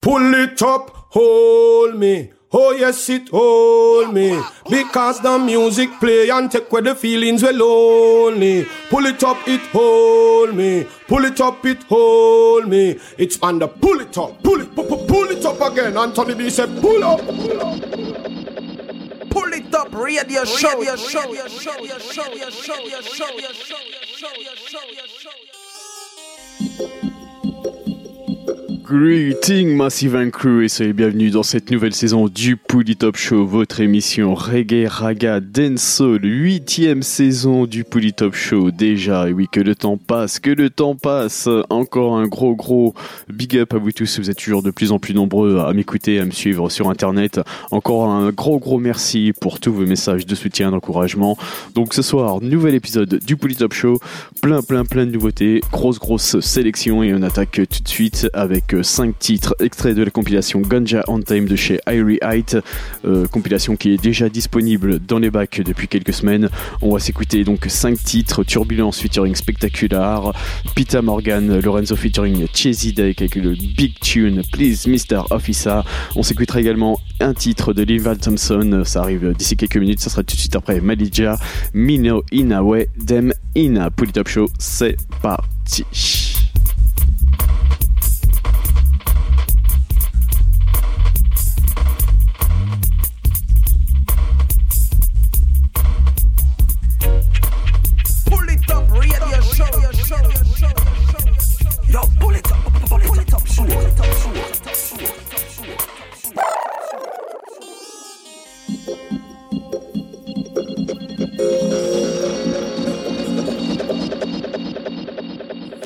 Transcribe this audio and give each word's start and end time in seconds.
Pull 0.00 0.34
it 0.34 0.62
up, 0.62 0.90
hold 1.10 1.96
me. 1.98 2.30
Oh 2.50 2.72
yes, 2.72 3.10
it 3.10 3.28
hold 3.28 4.14
me 4.14 4.40
because 4.70 5.20
the 5.20 5.38
music 5.38 5.90
play 6.00 6.30
and 6.30 6.50
take 6.50 6.70
away 6.70 6.80
the 6.80 6.94
feelings 6.94 7.42
we 7.42 7.52
lonely. 7.52 8.66
Pull 8.88 9.06
it 9.06 9.22
up, 9.22 9.36
it 9.46 9.60
hold 9.72 10.54
me. 10.54 10.86
Pull 11.08 11.24
it 11.26 11.40
up, 11.40 11.66
it 11.66 11.82
hold 11.82 12.68
me. 12.68 12.98
It's 13.18 13.42
under 13.42 13.66
pull 13.66 14.00
it 14.00 14.16
up, 14.16 14.42
pull 14.42 14.60
it, 14.62 14.74
pull, 14.74 14.86
pull 14.86 15.30
it 15.30 15.44
up 15.44 15.60
again. 15.60 15.96
Anthony 15.98 16.34
B 16.34 16.48
said, 16.48 16.80
pull 16.80 17.04
up, 17.04 17.18
pull 17.18 17.60
up, 17.60 17.82
pull 19.30 19.52
it 19.52 19.74
up. 19.74 19.92
Show, 20.46 20.82
show, 20.84 20.96
show, 20.96 21.34
show, 21.48 21.48
show, 21.48 22.48
show, 22.50 22.50
show, 22.50 22.78
radio 22.86 23.02
show. 26.78 26.97
Greeting 28.90 29.76
Massive 29.76 30.16
and 30.16 30.30
Crew 30.30 30.62
et 30.62 30.68
soyez 30.68 30.94
bienvenus 30.94 31.32
dans 31.32 31.42
cette 31.42 31.70
nouvelle 31.70 31.92
saison 31.92 32.26
du 32.26 32.56
Pouli 32.56 32.96
Top 32.96 33.18
Show, 33.18 33.44
votre 33.44 33.82
émission 33.82 34.34
reggae, 34.34 34.88
raga, 34.88 35.40
dancehall, 35.40 36.20
huitième 36.22 37.02
saison 37.02 37.66
du 37.66 37.84
Pouli 37.84 38.14
Top 38.14 38.34
Show 38.34 38.70
déjà. 38.70 39.28
Et 39.28 39.34
oui, 39.34 39.46
que 39.52 39.60
le 39.60 39.74
temps 39.74 39.98
passe, 39.98 40.40
que 40.40 40.48
le 40.48 40.70
temps 40.70 40.94
passe. 40.94 41.50
Encore 41.68 42.16
un 42.16 42.26
gros 42.28 42.56
gros 42.56 42.94
big 43.28 43.58
up 43.58 43.74
à 43.74 43.76
vous 43.76 43.92
tous. 43.92 44.20
Vous 44.20 44.30
êtes 44.30 44.38
toujours 44.38 44.62
de 44.62 44.70
plus 44.70 44.90
en 44.90 44.98
plus 44.98 45.12
nombreux 45.12 45.58
à 45.58 45.70
m'écouter, 45.74 46.18
à 46.18 46.24
me 46.24 46.30
suivre 46.30 46.70
sur 46.70 46.88
internet. 46.88 47.42
Encore 47.70 48.08
un 48.08 48.30
gros 48.30 48.58
gros 48.58 48.78
merci 48.78 49.34
pour 49.38 49.60
tous 49.60 49.72
vos 49.72 49.84
messages 49.84 50.24
de 50.24 50.34
soutien, 50.34 50.70
d'encouragement. 50.70 51.36
Donc 51.74 51.92
ce 51.92 52.00
soir, 52.00 52.40
nouvel 52.40 52.74
épisode 52.74 53.20
du 53.22 53.36
Pouli 53.36 53.54
Top 53.54 53.74
Show, 53.74 54.00
plein 54.40 54.62
plein 54.62 54.86
plein 54.86 55.04
de 55.04 55.10
nouveautés, 55.10 55.60
grosse 55.72 55.98
grosse 55.98 56.40
sélection 56.40 57.02
et 57.02 57.12
on 57.12 57.20
attaque 57.20 57.60
tout 57.68 57.82
de 57.82 57.88
suite 57.88 58.30
avec 58.32 58.77
5 58.82 59.18
titres 59.18 59.54
extraits 59.60 59.96
de 59.96 60.02
la 60.02 60.10
compilation 60.10 60.60
Ganja 60.60 61.04
on 61.08 61.20
Time 61.20 61.46
de 61.46 61.56
chez 61.56 61.78
Irie 61.86 62.18
Height, 62.22 62.56
euh, 63.04 63.26
compilation 63.26 63.76
qui 63.76 63.92
est 63.92 64.02
déjà 64.02 64.28
disponible 64.28 64.98
dans 64.98 65.18
les 65.18 65.30
bacs 65.30 65.60
depuis 65.60 65.88
quelques 65.88 66.12
semaines. 66.12 66.48
On 66.82 66.92
va 66.92 66.98
s'écouter 66.98 67.44
donc 67.44 67.66
5 67.68 68.02
titres 68.02 68.44
Turbulence 68.44 69.00
featuring 69.00 69.34
Spectacular, 69.34 70.32
Pita 70.74 71.02
Morgan, 71.02 71.60
Lorenzo 71.60 71.96
featuring 71.96 72.46
Chesy 72.52 72.92
Deck 72.92 73.20
avec 73.22 73.38
big 73.38 73.98
tune 74.00 74.42
Please 74.52 74.86
Mr. 74.86 75.22
Officer. 75.30 75.80
On 76.16 76.22
s'écoutera 76.22 76.60
également 76.60 76.98
un 77.20 77.34
titre 77.34 77.72
de 77.72 77.82
Linval 77.82 78.18
Thompson, 78.18 78.82
ça 78.84 79.02
arrive 79.02 79.34
d'ici 79.36 79.56
quelques 79.56 79.76
minutes, 79.76 80.00
ça 80.00 80.10
sera 80.10 80.22
tout 80.22 80.34
de 80.34 80.40
suite 80.40 80.56
après 80.56 80.80
Malija, 80.80 81.38
Mino 81.74 82.22
Inawe, 82.32 82.86
Dem 82.96 83.32
Ina. 83.54 83.90
Top 84.12 84.28
Show, 84.28 84.48
c'est 84.58 84.96
parti. 85.22 86.27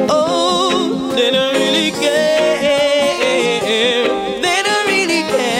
Oh, 0.09 1.11
they 1.13 1.29
don't 1.29 1.53
really 1.53 1.91
care. 1.91 2.61
They 4.41 4.63
don't 4.63 4.87
really 4.87 5.23
care. 5.23 5.59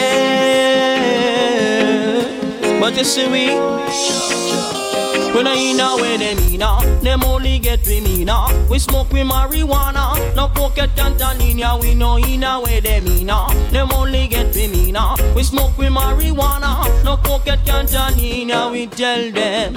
But 2.80 2.96
you 2.96 3.04
see 3.04 3.28
we. 3.28 4.61
When 5.34 5.46
I 5.46 5.54
in 5.54 5.80
a 5.80 5.96
way 5.96 6.18
them 6.18 6.38
in 6.52 6.60
a, 6.60 7.00
them 7.02 7.24
only 7.24 7.58
get 7.58 7.80
with 7.86 8.04
me 8.04 8.22
now. 8.22 8.48
We 8.68 8.78
smoke 8.78 9.10
with 9.12 9.26
marijuana, 9.26 10.36
no 10.36 10.48
pocket 10.48 10.90
Tanzania. 10.94 11.80
We 11.80 11.94
know 11.94 12.16
in 12.18 12.44
a 12.44 12.60
way 12.60 12.80
them 12.80 13.06
in 13.06 13.30
a, 13.30 13.48
them 13.70 13.90
only 13.92 14.28
get 14.28 14.48
with 14.48 14.70
me 14.70 14.92
now. 14.92 15.16
We 15.34 15.42
smoke 15.42 15.78
with 15.78 15.88
marijuana, 15.88 17.02
no 17.02 17.16
pocket 17.16 17.60
Tanzania. 17.64 18.70
We 18.70 18.88
tell 18.88 19.30
them, 19.30 19.74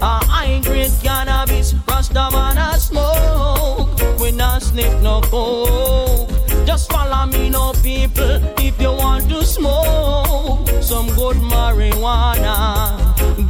uh, 0.00 0.24
I 0.30 0.46
ain't 0.46 0.64
great 0.64 0.92
cannabis, 1.02 1.74
Rasta 1.88 2.28
man 2.30 2.56
a 2.56 2.78
smoke. 2.78 3.98
We 4.20 4.30
not 4.30 4.62
sniff 4.62 5.02
no 5.02 5.20
coke. 5.22 6.30
Just 6.64 6.92
follow 6.92 7.26
me, 7.26 7.50
no 7.50 7.72
people, 7.82 8.40
if 8.58 8.80
you 8.80 8.92
want 8.92 9.28
to 9.28 9.44
smoke 9.44 10.68
some 10.80 11.08
good 11.16 11.38
marijuana. 11.38 13.03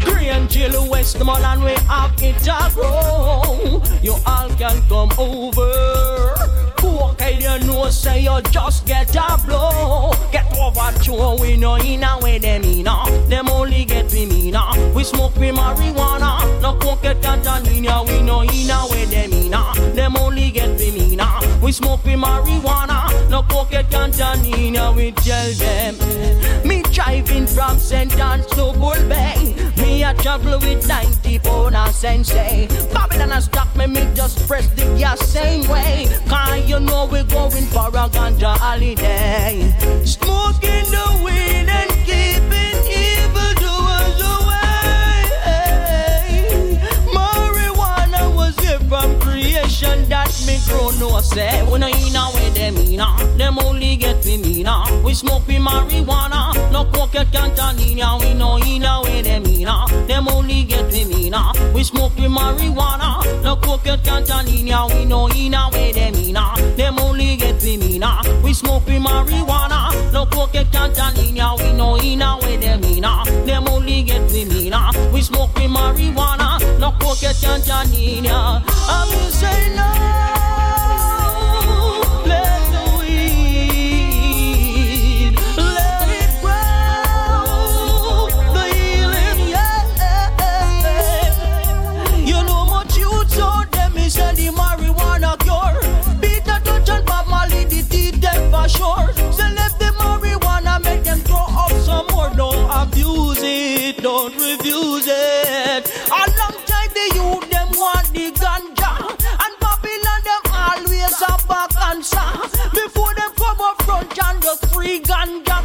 Green 0.04 0.48
Jill 0.48 0.88
Westmoreland, 0.88 1.62
we 1.64 1.72
have 1.88 2.14
it 2.22 2.46
a 2.46 2.70
grow. 2.74 3.82
You 4.02 4.16
all 4.26 4.48
can 4.50 4.80
come 4.88 5.10
over. 5.18 6.34
I 7.24 7.30
you 7.30 7.66
know, 7.66 7.88
say 7.88 8.20
you 8.20 8.38
just 8.50 8.86
get 8.86 9.16
a 9.16 9.40
blow. 9.46 10.12
Get 10.30 10.44
over 10.58 10.92
to 11.04 11.36
we 11.40 11.56
know 11.56 11.76
in 11.76 12.04
a 12.04 12.18
way 12.20 12.36
them 12.36 12.62
in 12.62 12.86
a. 12.86 12.90
Uh. 12.90 13.26
Them 13.28 13.48
only 13.48 13.86
get 13.86 14.12
we 14.12 14.26
mean 14.26 14.54
a. 14.54 14.92
We 14.94 15.04
smoke 15.04 15.34
we 15.36 15.48
marijuana. 15.48 16.60
No 16.60 16.76
coke 16.78 17.00
get 17.00 17.22
Tanzania. 17.22 18.06
We 18.06 18.20
know 18.20 18.42
in 18.42 18.70
a 18.70 18.86
way 18.90 19.06
them 19.06 19.32
in 19.32 19.54
a. 19.54 19.56
Uh. 19.56 19.74
Them 19.94 20.18
only 20.18 20.50
get 20.50 20.78
we 20.78 20.90
mean. 20.90 21.20
We 21.62 21.72
smoke 21.72 22.04
we 22.04 22.12
marijuana. 22.12 23.30
No 23.30 23.42
coke 23.44 23.70
get 23.70 23.88
Tanzania. 23.88 24.94
We 24.94 25.12
tell 25.12 25.52
them. 25.54 26.68
Me 26.68 26.82
driving 27.04 27.46
from 27.46 27.78
St. 27.78 28.10
John's 28.16 28.46
to 28.46 28.72
Bull 28.78 29.08
Bay. 29.08 29.54
Me 29.76 30.04
a 30.04 30.14
travel 30.14 30.58
with 30.58 30.86
90 30.88 31.38
pound 31.40 31.76
a 31.76 31.92
sensei. 31.92 32.66
Babylon 32.92 33.32
a 33.32 33.40
stop 33.40 33.74
me, 33.76 33.86
me 33.86 34.08
just 34.14 34.46
press 34.48 34.66
the 34.70 34.84
gas 34.98 35.20
same 35.20 35.68
way. 35.68 36.06
Cause 36.28 36.68
you 36.68 36.80
know 36.80 37.06
we're 37.10 37.24
going 37.24 37.66
for 37.66 37.88
a 37.88 38.08
ganja 38.14 38.56
holiday. 38.56 39.72
Smoking 40.04 40.86
the 40.94 41.20
weed 41.24 41.68
and 41.78 41.90
keeping 42.08 42.78
evil 43.04 43.52
doers 43.62 44.20
away. 44.36 45.24
Marijuana 47.16 48.34
was 48.34 48.58
here 48.60 48.80
from 48.88 49.18
generation 49.74 50.08
that 50.08 50.30
me 50.46 50.58
grow 50.66 50.90
no 50.98 51.20
say 51.20 51.62
we 51.70 51.78
no 51.78 51.88
inna 51.88 52.30
where 52.32 52.50
them 52.50 52.76
inna. 52.76 53.04
Uh, 53.04 53.36
them 53.36 53.58
only 53.58 53.96
get 53.96 54.24
me 54.24 54.36
we 54.36 54.42
meaner. 54.42 54.70
Uh. 54.70 55.02
We 55.04 55.14
smoking 55.14 55.62
marijuana, 55.62 56.54
no 56.70 56.84
pocket 56.84 57.28
cantalina. 57.32 58.20
We 58.20 58.34
no 58.34 58.58
inna 58.58 59.00
where 59.02 59.22
them 59.22 59.44
inna. 59.46 59.70
Uh, 59.70 60.06
them 60.06 60.28
only 60.28 60.64
get 60.64 60.92
me 60.92 61.04
we 61.04 61.14
meaner. 61.14 61.52
We 61.74 61.84
smoking 61.84 62.30
marijuana, 62.30 63.42
no 63.42 63.56
pocket 63.56 64.02
cantalina. 64.02 64.88
We 64.92 65.04
no 65.04 65.28
inna 65.30 65.68
where 65.72 65.92
them 65.92 66.14
inna. 66.14 66.54
Them 66.76 66.98
only 66.98 67.36
get 67.36 67.62
me 67.62 67.78
we 67.78 67.98
meaner. 67.98 68.18
We 68.42 68.54
smoking 68.54 69.02
marijuana, 69.02 70.12
no 70.12 70.26
pocket 70.26 70.70
cantalina. 70.70 71.58
We 71.58 71.72
no 71.72 71.98
inna 71.98 72.38
where 72.40 72.58
them 72.58 72.84
inna. 72.84 73.24
Them 73.44 73.68
only 73.68 74.02
get 74.02 74.30
me 74.30 74.44
we 74.44 74.54
meaner. 74.54 74.90
We 75.12 75.22
smoking 75.22 75.70
marijuana, 75.70 76.60
no 76.78 76.92
pocket 76.92 77.36
cantalina. 77.42 78.73
I'm 78.86 79.30
say 79.30 79.74
no. 79.74 79.93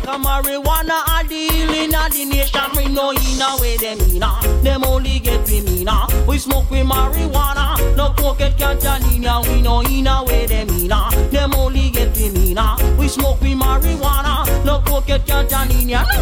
of 0.09 0.21
marijuana 0.21 0.97
a 1.19 1.27
deal 1.27 1.73
in 1.73 1.91
the 1.91 2.25
nation. 2.25 2.61
We 2.75 2.87
no 2.87 3.11
inna 3.11 3.57
way 3.59 3.77
them 3.77 3.99
inna. 3.99 4.25
Ah. 4.25 4.59
Them 4.63 4.83
only 4.83 5.19
get 5.19 5.47
we 5.47 5.61
mina. 5.61 5.91
Ah. 5.91 6.25
We 6.27 6.37
smoke 6.37 6.69
we 6.71 6.79
marijuana. 6.79 7.77
No 7.95 8.11
pocket 8.13 8.57
cantanina. 8.57 9.45
We 9.47 9.61
no 9.61 9.83
inna 9.83 10.23
way 10.25 10.45
them 10.47 10.69
inna. 10.69 10.95
Ah. 10.95 11.09
Them 11.31 11.53
only 11.53 11.91
get 11.91 12.15
we 12.17 12.29
mina. 12.29 12.75
We 12.97 13.07
smoke 13.07 13.41
we 13.41 13.53
marijuana. 13.53 14.45
No 14.65 14.79
pocket 14.79 15.27
ya? 15.27 15.43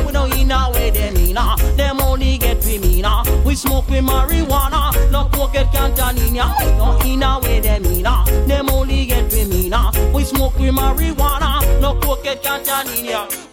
We 0.05 0.11
no 0.11 0.27
inna 0.27 0.69
way 0.73 0.89
them 0.89 1.15
inna. 1.15 1.55
Them 1.77 2.01
only 2.01 2.37
get 2.37 2.63
we 2.65 2.79
mina. 2.79 3.23
We 3.45 3.55
smoke 3.55 3.89
we 3.89 3.99
marijuana. 3.99 5.11
No 5.11 5.25
pocket 5.25 5.67
ya? 5.73 5.87
We 5.87 6.31
no 6.31 6.99
inna 7.05 7.39
way 7.41 7.59
them 7.59 7.85
inna. 7.85 8.25
Them 8.47 8.69
only 8.69 9.05
get 9.05 9.31
we 9.31 9.45
mina. 9.45 9.91
We 10.13 10.23
smoke 10.23 10.57
we 10.59 10.69
marijuana. 10.69 11.61
No 11.81 11.95
pocket 11.95 12.43
ya? 12.43 13.46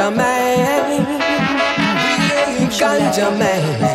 Ganja 0.00 0.16
man, 0.16 1.06
ganja 2.78 3.30
man. 3.38 3.89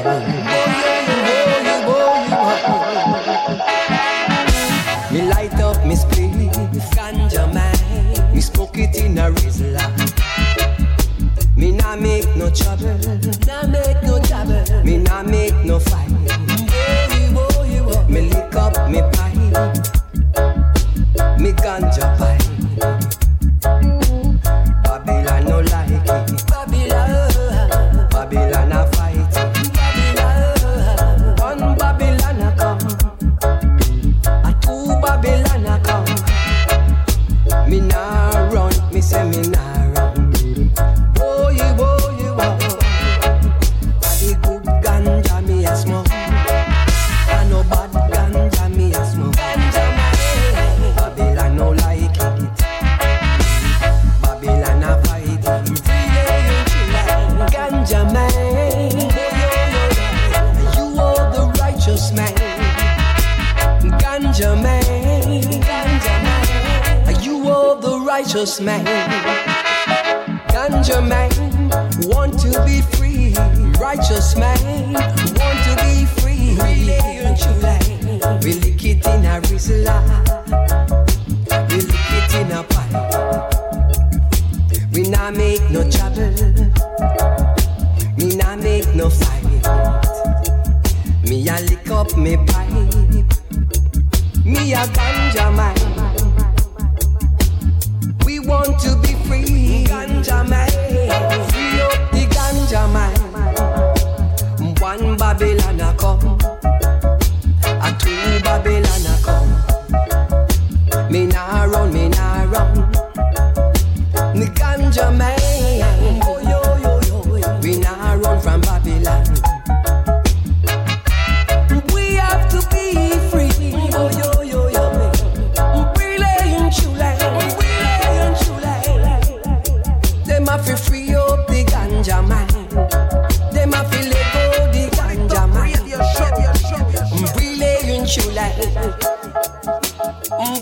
Really 138.05 138.37
and 138.37 138.69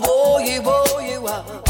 Boy, 0.00 0.64
boy, 0.64 1.20
boy. 1.20 1.63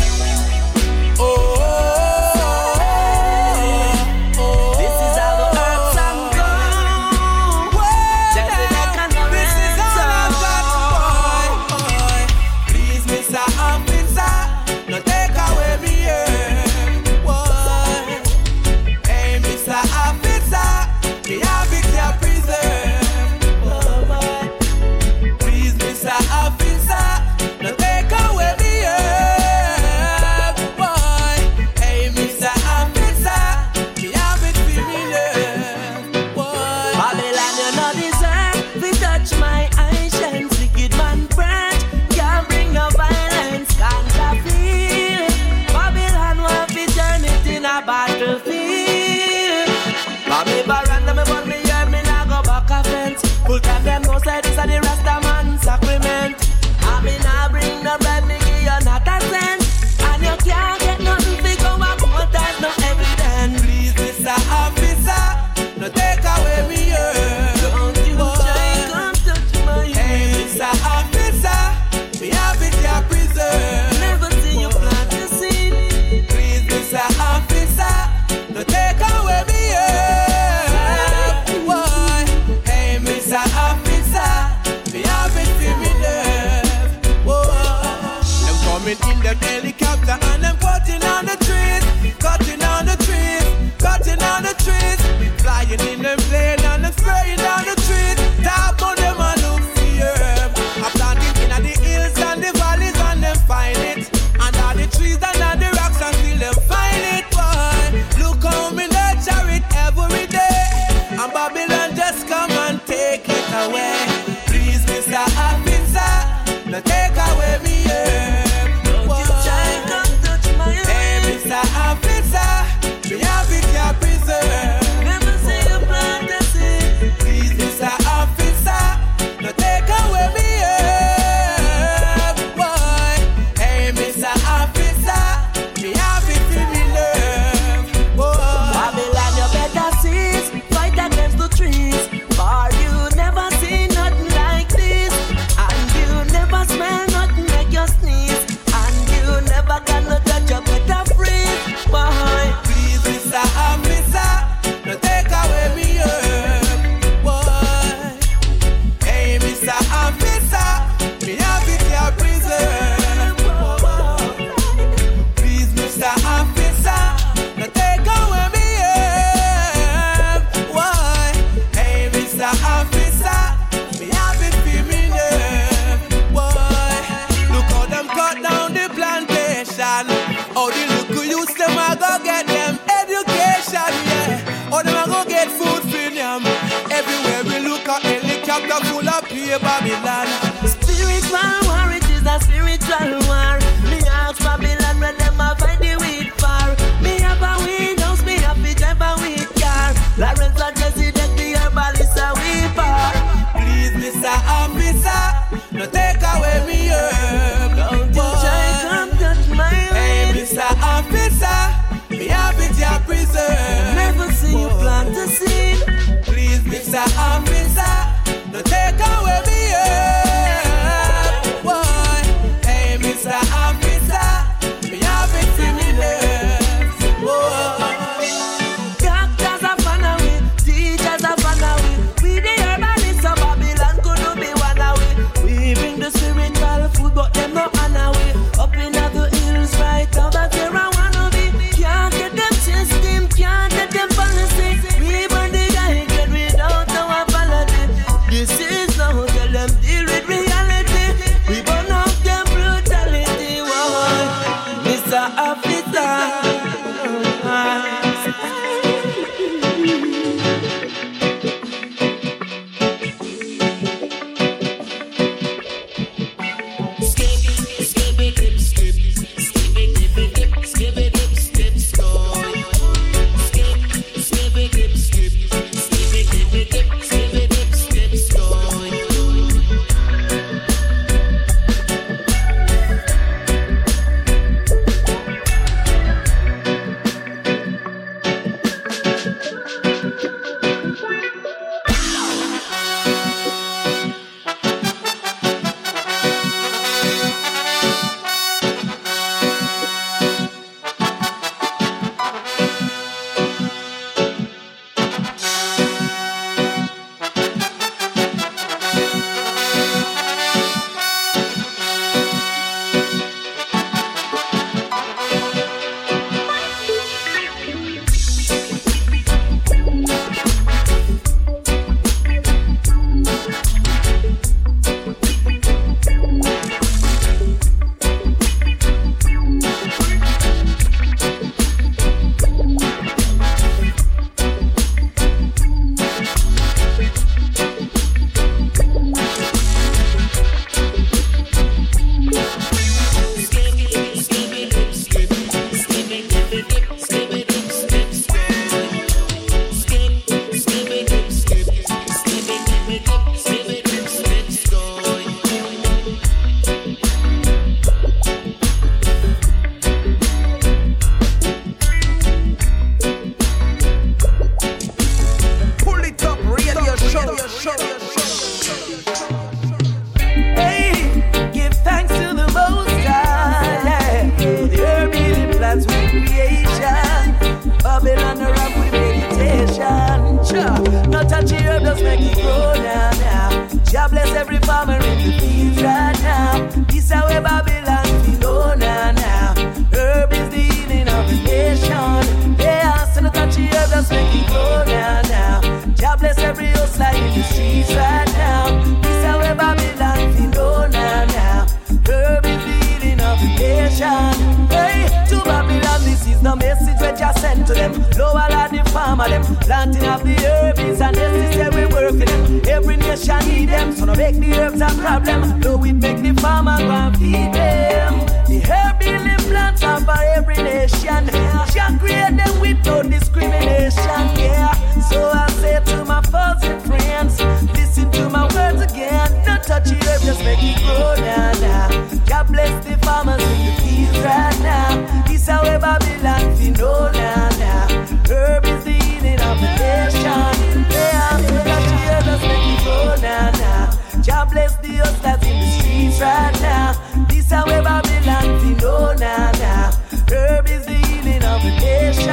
nation, 452.05 452.27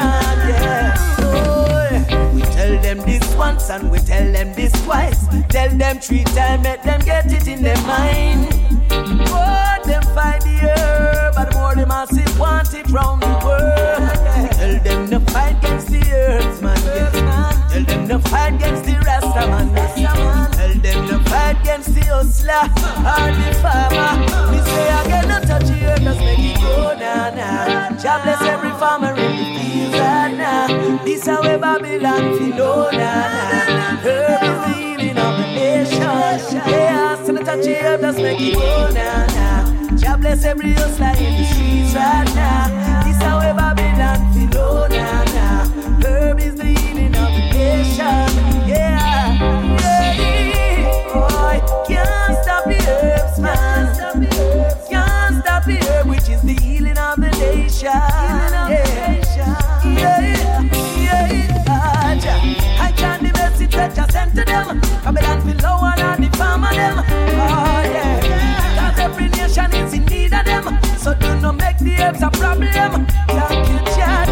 yeah. 0.52 0.96
Oh, 1.20 2.32
we 2.34 2.42
tell 2.42 2.82
them 2.82 2.98
this 3.00 3.36
once 3.36 3.70
and 3.70 3.90
we 3.92 4.00
tell 4.00 4.32
them 4.32 4.54
this 4.54 4.72
twice. 4.84 5.28
Tell 5.48 5.70
them 5.70 6.00
three 6.00 6.24
times, 6.36 6.64
make 6.64 6.84
them 6.84 7.00
get 7.02 7.32
it 7.32 7.48
in 7.48 7.64
their 7.64 7.82
mind. 7.84 8.50
Oh, 8.92 9.76
them 9.86 10.04
fight 10.16 10.42
the 10.42 10.56
herb, 10.68 11.36
but 11.36 11.54
more 11.54 11.76
them 11.76 11.90
massive 11.90 12.40
want 12.40 12.74
it 12.74 12.90
round 12.90 13.22
the 13.24 13.34
world. 13.46 14.02
We 14.42 14.48
tell 14.60 14.76
them 14.84 15.10
to 15.12 15.32
fight 15.32 15.58
against 15.60 15.88
the 15.88 16.04
earth, 16.12 16.62
man. 16.62 16.82
Yeah. 16.86 17.68
Tell 17.72 17.84
them 17.84 18.08
to 18.10 18.20
fight 18.30 18.54
against 18.56 18.84
the 18.86 18.96
Rasta, 19.06 19.48
man. 19.48 19.68
Tell 20.54 20.74
them 20.86 21.08
to 21.08 21.30
fight 21.30 21.62
against 21.62 21.96
the 21.96 22.06
hustler 22.06 22.66
and 23.18 23.36
the 23.44 23.54
farmer. 23.62 24.12
We 24.52 24.58
say 24.72 24.88
again, 25.02 25.41
cheerleaders 25.64 26.20
make 26.20 26.40
it 26.40 26.60
go 26.62 26.94
now, 26.98 27.30
now. 27.36 27.90
God 28.04 28.24
bless 28.24 28.42
every 28.42 28.72
farmer 28.72 29.14
in 29.14 29.38
the 29.38 29.60
fields 29.60 29.98
right 30.00 30.34
now. 30.36 31.04
This 31.04 31.26
how 31.26 31.42
we 31.42 31.58
Babylon 31.58 32.38
feel, 32.38 32.62
oh, 32.62 32.90
now. 32.92 33.98
Herb 34.04 34.44
is 34.44 34.60
the 34.66 34.74
healing 34.80 35.18
of 35.18 35.38
the 35.38 35.48
nation. 35.54 36.62
They 36.66 36.88
ask 36.88 37.26
the 37.26 37.34
touch 37.44 37.60
cheerleaders 37.66 38.22
make 38.22 38.40
it 38.42 38.54
go 38.56 38.90
now, 38.92 39.26
now. 39.28 39.98
God 40.02 40.22
bless 40.22 40.44
every 40.46 40.74
hustler 40.74 41.14
in 41.24 41.38
the 41.38 41.46
streets 41.46 41.94
right 41.96 42.26
now. 42.36 43.04
This 43.04 43.18
how 43.22 43.40
we 43.40 43.52
Babylon 43.58 44.34
feel, 44.34 44.62
oh, 44.62 44.88
now, 44.88 45.24
now. 45.26 45.66
Herb 46.04 46.40
is 46.40 46.56
the 46.56 46.66
healing 46.66 47.16
of 47.16 47.32
the 47.38 47.44
nation. 47.54 48.28
Yeah, 48.68 49.34
yeah, 49.80 51.14
boy, 51.14 51.86
can't 51.88 52.44
stop 52.44 52.68
it. 52.68 53.21
I 57.84 57.98
the 63.22 63.32
message 63.34 63.72
that 63.72 64.12
sent 64.12 64.36
to 64.36 64.46
them. 64.46 64.80
Babylon 65.04 65.42
feel 65.42 65.58
lower 65.68 65.94
than 65.96 66.22
the 66.22 66.30
farmer 66.38 66.74
them. 66.74 67.04
Oh 67.08 67.82
every 69.00 69.30
nation 69.30 69.74
is 69.74 69.94
in 69.94 70.06
need 70.06 70.34
of 70.34 70.46
them. 70.46 70.78
So 70.98 71.16
do 71.16 71.40
not 71.40 71.56
make 71.56 71.80
the 71.80 71.98
herbs 72.00 72.22
a 72.22 72.30
problem. 72.30 73.08
Thank 73.28 74.28
you. 74.28 74.31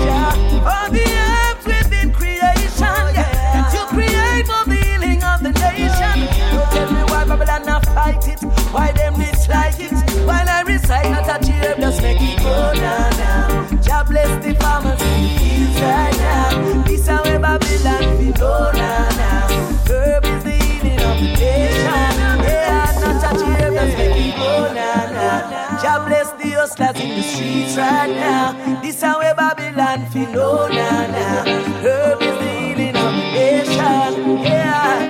Right 15.81 16.17
now. 16.17 16.83
This 16.83 17.07
we 17.24 17.38
Babylon 17.39 18.15
now 19.17 19.48
is 20.21 20.43
the 20.43 20.57
of 21.01 21.17
the 21.19 21.31
nation. 21.39 23.01
Not 23.01 23.21
touch 23.21 23.41
herb, 23.41 23.74
just 23.74 23.98
make 23.98 24.17
it 24.17 24.36
go 24.36 24.74
now 24.74 25.12
now. 25.12 25.81
Jah 25.81 26.03
bless 26.05 26.31
the 26.41 26.50
hustlers 26.51 27.00
in 27.00 27.09
the 27.09 27.24
streets 27.24 27.77
right 27.77 28.09
now. 28.09 28.81
This 28.81 29.01
how 29.01 29.19
we 29.19 29.33
Babylon 29.33 30.05
now 30.69 31.07
now. 31.07 31.68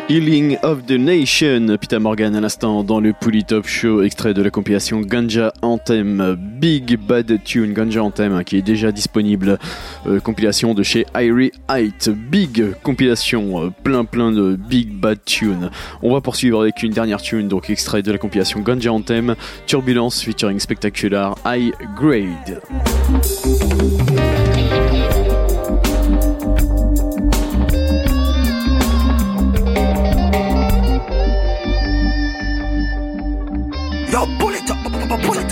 Healing 0.10 0.58
of 0.64 0.88
the 0.88 0.98
Nation, 0.98 1.78
Peter 1.80 2.00
Morgan 2.00 2.36
à 2.36 2.42
l'instant 2.42 2.84
dans 2.84 3.00
le 3.00 3.14
Top 3.48 3.68
Show, 3.68 4.02
extrait 4.02 4.34
de 4.34 4.42
la 4.42 4.50
compilation 4.50 5.02
Ganja 5.02 5.54
Anthem, 5.62 6.36
Big 6.36 6.98
Bad 6.98 7.44
Tune, 7.44 7.74
Ganja 7.74 8.02
Anthem, 8.02 8.34
hein, 8.34 8.44
qui 8.44 8.58
est 8.58 8.64
déjà 8.64 8.92
disponible, 8.92 9.60
euh, 10.08 10.20
compilation 10.20 10.74
de 10.74 10.82
chez 10.82 11.06
Irie 11.16 11.52
Height, 11.70 12.10
Big 12.10 12.74
compilation, 12.82 13.66
euh, 13.66 13.70
plein 13.84 14.04
plein 14.04 14.32
de 14.32 14.56
Big 14.56 14.92
Bad 14.92 15.20
Tune. 15.26 15.70
On 16.02 16.12
va 16.12 16.22
poursuivre 16.22 16.62
avec 16.62 16.82
une 16.82 16.92
dernière 16.92 17.22
tune, 17.22 17.48
donc 17.48 17.70
extrait 17.70 18.02
de 18.02 18.12
la 18.12 18.18
compilation 18.18 18.62
Ganja 18.62 18.92
Anthem, 18.92 19.36
Turbulence 19.68 20.24
featuring 20.24 20.60
Spectacular 20.60 21.38
High 21.46 21.72
Grade. 21.96 22.62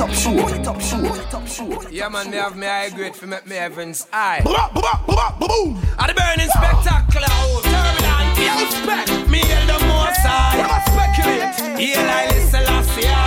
Pull 0.07 0.53
it 0.53 0.67
up, 0.67 0.79
sure. 0.81 1.89
Yeah, 1.91 2.09
man, 2.09 2.29
me 2.31 2.37
have 2.37 2.55
me 2.55 2.65
high 2.65 2.89
grade 2.89 3.15
for 3.15 3.27
make 3.27 3.45
me 3.47 3.55
heavens 3.55 4.07
eye. 4.13 4.39
At 4.39 6.07
the 6.07 6.13
burning 6.13 6.49
spectacular, 6.49 7.27
oh, 7.29 7.61
turbulent, 7.63 8.37
yeah, 8.39 8.59
respect. 8.61 9.29
Me 9.29 9.39
hail 9.39 9.65
the 9.67 9.79
most 9.87 10.19
high. 10.23 10.57
Never 10.57 10.81
speculate. 10.91 11.55
Hail 11.79 12.09
I 12.09 12.25
listen 12.27 12.63
last 12.65 12.93
year. 12.97 13.23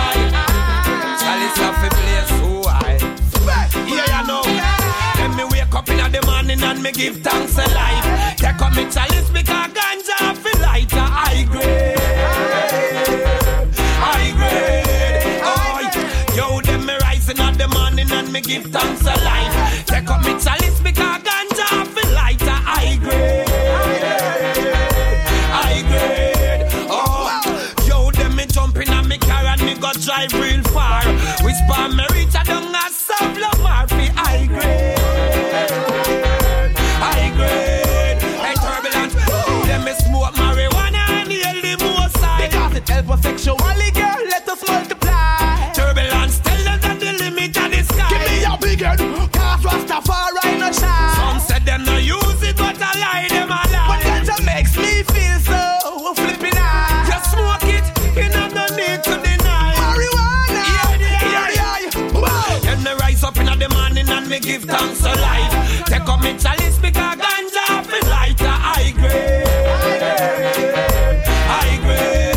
Chalice 1.21 1.59
of 1.61 1.83
a 1.83 1.89
place 1.89 2.31
who 2.41 2.51
I. 2.67 2.97
Yeah, 3.87 4.21
you 4.21 4.27
know. 4.27 4.43
Then 5.17 5.31
me 5.37 5.43
wake 5.51 5.73
up 5.75 5.89
in 5.89 6.11
the 6.11 6.21
morning 6.25 6.61
and 6.63 6.81
me 6.81 6.91
give 6.91 7.17
thanks 7.21 7.57
a 7.57 7.65
life. 7.73 8.37
Take 8.37 8.61
up 8.61 8.75
me 8.75 8.83
chalice 8.89 9.29
because 9.29 9.71
ganja 9.71 10.35
feel 10.37 10.61
lighter, 10.61 10.99
high 10.99 11.43
grade. 11.43 12.10
Me 18.31 18.41
give 18.41 18.63
thanks 18.71 19.01
a 19.01 19.15
life. 19.25 19.85
Take 19.85 20.09
up 20.09 20.23
me 20.23 20.31
chalice 20.39 20.79
because 20.79 21.21
ganja 21.23 21.40
me 64.31 64.39
give 64.39 64.63
thanks 64.63 64.99
to 65.01 65.09
life. 65.09 65.85
Take 65.87 66.07
up 66.07 66.21
me 66.23 66.37
chalice 66.37 66.79
because 66.79 67.17
ganja 67.19 67.83
feel 67.85 68.09
lighter, 68.09 68.47
high 68.47 68.91
grade. 68.91 69.47
High 71.51 71.77
grade. 71.83 72.35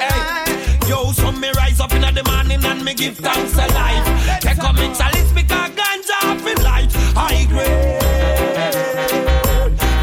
Hey. 0.00 0.88
Yo, 0.88 1.12
so 1.12 1.30
me 1.32 1.50
rise 1.50 1.78
up 1.78 1.92
in 1.92 2.00
the 2.00 2.24
morning 2.24 2.64
and 2.64 2.82
me 2.82 2.94
give 2.94 3.18
thanks 3.18 3.52
to 3.52 3.66
life. 3.74 4.40
Take 4.40 4.64
up 4.64 4.76
me 4.76 4.88
chalice 4.94 5.30
because 5.32 5.70
ganja 5.78 6.40
feel 6.40 6.64
light, 6.64 6.90
high 7.14 7.44
grade. 7.52 8.00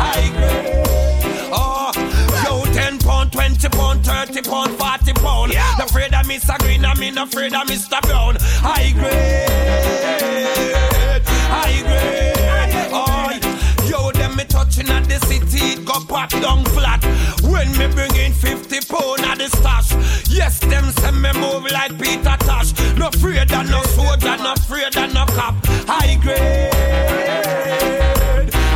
High 0.03 0.29
grade. 0.37 0.85
Oh, 1.51 1.91
yo, 2.45 2.63
10 2.73 2.99
pound, 2.99 3.31
20 3.31 3.69
pound, 3.69 4.05
30 4.05 4.41
pound, 4.43 4.77
40 4.77 5.13
pound. 5.13 5.51
No 5.79 5.85
afraid 5.85 6.13
of 6.13 6.27
Mr. 6.27 6.59
Green, 6.59 6.85
and 6.85 6.99
me 6.99 7.09
no 7.09 7.23
afraid 7.23 7.53
of 7.55 7.67
Mr. 7.67 7.99
Brown. 8.03 8.35
High 8.39 8.91
grade, 8.91 9.49
down 16.43 16.65
flat. 16.75 17.01
When 17.41 17.71
me 17.77 17.87
bring 17.87 18.13
in 18.15 18.33
50 18.33 18.81
pound 18.91 19.21
at 19.21 19.37
the 19.37 19.47
stash. 19.47 19.95
Yes, 20.29 20.59
them 20.59 20.91
send 20.99 21.21
me 21.21 21.31
move 21.39 21.63
like 21.71 21.97
Peter 21.97 22.35
Tosh. 22.45 22.73
No 22.97 23.07
afraid 23.07 23.51
of 23.51 23.69
no 23.69 23.81
soldier, 23.95 24.35
no 24.37 24.53
afraid 24.53 24.95
of 24.97 25.13
no 25.13 25.25
cop. 25.37 25.55
High 25.87 26.15
grade, 26.21 26.73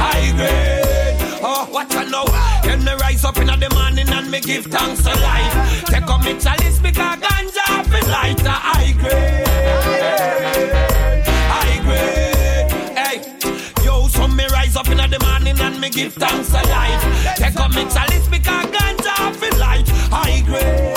high 0.01 0.31
grade. 0.37 1.17
Oh, 1.43 1.67
what 1.69 1.93
I 1.93 2.05
know. 2.05 2.25
Then 2.63 2.83
me 2.85 2.93
rise 3.01 3.25
up 3.25 3.37
in 3.37 3.47
the 3.47 3.69
morning 3.75 4.07
and 4.09 4.31
me 4.31 4.39
give 4.39 4.65
thanks 4.65 5.03
to 5.03 5.13
life. 5.29 5.83
Take 5.87 6.07
up 6.07 6.23
me 6.23 6.39
chalice 6.39 6.79
because 6.79 7.19
ganja 7.19 7.83
feel 7.91 8.07
lighter. 8.09 8.57
High 8.69 8.93
grade, 8.93 9.36
give 15.97 16.13
thanks 16.13 16.49
to 16.49 16.61
life. 16.69 17.03
Take 17.37 17.55
up 17.55 17.71
me 17.71 17.83
chalice 17.89 18.27
because 18.27 18.65
ganja 18.67 19.35
feel 19.35 19.57
light. 19.57 19.89
High 20.13 20.41
grade. 20.45 20.95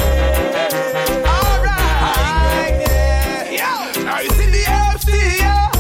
Alright, 1.25 2.75
yeah. 2.85 3.51
Yeah. 3.51 4.03
Now 4.05 4.21
you 4.21 4.31
see 4.31 4.51
the 4.57 4.63
FC, 4.93 5.39
yeah. 5.39 5.73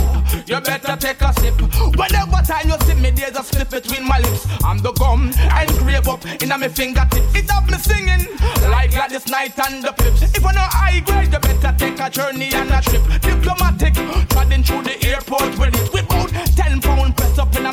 You 0.47 0.61
better 0.63 0.97
take 0.97 1.21
a 1.21 1.33
sip. 1.35 1.61
Whenever 2.01 2.41
time 2.49 2.69
you 2.71 2.79
see 2.87 2.95
me, 2.95 3.11
there's 3.11 3.37
a 3.37 3.43
slip 3.43 3.69
between 3.69 4.09
my 4.09 4.19
lips. 4.21 4.47
I'm 4.65 4.79
the 4.79 4.93
gum 4.93 5.33
and 5.37 5.71
grave 5.81 6.09
up 6.09 6.25
in 6.43 6.49
my 6.49 6.69
fingertip. 6.69 7.25
It 7.37 7.51
have 7.51 7.69
me 7.71 7.77
singing 7.77 8.25
like 8.71 8.93
Gladys 8.93 9.27
Knight 9.29 9.59
and 9.69 9.85
the 9.85 9.93
Pips. 9.93 10.23
If 10.23 10.37
you 10.37 10.53
know 10.53 10.69
high 10.73 11.01
grade, 11.01 11.31
you 11.31 11.39
better 11.39 11.75
take 11.77 12.01
a 12.01 12.09
journey 12.09 12.49
and 12.55 12.71
a 12.71 12.81
trip. 12.81 13.03
Diplomatic, 13.21 13.95
trotting 14.31 14.63
through 14.63 14.85
the 14.85 14.97
airport 15.07 15.59
with 15.59 15.77
it. 15.77 16.00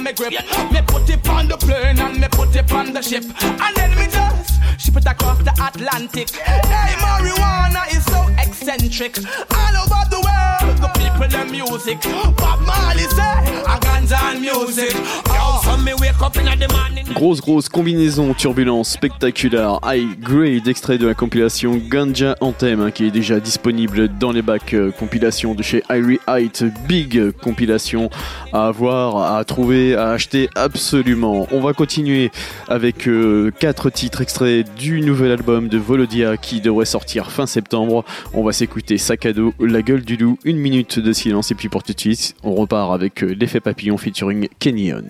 My 0.04 0.12
grip. 0.12 0.32
Me 0.32 0.82
put 0.86 1.10
it 1.10 1.28
on 1.30 1.48
the 1.48 1.58
plane 1.58 2.00
and 2.00 2.20
me 2.20 2.28
put 2.30 2.47
it 2.68 2.74
on 2.74 2.94
the 2.94 3.02
ship. 3.02 3.24
And 3.44 3.76
then 3.76 3.92
me 3.96 4.08
just 4.08 4.62
ship 4.80 4.96
it 4.96 5.06
across 5.06 5.40
the 5.44 5.52
Atlantic. 5.52 6.30
Hey, 6.32 6.96
marijuana 7.00 7.88
is 7.96 8.06
so 8.06 8.28
eccentric. 8.38 9.18
All 9.54 9.76
over 9.84 10.04
the 10.10 10.20
world, 10.26 10.78
the 10.78 10.90
people 10.98 11.40
and 11.40 11.52
music. 11.52 12.02
Bob 12.38 12.62
Marley 12.66 13.04
say, 13.04 13.22
I 13.22 13.80
ganja 13.82 14.18
and 14.32 14.42
music. 14.42 14.94
Yo, 14.94 15.60
so 15.64 15.78
me 15.78 15.94
wake 16.00 16.22
up 16.22 16.36
in 16.38 16.46
the 16.46 16.68
morning. 16.70 17.06
grosse 17.14 17.42
grosse 17.42 17.70
combinaison 17.70 18.34
turbulence 18.34 18.90
spectaculaire 18.90 19.80
high 19.84 20.06
grade 20.20 20.68
extrait 20.68 21.00
de 21.00 21.08
la 21.08 21.16
compilation 21.16 21.82
Ganja 21.90 22.36
Anthem 22.42 22.82
hein, 22.82 22.92
qui 22.92 23.08
est 23.08 23.12
déjà 23.12 23.40
disponible 23.40 24.08
dans 24.20 24.32
les 24.32 24.44
bacs 24.44 24.74
euh, 24.74 24.92
compilation 24.92 25.56
de 25.56 25.64
chez 25.64 25.82
Irie 25.90 26.20
Height 26.28 26.64
big 26.88 27.32
compilation 27.42 28.12
à 28.54 28.68
avoir 28.68 29.36
à 29.36 29.44
trouver 29.46 29.96
à 29.96 30.12
acheter 30.12 30.50
absolument 30.56 31.48
on 31.52 31.60
va 31.60 31.74
continuer 31.74 32.32
avec 32.68 33.08
euh, 33.08 33.52
quatre 33.60 33.90
titres 33.90 34.22
extraits 34.22 34.68
du 34.76 35.02
nouvel 35.02 35.32
album 35.32 35.68
de 35.68 35.78
Volodia 35.78 36.38
qui 36.38 36.62
devrait 36.62 36.86
sortir 36.86 37.32
fin 37.32 37.46
septembre. 37.46 38.04
On 38.34 38.44
va 38.44 38.52
s'écouter 38.52 38.98
Sac 38.98 39.26
à 39.26 39.34
dos 39.34 39.54
La 39.60 39.82
gueule 39.82 40.04
du 40.04 40.18
loup 40.18 40.38
une 40.44 40.58
minute 40.58 41.00
de 41.00 41.14
silence 41.14 41.52
et 41.52 41.56
puis 41.56 41.70
pour 41.70 41.84
tout 41.84 41.94
de 41.94 42.00
suite 42.00 42.36
on 42.44 42.56
repart 42.56 42.94
avec 42.94 43.24
euh, 43.24 43.36
l'effet 43.40 43.60
papillon 43.60 43.98
featuring 43.98 44.48
Kenyon 44.60 45.04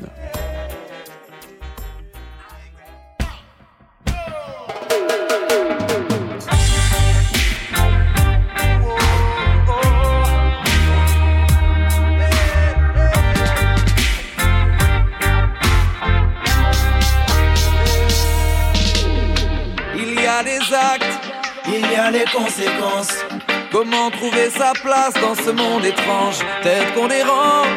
les 22.12 22.26
conséquences. 22.26 23.26
Comment 23.72 24.10
trouver 24.12 24.50
sa 24.50 24.72
place 24.74 25.14
dans 25.22 25.36
ce 25.36 25.50
monde 25.50 25.84
étrange? 25.84 26.38
Peut-être 26.62 26.94
qu'on 26.94 27.08
dérange, 27.08 27.68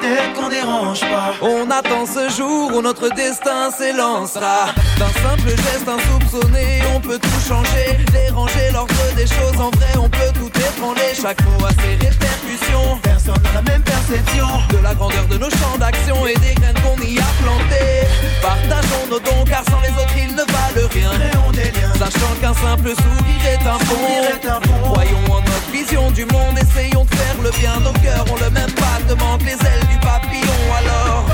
peut-être 0.00 0.32
qu'on 0.34 0.48
dérange 0.48 1.00
pas. 1.00 1.32
On 1.40 1.70
attend 1.70 2.04
ce 2.04 2.28
jour 2.28 2.72
où 2.74 2.82
notre 2.82 3.08
destin 3.14 3.70
s'élancera. 3.70 4.66
D'un 4.98 5.08
simple 5.22 5.48
geste 5.48 5.88
insoupçonné, 5.88 6.82
on 6.94 7.00
peut 7.00 7.18
tout 7.18 7.48
changer. 7.48 7.96
Déranger 8.12 8.70
l'ordre 8.72 8.94
des 9.16 9.26
choses, 9.26 9.58
en 9.58 9.70
vrai, 9.70 9.96
on 9.98 10.08
peut 10.08 10.32
tout 10.34 10.50
ébranler. 10.76 11.14
Chaque 11.20 11.42
mot 11.44 11.64
a 11.64 11.70
ses 11.70 11.96
Personne 13.02 13.42
n'a 13.42 13.52
la 13.54 13.62
même 13.62 13.82
perception 13.82 14.46
de 14.70 14.78
la 14.82 14.94
grandeur 14.94 15.26
de 15.26 15.38
nos 15.38 15.50
champs 15.50 15.78
d'action 15.78 16.26
et 16.26 16.34
des 16.34 16.54
graines 16.54 16.80
qu'on 16.82 17.00
y 17.02 17.18
a 17.18 17.30
plantées. 17.42 18.06
Partageons 18.42 19.06
nos 19.10 19.20
dons, 19.20 19.44
car 19.46 19.62
sans 19.70 19.80
les 19.80 19.90
autres, 19.90 20.16
ils 20.16 20.34
ne 20.34 20.42
valent 20.42 20.88
rien. 20.92 21.10
Sachant 21.98 22.34
qu'un 22.40 22.54
simple 22.54 22.88
sourire 22.88 23.44
est 23.46 23.66
un 23.66 23.78
pont. 23.78 24.92
Croyons 24.92 25.24
en 25.30 25.40
notre 25.40 25.70
vision 25.72 26.10
du 26.10 26.24
monde, 26.26 26.58
essayons 26.58 27.04
de 27.04 27.14
faire 27.14 27.36
le 27.42 27.50
bien. 27.50 27.78
Nos 27.80 27.92
cœurs 28.00 28.24
ont 28.30 28.42
le 28.42 28.50
même 28.50 28.70
battement 28.70 29.38
que 29.38 29.44
les 29.44 29.52
ailes 29.52 29.86
du 29.90 29.98
papillon. 29.98 30.60
Alors, 30.78 31.26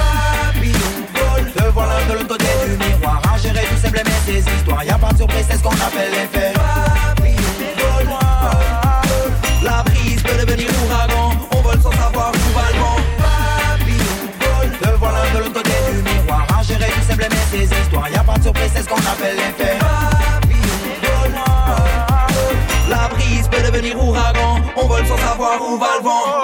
papillon, 0.53 1.53
te 1.57 1.65
voilà 1.73 1.95
de 2.09 2.12
l'autre 2.15 2.29
côté 2.29 2.47
du 2.67 2.77
miroir. 2.85 3.23
À 3.33 3.39
gérer 3.39 3.65
tous 3.71 3.81
ces 3.83 3.91
blèmes 3.91 4.07
et 4.07 4.33
ces 4.33 4.39
histoires. 4.39 4.85
Y 4.85 4.91
a 4.91 4.99
pas 4.99 5.12
de 5.12 5.19
surprise, 5.19 5.47
c'est 5.49 5.57
ce 5.57 5.62
qu'on 5.62 5.71
appelle 5.71 6.11
l'effet. 6.11 6.53
Ces 17.50 17.64
histoires. 17.64 18.09
Y 18.11 18.16
a 18.16 18.24
pas 18.24 18.38
de 18.38 18.42
surprise, 18.42 18.70
c'est 18.74 18.82
ce 18.82 18.88
qu'on 18.88 18.96
appelle 18.96 19.37
l'effet. 19.37 19.78
La 22.88 23.09
brise 23.09 23.48
peut 23.48 23.62
devenir 23.62 24.02
ouragan, 24.02 24.61
on 24.76 24.87
vole 24.87 25.06
sans 25.06 25.18
savoir 25.18 25.61
où 25.61 25.78
va 25.78 25.96
le 25.98 26.04
vent. 26.04 26.42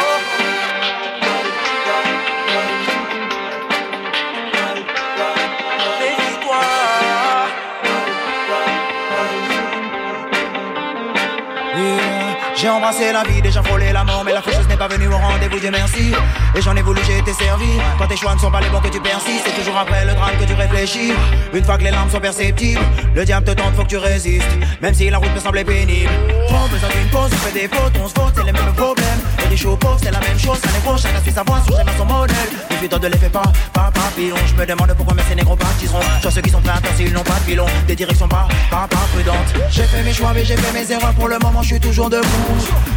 J'ai 12.62 12.68
embrassé 12.68 13.12
la 13.12 13.24
vie, 13.24 13.42
déjà 13.42 13.60
frôlé 13.60 13.90
la 13.92 14.04
mort, 14.04 14.22
mais 14.24 14.32
la 14.32 14.40
faucheuse 14.40 14.68
n'est 14.68 14.76
pas 14.76 14.86
venue 14.86 15.08
au 15.08 15.16
rendez-vous, 15.16 15.58
Dieu 15.58 15.72
merci. 15.72 16.12
Et 16.54 16.62
j'en 16.62 16.76
ai 16.76 16.82
voulu, 16.82 17.00
j'ai 17.04 17.18
été 17.18 17.32
servi. 17.32 17.66
Quand 17.98 18.06
tes 18.06 18.16
choix 18.16 18.36
ne 18.36 18.38
sont 18.38 18.52
pas 18.52 18.60
les 18.60 18.68
bons 18.68 18.78
que 18.78 18.86
tu 18.86 19.00
persistes, 19.00 19.42
c'est 19.44 19.58
toujours 19.58 19.76
après 19.76 20.04
le 20.04 20.14
drame 20.14 20.36
que 20.38 20.44
tu 20.44 20.54
réfléchis. 20.54 21.12
Une 21.52 21.64
fois 21.64 21.76
que 21.76 21.82
les 21.82 21.90
larmes 21.90 22.08
sont 22.08 22.20
perceptibles, 22.20 22.80
le 23.16 23.24
diable 23.24 23.46
te 23.46 23.50
tente, 23.50 23.74
faut 23.74 23.82
que 23.82 23.88
tu 23.88 23.96
résistes. 23.96 24.46
Même 24.80 24.94
si 24.94 25.10
la 25.10 25.18
route 25.18 25.34
me 25.34 25.40
semblait 25.40 25.64
pénible. 25.64 26.12
Trop 26.46 26.68
besoin 26.68 26.88
d'une 26.90 27.08
pause, 27.10 27.30
on 27.32 27.36
fait 27.36 27.52
des 27.52 27.66
fautes, 27.66 27.94
on 28.00 28.06
se 28.06 28.14
c'est 28.36 28.44
les 28.44 28.52
mêmes 28.52 28.74
problèmes. 28.76 29.20
C'est 29.54 30.10
la 30.10 30.18
même 30.20 30.38
chose, 30.38 30.58
ça 30.64 30.72
n'est 30.72 30.78
pas, 30.78 30.96
chacun 30.96 31.20
suit 31.20 31.30
sa 31.30 31.42
voix, 31.42 31.60
sur 31.66 31.78
à 31.78 31.84
son 31.98 32.06
modèle. 32.06 32.36
Les 32.80 32.88
toi 32.88 32.98
de 32.98 33.06
l'effet 33.08 33.28
pas, 33.28 33.42
pas 33.74 33.90
papillon. 33.92 34.34
Je 34.46 34.54
me 34.54 34.64
demande 34.64 34.94
pourquoi 34.96 35.14
mes 35.14 35.22
ces 35.24 35.34
négros 35.34 35.56
partiseront. 35.56 36.00
Soit 36.22 36.30
ceux 36.30 36.40
qui 36.40 36.48
sont 36.48 36.62
prêts 36.62 36.72
à 36.72 36.80
faire 36.80 36.96
s'ils 36.96 37.12
n'ont 37.12 37.22
pas 37.22 37.34
de 37.34 37.50
filon. 37.50 37.66
Des 37.86 37.94
directions 37.94 38.28
pas, 38.28 38.48
pas, 38.70 38.88
pas 38.88 38.96
prudentes. 39.12 39.52
J'ai 39.70 39.82
fait 39.82 40.02
mes 40.02 40.14
choix, 40.14 40.32
mais 40.34 40.44
j'ai 40.46 40.56
fait 40.56 40.72
mes 40.72 40.90
erreurs. 40.90 41.12
Pour 41.12 41.28
le 41.28 41.38
moment, 41.38 41.60
je 41.60 41.68
suis 41.68 41.80
toujours 41.80 42.08
debout. 42.08 42.26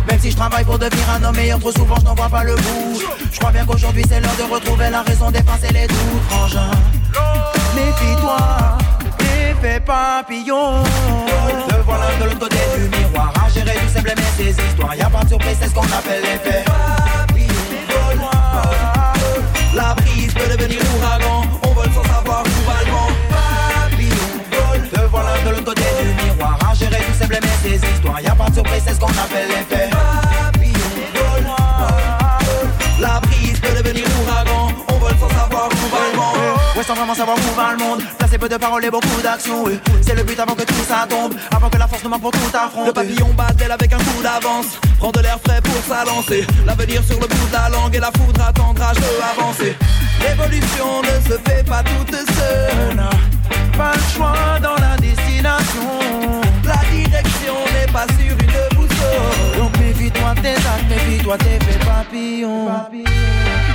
Même 0.10 0.20
si 0.20 0.32
je 0.32 0.38
travaille 0.38 0.64
pour 0.64 0.80
devenir 0.80 1.04
un 1.10 1.24
homme 1.26 1.36
meilleur, 1.36 1.60
trop 1.60 1.74
souvent 1.74 1.96
je 2.00 2.06
n'en 2.06 2.16
vois 2.16 2.30
pas 2.30 2.46
le 2.46 2.56
bout. 2.56 3.02
Je 3.34 3.38
crois 3.38 3.52
bien 3.52 3.66
qu'aujourd'hui 3.66 4.06
c'est 4.08 4.22
l'heure 4.22 4.36
de 4.38 4.54
retrouver 4.54 4.90
la 4.90 5.02
raison 5.02 5.30
d'effacer 5.32 5.74
les 5.74 5.88
doutes 5.88 6.32
engins. 6.32 6.72
Méfie-toi, 7.76 8.38
effet 9.20 9.82
papillon. 9.82 10.84
Te 11.68 11.76
voilà 11.86 12.06
de 12.20 12.24
l'autre 12.24 12.40
côté 12.40 12.58
du 12.78 12.98
miroir, 12.98 13.34
blèmes 14.02 14.18
et 14.18 14.44
ces 14.44 14.64
histoires. 14.68 14.96
Y 14.96 15.02
a 15.02 15.10
pas 15.10 15.24
de 15.24 15.30
surprise, 15.30 15.58
c'est 15.60 15.70
ce 15.70 15.74
qu'on 15.74 15.82
appelle 15.82 16.22
l'effet. 16.22 16.64
La 19.74 19.94
brise 19.96 20.34
peut 20.34 20.48
devenir 20.56 20.80
ouragan, 20.96 21.44
on 21.64 21.74
vole 21.74 21.92
sans 21.94 22.04
savoir 22.04 22.44
où 22.44 22.70
va 22.70 22.84
le 22.86 22.92
vent. 22.92 23.12
Te 24.90 25.02
voilà 25.10 25.32
de 25.46 25.50
l'autre 25.50 25.66
côté 25.66 25.82
du 26.02 26.24
miroir, 26.24 26.58
à 26.70 26.74
gérer 26.74 27.02
blèmes 27.28 27.44
et 27.44 27.70
ces 27.70 27.76
histoires. 27.76 28.22
Y 28.22 28.28
a 28.28 28.36
pas 28.36 28.50
de 28.50 28.54
surprise, 28.56 28.84
c'est 28.86 28.94
ce 28.94 29.00
qu'on 29.00 29.08
appelle 29.08 29.48
l'effet 29.48 29.95
sans 36.86 36.94
vraiment 36.94 37.16
savoir 37.16 37.38
où 37.38 37.56
va 37.56 37.72
le 37.72 37.78
monde. 37.78 38.04
Placer 38.18 38.38
peu 38.38 38.48
de 38.48 38.58
paroles 38.58 38.86
et 38.86 38.92
beaucoup 38.92 39.22
d'actions. 39.24 39.66
C'est 40.02 40.16
le 40.16 40.24
but 40.24 40.40
avant 40.40 40.54
que 40.54 40.64
tout 40.64 40.84
ça 40.88 41.06
tombe. 41.10 41.34
Avant 41.56 41.70
que 41.70 41.78
la 41.78 41.88
force 41.88 42.04
ne 42.04 42.10
manque 42.10 42.22
pour 42.22 42.32
tout 42.32 42.52
affronter. 42.54 42.88
Le 42.88 42.94
papillon 42.94 43.30
bat 43.36 43.52
d'elle 43.54 43.72
avec 43.72 43.92
un 43.92 43.98
coup 43.98 44.22
d'avance. 44.22 44.80
Prend 45.00 45.12
de 45.12 45.20
l'air 45.20 45.40
frais 45.44 45.62
pour 45.62 45.76
s'alancer. 45.88 46.46
L'avenir 46.66 47.04
sur 47.04 47.20
le 47.20 47.28
bout 47.28 47.48
de 47.48 47.54
la 47.54 47.70
langue 47.70 47.96
et 47.96 48.00
la 48.00 48.12
foudre 48.12 48.42
attendra, 48.42 48.94
je 48.94 49.00
veux 49.00 49.24
avancer. 49.40 49.76
L'évolution 50.22 51.02
ne 51.02 51.30
se 51.30 51.38
fait 51.40 51.64
pas 51.66 51.84
toute 51.84 52.16
seule. 52.16 53.04
Pas 53.78 53.94
le 53.94 54.16
choix 54.16 54.60
dans 54.62 54.76
la 54.76 54.96
destination. 54.98 56.42
La 56.66 56.82
direction 56.92 57.56
n'est 57.74 57.92
pas 57.92 58.06
sur 58.18 58.32
une 58.32 58.78
boussole. 58.78 59.58
Donc 59.58 59.78
méfie-toi 59.80 60.34
tes 60.42 60.56
actes, 60.56 60.90
méfie-toi 60.90 61.38
tes 61.38 61.66
faits 61.66 61.86
papillons. 61.86 62.70
Méfie-toi. 62.92 63.75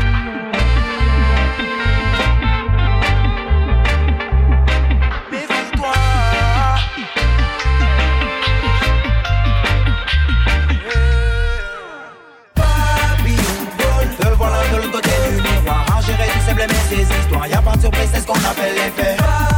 Ces 16.90 17.03
histoires. 17.03 17.46
Y 17.46 17.53
a 17.53 17.62
pas 17.62 17.76
de. 17.76 19.49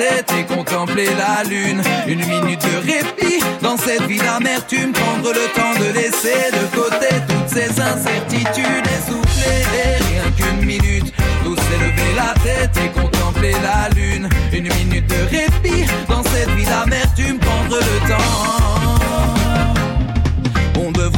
et 0.00 0.44
contempler 0.44 1.06
la 1.16 1.44
lune. 1.48 1.82
Une 2.08 2.24
minute 2.26 2.60
de 2.62 2.92
répit 2.92 3.44
dans 3.62 3.76
cette 3.76 4.02
vie 4.02 4.18
d'amertume. 4.18 4.92
Prendre 4.92 5.32
le 5.32 5.46
temps 5.54 5.74
de 5.78 5.92
laisser 5.92 6.50
de 6.52 6.76
côté 6.76 7.14
toutes 7.28 7.48
ces 7.48 7.80
incertitudes. 7.80 8.86
Et 8.86 9.10
souffler 9.10 9.64
rien 10.10 10.30
qu'une 10.36 10.66
minute. 10.66 11.12
Tous 11.44 11.58
élever 11.76 12.14
la 12.16 12.34
tête 12.42 12.76
et 12.84 12.88
contempler 13.00 13.52
la 13.62 13.88
lune. 13.94 14.28
Une 14.52 14.68
minute 14.74 15.06
de 15.06 15.36
répit 15.36 15.84
dans 16.08 16.22
cette 16.24 16.50
vie 16.50 16.66
d'amertume. 16.66 17.38
Prendre 17.38 17.76
le 17.76 18.08
temps. 18.08 18.83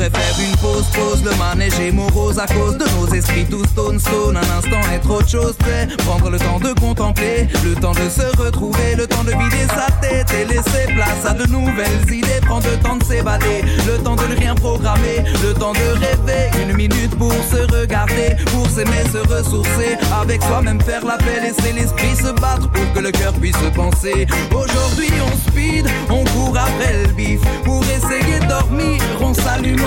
Faire 0.07 0.38
une 0.38 0.57
pause, 0.59 0.85
pause, 0.95 1.25
le 1.25 1.35
manège 1.37 1.81
est 1.81 1.90
morose 1.90 2.38
à 2.38 2.47
cause 2.47 2.79
de 2.79 2.85
nos 2.97 3.12
esprits 3.12 3.45
tous 3.45 3.64
stone 3.66 3.99
stone. 3.99 4.37
Un 4.37 4.59
instant 4.59 4.81
être 4.95 5.11
autre 5.11 5.29
chose, 5.29 5.55
c'est 5.64 5.97
prendre 6.05 6.31
le 6.31 6.38
temps 6.38 6.61
de 6.61 6.73
contempler, 6.79 7.49
le 7.64 7.75
temps 7.75 7.92
de 7.92 8.09
se 8.09 8.40
retrouver, 8.40 8.95
le 8.97 9.07
temps 9.07 9.25
de 9.25 9.31
vider 9.31 9.66
sa 9.69 9.90
tête 10.01 10.29
et 10.33 10.45
laisser 10.45 10.87
place 10.95 11.27
à 11.27 11.35
de 11.35 11.47
nouvelles 11.51 12.12
idées. 12.12 12.40
Prendre 12.42 12.69
le 12.71 12.77
temps 12.79 12.97
de 12.97 13.03
s'évader, 13.03 13.64
le 13.87 13.99
temps 14.05 14.14
de 14.14 14.27
ne 14.27 14.37
rien 14.37 14.55
programmer, 14.55 15.25
le 15.42 15.53
temps 15.55 15.73
de 15.73 15.99
rêver, 15.99 16.51
une 16.62 16.77
minute 16.77 17.16
pour 17.19 17.33
se 17.33 17.66
regarder, 17.77 18.37
pour 18.53 18.69
s'aimer, 18.71 19.03
se 19.12 19.19
ressourcer, 19.19 19.97
avec 20.21 20.40
soi-même 20.45 20.81
faire 20.81 21.05
la 21.05 21.16
paix, 21.16 21.40
laisser 21.42 21.73
l'esprit 21.73 22.14
se 22.14 22.31
battre 22.40 22.71
pour 22.71 22.92
que 22.92 23.01
le 23.01 23.11
cœur 23.11 23.33
puisse 23.33 23.57
penser. 23.75 24.29
Aujourd'hui 24.55 25.11
on 25.27 25.51
speed, 25.51 25.87
on 26.09 26.23
court 26.25 26.57
après 26.57 27.03
le 27.03 27.12
bif, 27.12 27.40
pour 27.64 27.83
essayer 27.85 28.38
de 28.38 28.47
dormir, 28.47 29.03
on 29.21 29.35
s'allume 29.35 29.85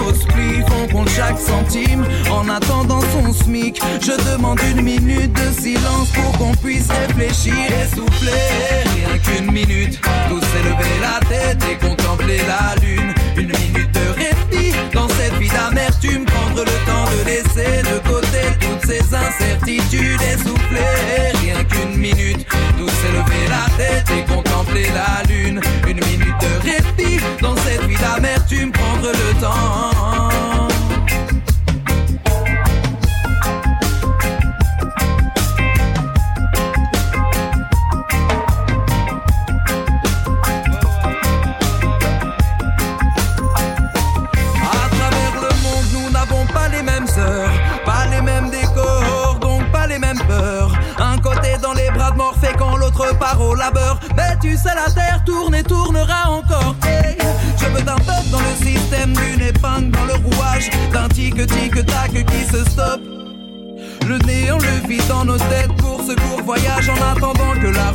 on 0.82 0.88
compte 0.92 1.10
chaque 1.10 1.40
centime 1.40 2.06
en 2.32 2.48
attendant 2.50 3.02
son 3.02 3.34
smic. 3.34 3.82
Je 4.02 4.14
demande 4.32 4.60
une 4.72 4.82
minute 4.82 5.34
de 5.34 5.62
silence 5.62 6.10
pour 6.14 6.32
qu'on 6.38 6.56
puisse 6.56 6.88
réfléchir 6.90 7.54
et 7.54 7.96
souffler. 7.96 8.32
Rien 8.96 9.18
qu'une 9.20 9.52
minute, 9.52 10.00
tous 10.30 10.42
s'élever 10.42 11.00
la 11.02 11.20
tête 11.28 11.64
et 11.70 11.76
contempler 11.76 12.40
la 12.48 12.76
lune. 12.82 13.14
Une 13.38 13.52
minute 13.58 13.92
de 13.94 14.10
répit 14.18 14.74
dans 14.94 15.08
cette 15.10 15.36
vie 15.36 15.50
d'amertume, 15.50 16.26
prendre 16.26 16.62
le 16.62 16.86
temps 16.86 17.10
de 17.12 17.26
laisser 17.26 17.82
de 17.84 18.00
côté 18.08 18.42
toutes 18.60 18.90
ces 18.90 19.04
incertitudes 19.14 20.09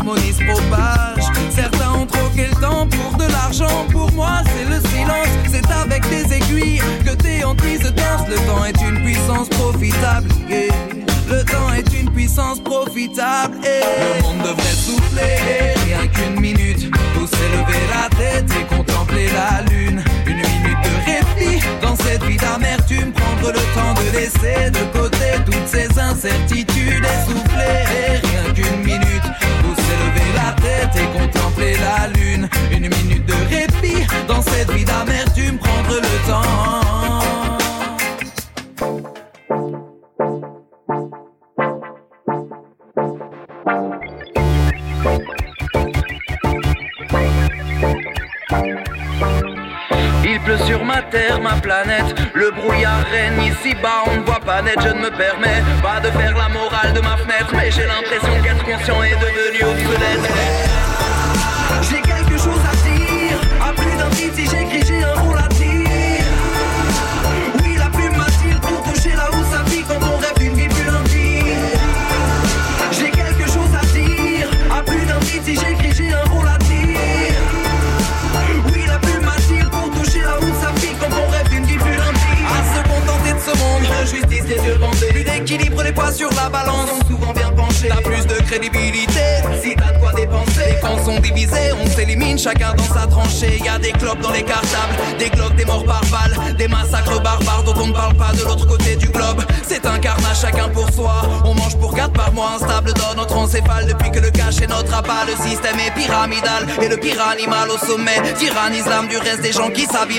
l'harmonie 0.04 0.32
propage. 0.32 1.24
Certains 1.50 1.92
ont 1.92 2.06
troqué 2.06 2.46
le 2.48 2.60
temps 2.60 2.86
pour 2.86 3.16
de 3.18 3.30
l'argent, 3.30 3.86
pour 3.90 4.10
moi 4.12 4.42
c'est 4.44 4.68
le 4.68 4.80
silence. 4.88 5.28
C'est 5.50 5.70
avec 5.70 6.08
des 6.08 6.34
aiguilles 6.34 6.82
que 7.04 7.10
tes 7.10 7.44
hantises 7.44 7.80
dansent. 7.80 8.28
Le 8.28 8.36
temps 8.46 8.64
est 8.64 8.80
une 8.88 9.02
puissance 9.02 9.48
profitable. 9.48 10.28
yeah. 10.48 10.72
Le 11.28 11.42
temps 11.44 11.72
est 11.72 11.98
une 11.98 12.10
puissance 12.10 12.60
profitable. 12.60 13.56
et 13.64 14.18
Le 14.18 14.22
monde 14.22 14.38
devrait 14.38 14.74
souffler, 14.74 15.74
rien 15.86 16.06
qu'une 16.08 16.40
minute. 16.40 16.90
Tous 17.14 17.26
s'élever 17.26 17.80
la 17.90 18.14
tête 18.16 18.50
et 18.60 18.64
contempler 18.74 19.28
la 19.28 19.62
lune. 19.70 20.02
Une 20.26 20.36
minute 20.36 20.78
de 20.84 21.40
répit 21.40 21.64
dans 21.80 21.96
cette 21.96 22.22
vie 22.24 22.36
d'amertume. 22.36 23.12
Prendre 23.12 23.52
le 23.52 23.74
temps 23.74 23.94
de 23.94 24.18
laisser 24.18 24.70
de 24.70 24.98
côté 24.98 25.16
toutes 25.46 25.66
ces 25.66 25.98
incertitudes 25.98 27.04
et 27.04 27.30
souffler. 27.30 28.33
La 31.80 32.08
lune. 32.08 32.48
Une 32.70 32.88
minute 32.88 33.26
de 33.26 33.34
répit 33.48 34.06
dans 34.28 34.42
cette 34.42 34.70
vie 34.70 34.84
d'amertume. 34.84 35.58
Prendre 35.58 36.00
le 36.00 36.28
temps. 36.28 36.83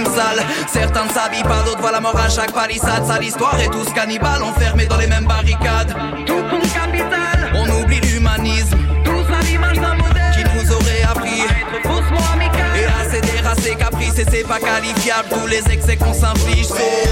Sale. 0.04 0.44
Certains 0.68 1.06
ne 1.06 1.10
s'habillent 1.10 1.44
pas, 1.44 1.62
d'autres 1.64 1.80
voient 1.80 1.92
la 1.92 2.02
mort 2.02 2.18
à 2.18 2.30
chaque 2.30 2.52
palissade. 2.52 3.06
Sale 3.06 3.24
histoire 3.24 3.58
et 3.60 3.70
tous 3.70 3.92
cannibales 3.94 4.44
enfermés 4.44 4.88
dans 4.88 4.98
les 4.98 5.08
mêmes 5.08 5.26
barricades. 5.26 5.96
Tout 6.26 6.44
compte 6.50 6.74
capital, 6.74 7.52
on 7.54 7.70
oublie 7.82 8.02
l'humanisme. 8.02 8.78
Tous 9.04 9.34
à 9.34 9.42
l'image 9.44 9.80
d'un 9.80 9.96
modèle 9.96 10.34
qui 10.36 10.44
nous 10.44 10.74
aurait 10.74 11.04
appris 11.10 11.42
à 11.42 11.78
être 11.78 11.82
faussement 11.84 12.34
amical. 12.34 12.66
Et 12.76 12.86
à 12.86 13.10
céder 13.10 13.40
à 13.46 13.56
ses 13.62 13.76
caprices 13.76 14.20
et 14.20 14.26
c'est 14.30 14.48
pas 14.48 14.60
qualifiable. 14.60 15.30
Tous 15.30 15.48
les 15.48 15.64
excès 15.72 15.96
qu'on 15.96 16.14
s'inflige, 16.14 16.66
c'est. 16.66 17.10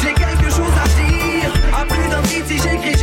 J'ai 0.00 0.14
quelque 0.14 0.48
chose 0.48 0.72
à 0.82 0.88
dire. 0.88 1.52
À 1.76 1.84
plus 1.84 2.08
d'un 2.08 2.22
titre, 2.22 2.46
si 2.48 2.58
j'écris, 2.58 2.97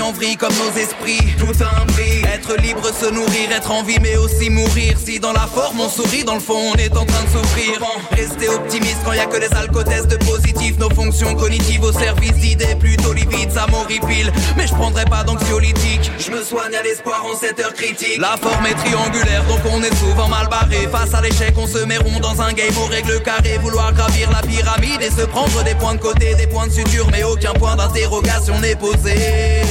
en 0.00 0.12
vrille 0.12 0.36
comme 0.36 0.54
nos 0.54 0.80
esprits. 0.80 1.34
Tout 1.38 1.54
un 1.62 1.86
prix. 1.86 2.22
Être 2.32 2.56
libre, 2.60 2.82
se 2.92 3.06
nourrir, 3.06 3.50
être 3.52 3.70
en 3.70 3.82
vie, 3.82 3.98
mais 4.00 4.16
aussi 4.16 4.50
mourir. 4.50 4.96
Si 5.04 5.20
dans 5.20 5.32
la 5.32 5.46
forme 5.46 5.80
on 5.80 5.88
sourit, 5.88 6.24
dans 6.24 6.34
le 6.34 6.40
fond 6.40 6.72
on 6.72 6.74
est 6.74 6.96
en 6.96 7.04
train 7.04 7.22
de 7.22 7.28
souffrir. 7.28 7.80
Rester 8.12 8.48
optimiste 8.48 8.98
quand 9.04 9.12
y 9.12 9.18
a 9.18 9.26
que 9.26 9.38
des 9.38 9.54
alcotests 9.56 10.08
de 10.08 10.16
positifs. 10.16 10.78
Nos 10.78 10.90
fonctions 10.90 11.34
cognitives 11.34 11.82
au 11.82 11.92
service 11.92 12.32
d'idées 12.32 12.74
plutôt 12.76 13.12
livides, 13.12 13.52
ça 13.52 13.66
m'horripile. 13.70 14.32
Mais 14.56 14.66
je 14.66 14.74
prendrai 14.74 15.04
pas 15.04 15.24
d'anxiolytique. 15.24 16.10
Je 16.18 16.30
me 16.30 16.42
soigne 16.42 16.74
à 16.74 16.82
l'espoir 16.82 17.24
en 17.24 17.36
cette 17.36 17.58
heure 17.60 17.74
critique. 17.74 18.18
La 18.18 18.36
forme 18.36 18.66
est 18.66 18.74
triangulaire, 18.74 19.44
donc 19.44 19.60
on 19.70 19.82
est 19.82 19.94
souvent 19.96 20.28
mal 20.28 20.48
barré. 20.48 20.88
Face 20.90 21.14
à 21.14 21.20
l'échec, 21.20 21.54
on 21.56 21.66
se 21.66 21.84
met 21.84 21.98
rond 21.98 22.20
dans 22.20 22.40
un 22.40 22.52
game 22.52 22.76
aux 22.78 22.86
règles 22.86 23.22
carrées. 23.22 23.58
Vouloir 23.58 23.92
gravir 23.92 24.30
la 24.30 24.40
pyramide 24.40 25.02
et 25.02 25.10
se 25.10 25.26
prendre 25.26 25.62
des 25.64 25.74
points 25.74 25.94
de 25.94 26.00
côté, 26.00 26.34
des 26.34 26.46
points 26.46 26.66
de 26.66 26.72
suture, 26.72 27.06
mais 27.10 27.22
aucun 27.24 27.52
point 27.52 27.76
d'interrogation 27.76 28.58
n'est 28.60 28.76
posé. 28.76 29.62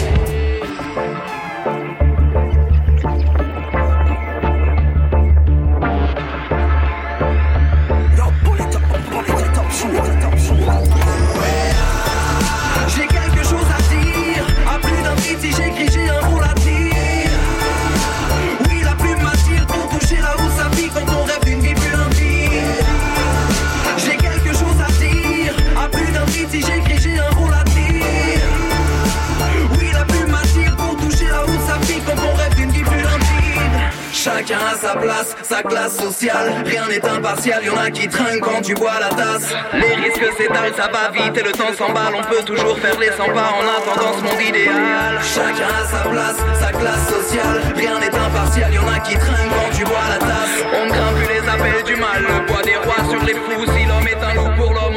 Sa 35.43 35.63
classe 35.63 35.97
sociale. 35.97 36.63
Rien 36.65 36.87
n'est 36.87 37.05
impartial, 37.05 37.63
y'en 37.63 37.77
a 37.77 37.91
qui 37.91 38.07
trinquent 38.07 38.41
quand 38.41 38.61
tu 38.61 38.73
bois 38.73 38.99
la 38.99 39.09
tasse. 39.09 39.53
Les 39.73 39.95
risques 39.95 40.37
s'étalent, 40.37 40.73
ça 40.75 40.89
va 40.91 41.11
vite 41.11 41.37
et 41.37 41.43
le 41.43 41.51
temps 41.51 41.73
s'emballe. 41.77 42.15
On 42.15 42.23
peut 42.23 42.43
toujours 42.43 42.77
faire 42.79 42.97
les 42.99 43.11
100 43.11 43.25
pas 43.25 43.51
en 43.57 43.65
attendant 43.77 44.13
ce 44.17 44.23
monde 44.23 44.41
idéal. 44.41 45.19
Chacun 45.21 45.71
a 45.81 45.85
sa 45.85 46.09
place, 46.09 46.37
sa 46.59 46.71
classe 46.71 47.07
sociale. 47.09 47.61
Rien 47.75 47.99
n'est 47.99 48.15
impartial, 48.15 48.73
y'en 48.73 48.87
a 48.87 48.99
qui 48.99 49.15
trinquent 49.15 49.53
quand 49.55 49.77
tu 49.77 49.83
bois 49.83 50.07
la 50.09 50.19
tasse. 50.19 50.57
On 50.73 50.85
ne 50.85 51.27
les 51.27 51.49
appels 51.49 51.83
du 51.83 51.95
mal, 51.95 52.21
le 52.21 52.45
poids 52.45 52.61
des 52.61 52.75
rois 52.75 53.03
sur 53.09 53.21
les 53.23 53.33
fous. 53.33 53.65
Si 53.65 53.85
l'homme 53.85 54.07
est 54.07 54.23
un 54.23 54.33
loup 54.35 54.55
pour 54.57 54.73
l'homme, 54.73 54.92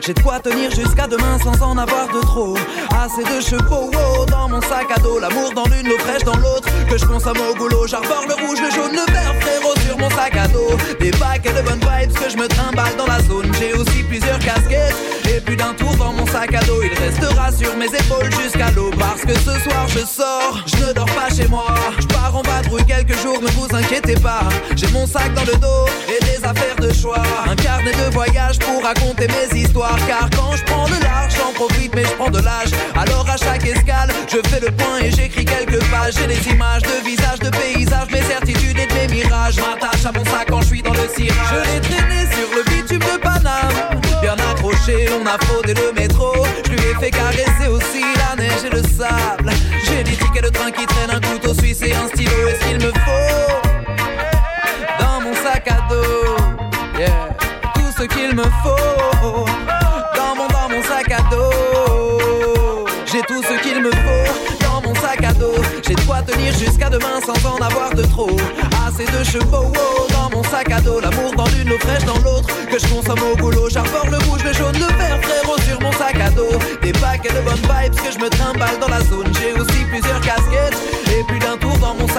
J'ai 0.00 0.14
de 0.14 0.20
quoi 0.20 0.40
tenir 0.40 0.70
jusqu'à 0.70 1.06
demain 1.06 1.38
sans 1.42 1.60
en 1.62 1.76
avoir 1.76 2.08
de 2.08 2.20
trop. 2.22 2.56
Assez 2.90 3.22
de 3.22 3.40
chevaux 3.40 3.90
oh, 3.92 4.24
dans 4.24 4.48
mon 4.48 4.62
sac 4.62 4.86
à 4.94 4.98
dos. 4.98 5.18
L'amour 5.18 5.52
dans 5.54 5.64
l'une, 5.64 5.88
l'eau 5.88 5.98
fraîche 5.98 6.24
dans 6.24 6.36
l'autre. 6.36 6.68
Que 6.88 6.96
je 6.96 7.04
consomme 7.04 7.36
au 7.50 7.54
goulot. 7.54 7.86
J'arbore 7.86 8.24
le 8.28 8.34
rouge, 8.46 8.58
le 8.62 8.70
jaune, 8.70 8.92
le 8.92 9.12
vert, 9.12 9.34
frérot 9.40 9.76
sur 9.86 9.98
mon 9.98 10.08
sac 10.10 10.36
à 10.36 10.48
dos. 10.48 10.76
Des 11.00 11.10
paquets 11.10 11.52
de 11.52 11.60
bonnes 11.62 11.80
vibes 11.80 12.12
que 12.12 12.30
je 12.30 12.36
me 12.36 12.48
trimballe 12.48 12.96
dans 12.96 13.06
la 13.06 13.20
zone. 13.22 13.52
J'ai 13.58 13.74
aussi 13.74 14.02
plusieurs 14.04 14.38
casquettes 14.38 15.15
et 15.28 15.40
plus 15.40 15.56
d'un 15.56 15.74
tour 15.74 15.94
dans 15.96 16.12
mon 16.12 16.26
sac 16.26 16.54
à 16.54 16.60
dos. 16.64 16.82
Il 16.82 16.92
restera 16.98 17.52
sur 17.52 17.76
mes 17.76 17.86
épaules 17.86 18.30
jusqu'à 18.42 18.70
l'eau. 18.70 18.90
Parce 18.98 19.22
que 19.22 19.34
ce 19.34 19.58
soir 19.60 19.86
je 19.88 20.00
sors, 20.00 20.62
je 20.66 20.86
ne 20.86 20.92
dors 20.92 21.06
pas 21.06 21.28
chez 21.34 21.48
moi. 21.48 21.66
Je 21.98 22.06
pars 22.06 22.34
en 22.34 22.42
vadrouille 22.42 22.84
quelques 22.84 23.16
jours, 23.20 23.40
ne 23.40 23.48
vous 23.48 23.68
inquiétez 23.74 24.14
pas. 24.14 24.44
J'ai 24.74 24.88
mon 24.88 25.06
sac 25.06 25.32
dans 25.34 25.44
le 25.44 25.56
dos 25.56 25.86
et 26.08 26.24
des 26.24 26.44
affaires 26.44 26.76
de 26.80 26.92
choix. 26.92 27.22
Un 27.46 27.56
carnet 27.56 27.92
de 27.92 28.12
voyage 28.12 28.58
pour 28.58 28.82
raconter 28.82 29.28
mes 29.28 29.60
histoires. 29.60 29.98
Car 30.06 30.28
quand 30.30 30.56
je 30.56 30.64
prends 30.64 30.86
de 30.86 31.02
l'argent, 31.02 31.36
j'en 31.38 31.52
profite, 31.52 31.94
mais 31.94 32.04
je 32.04 32.12
prends 32.12 32.30
de 32.30 32.40
l'âge. 32.40 32.70
Alors 32.94 33.28
à 33.28 33.36
chaque 33.36 33.64
escale, 33.66 34.10
je 34.28 34.38
fais 34.48 34.60
le 34.60 34.70
point 34.72 34.98
et 35.02 35.10
j'écris 35.10 35.44
quelques 35.44 35.82
pages. 35.90 36.14
J'ai 36.18 36.26
des 36.26 36.48
images 36.50 36.82
de 36.82 37.04
visages, 37.04 37.40
de 37.40 37.50
paysages, 37.50 38.10
mes 38.10 38.22
certitudes 38.22 38.78
et 38.78 38.86
de 38.86 38.94
mes 38.94 39.08
mirages. 39.08 39.56
M'attache 39.56 40.04
à 40.04 40.12
mon 40.12 40.24
sac 40.24 40.46
quand 40.48 40.62
je 40.62 40.66
suis 40.66 40.82
dans 40.82 40.94
le 40.94 41.08
cirage. 41.14 41.36
Je 41.50 41.72
l'ai 41.72 41.80
traîné 41.80 42.26
sur 42.32 42.48
le 42.54 42.62
On 44.38 45.26
a 45.26 45.36
fraudé 45.46 45.74
le 45.74 45.92
métro. 45.92 46.32
Je 46.64 46.70
lui 46.70 46.78
ai 46.78 46.94
fait 46.94 47.10
caresser 47.10 47.68
aussi 47.68 48.02
la 48.16 48.36
neige 48.36 48.64
et 48.64 48.70
le 48.70 48.82
sable. 48.82 49.50
J'ai 49.84 50.04
des 50.04 50.12
tickets 50.12 50.44
de 50.44 50.48
train 50.48 50.70
qui 50.70 50.86
traînent, 50.86 51.10
un 51.10 51.20
couteau 51.20 51.54
suisse 51.54 51.82
et 51.82 51.92
un 51.92 52.06
stylo. 52.08 52.30
Est-ce 52.48 52.68
qu'il 52.68 52.76
me 52.76 52.92
faut 52.92 53.60
dans 55.00 55.20
mon 55.20 55.34
sac 55.34 55.68
à 55.68 55.88
dos? 55.88 56.36
Yeah. 56.98 57.28
Tout 57.74 57.90
ce 57.98 58.04
qu'il 58.04 58.34
me 58.34 58.44
faut 58.44 59.46
dans 60.14 60.36
mon, 60.36 60.46
dans 60.46 60.68
mon 60.68 60.82
sac 60.82 61.10
à 61.10 61.22
dos. 61.30 62.88
J'ai 63.06 63.22
tout 63.22 63.42
ce 63.42 63.60
qu'il 63.62 63.82
me 63.82 63.90
faut 63.90 64.64
dans 64.64 64.82
mon 64.82 64.94
sac 64.94 65.24
à 65.24 65.32
dos. 65.32 65.54
J'ai 65.86 65.94
de 65.94 66.00
quoi 66.02 66.22
tenir 66.22 66.52
jusqu'à 66.52 66.90
demain 66.90 67.20
sans 67.24 67.48
en 67.48 67.56
avoir 67.56 67.94
de 67.94 68.02
trop. 68.02 68.36
Assez 68.86 69.04
de 69.06 69.24
chevaux 69.24 69.72
oh, 69.74 70.06
L'amour 70.84 71.32
dans 71.34 71.46
l'une, 71.46 71.70
l'eau 71.70 71.78
fraîche 71.78 72.04
dans 72.04 72.18
l'autre. 72.18 72.48
Que 72.70 72.78
je 72.78 72.86
consomme 72.88 73.22
au 73.32 73.34
boulot. 73.36 73.68
J'arbore 73.70 74.08
le 74.10 74.18
rouge, 74.28 74.44
le 74.44 74.52
jaune, 74.52 74.74
le 74.74 74.86
vert, 74.98 75.18
frérot 75.22 75.58
sur 75.60 75.80
mon 75.80 75.90
sac 75.92 76.20
à 76.20 76.30
dos. 76.30 76.52
Des 76.82 76.92
paquets 76.92 77.32
de 77.32 77.40
bonnes 77.40 77.54
vibes 77.54 77.94
que 77.94 78.12
je 78.12 78.18
me 78.18 78.28
trimballe 78.28 78.78
dans 78.78 78.88
la 78.88 79.00
zone. 79.00 79.26
J'ai 79.40 79.58
aussi 79.58 79.75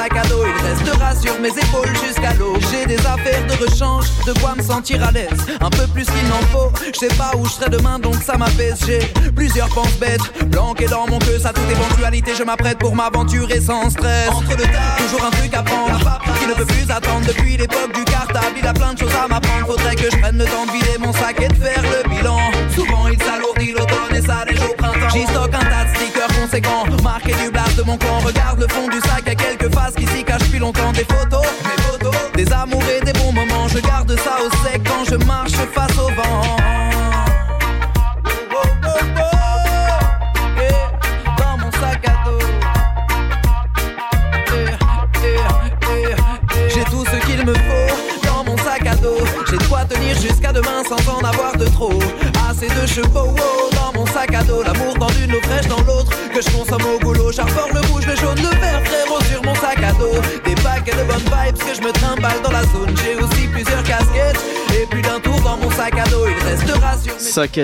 Il 0.09 0.65
restera 0.65 1.13
sur 1.15 1.37
mes 1.41 1.49
épaules 1.49 1.93
jusqu'à 2.05 2.33
l'eau. 2.35 2.53
J'ai 2.71 2.85
des 2.85 2.99
affaires 2.99 3.45
de 3.45 3.53
rechange, 3.63 4.05
de 4.25 4.33
quoi 4.39 4.55
me 4.55 4.63
sentir 4.63 5.03
à 5.03 5.11
l'aise. 5.11 5.45
Un 5.60 5.69
peu 5.69 5.85
plus 5.87 6.05
qu'il 6.05 6.27
n'en 6.29 6.41
faut. 6.51 6.71
Je 6.93 6.99
sais 6.99 7.15
pas 7.15 7.31
où 7.37 7.45
je 7.45 7.51
serai 7.51 7.69
demain, 7.69 7.99
donc 7.99 8.15
ça 8.15 8.37
m'apaise. 8.37 8.79
J'ai 8.85 8.99
plusieurs 9.35 9.67
penses 9.69 9.97
bêtes, 9.99 10.21
planquées 10.49 10.87
dans 10.87 11.08
mon 11.08 11.19
queue. 11.19 11.39
Ça 11.39 11.51
toute 11.51 11.69
éventualité, 11.69 12.31
je 12.37 12.43
m'apprête 12.43 12.77
pour 12.77 12.95
m'aventurer 12.95 13.60
sans 13.60 13.89
stress. 13.89 14.29
Entre 14.29 14.51
le 14.51 14.63
tas, 14.63 14.95
toujours 14.97 15.25
un 15.25 15.31
truc 15.31 15.53
à 15.53 15.63
prendre. 15.63 15.99
Qui 16.39 16.47
ne 16.47 16.53
peut 16.53 16.65
plus 16.65 16.89
attendre 16.89 17.25
depuis 17.27 17.58
l'époque 17.58 17.93
du 17.93 18.03
cartable. 18.05 18.55
Il 18.58 18.65
a 18.65 18.73
plein 18.73 18.93
de 18.93 18.99
choses 18.99 19.15
à 19.15 19.27
m'apprendre. 19.27 19.67
Faudrait 19.67 19.95
que 19.95 20.10
je 20.10 20.17
prenne 20.17 20.37
le 20.37 20.45
temps 20.45 20.65
de 20.65 20.71
vider 20.71 20.97
mon 20.99 21.12
sac 21.12 21.35
et 21.41 21.49
de 21.49 21.55
faire 21.55 21.81
le 21.81 22.10
bilan. 22.10 22.39
Souvent 22.73 23.08
il 23.08 23.21
s'alourdit 23.21 23.73
l'automne 23.73 24.15
et 24.15 24.21
ça 24.21 24.45
neige 24.49 24.62
au 24.62 24.73
printemps. 24.73 25.10
J'y 25.12 25.23
stocke 25.23 25.53
un 25.53 25.65
tas 25.65 25.85
de 25.85 25.95
stickers 25.95 26.27
conséquents. 26.39 26.85
Marqué 27.03 27.33
du 27.33 27.51
blast 27.51 27.75
de 27.75 27.83
mon 27.83 27.97
camp. 27.97 28.19
Regarde 28.23 28.62
le 28.62 28.67
fond 28.69 28.87
du 28.87 28.99
sac, 29.01 29.27
à 29.27 29.35
quelques 29.35 29.66
qui 29.98 30.06
s'y 30.08 30.23
cachent 30.23 30.43
depuis 30.43 30.60
longtemps. 30.60 30.91
Des 30.93 31.06
photos, 31.06 31.45
mes 31.63 31.81
photos, 31.83 32.15
des 32.35 32.52
amours 32.54 32.83
et 32.89 33.04
des 33.04 33.13
bons 33.13 33.31
moments. 33.31 33.67
Je 33.67 33.79
garde 33.79 34.15
ça 34.17 34.37
au 34.45 34.50
sec 34.63 34.81
quand 34.85 35.04
je 35.10 35.15
marche 35.25 35.52
face 35.52 35.98
au 35.98 36.10
vent. 36.10 36.41
Oh, 38.52 38.67
oh, 38.83 38.89
oh, 39.17 39.21
eh, 40.60 41.41
dans 41.41 41.58
mon 41.58 41.71
sac 41.71 42.02
à 42.08 42.25
dos. 42.25 42.39
Eh, 44.54 44.69
eh. 45.93 46.69
J'ai 46.73 46.83
tout 46.85 47.06
ce 47.06 47.25
qu'il 47.25 47.45
me 47.45 47.54
faut 47.54 48.27
dans 48.27 48.43
mon 48.43 48.58
sac 48.58 48.85
à 48.87 48.95
dos. 48.95 49.17
J'ai 49.50 49.58
de 49.58 49.93
tenir 49.93 50.15
jusqu'à 50.19 50.52
demain 50.52 50.83
sans 50.87 51.12
en 51.12 51.23
avoir 51.23 51.56
de 51.58 51.65
trop. 51.65 52.00
Assez 52.50 52.67
de 52.67 52.85
chevaux 52.87 53.35
oh, 53.37 53.69
dans 53.75 54.00
mon 54.00 54.06
sac 54.08 54.33
à 54.33 54.43
dos. 54.43 54.63
L'amour 54.63 54.95
dans 54.95 55.10
l'une, 55.10 55.31
l'eau 55.31 55.41
fraîche 55.43 55.67
dans 55.67 55.81
l'autre. 55.81 56.12
Que 56.33 56.41
je 56.41 56.50
consomme 56.50 56.85
au 56.85 57.00
goulot. 57.00 57.31
J'arbore 57.31 57.69
le 57.73 57.81
rouge, 57.91 58.06
le 58.06 58.15
jaune, 58.15 58.37
le 58.37 58.50
vert, 58.60 58.66
de 60.98 61.04
bonnes 61.04 61.19
vibes 61.19 61.58
que 61.58 61.75
je 61.75 61.81
me 61.81 61.91
trimballe 61.91 62.41
dans 62.41 62.52
la 62.52 62.63
zone. 62.63 62.87
Plus 64.90 65.02
sac 65.75 65.98
à 65.98 66.04
dos. 66.10 66.25
Il 66.27 66.44
restera 66.44 66.98
sur 66.98 67.19
Sac 67.19 67.60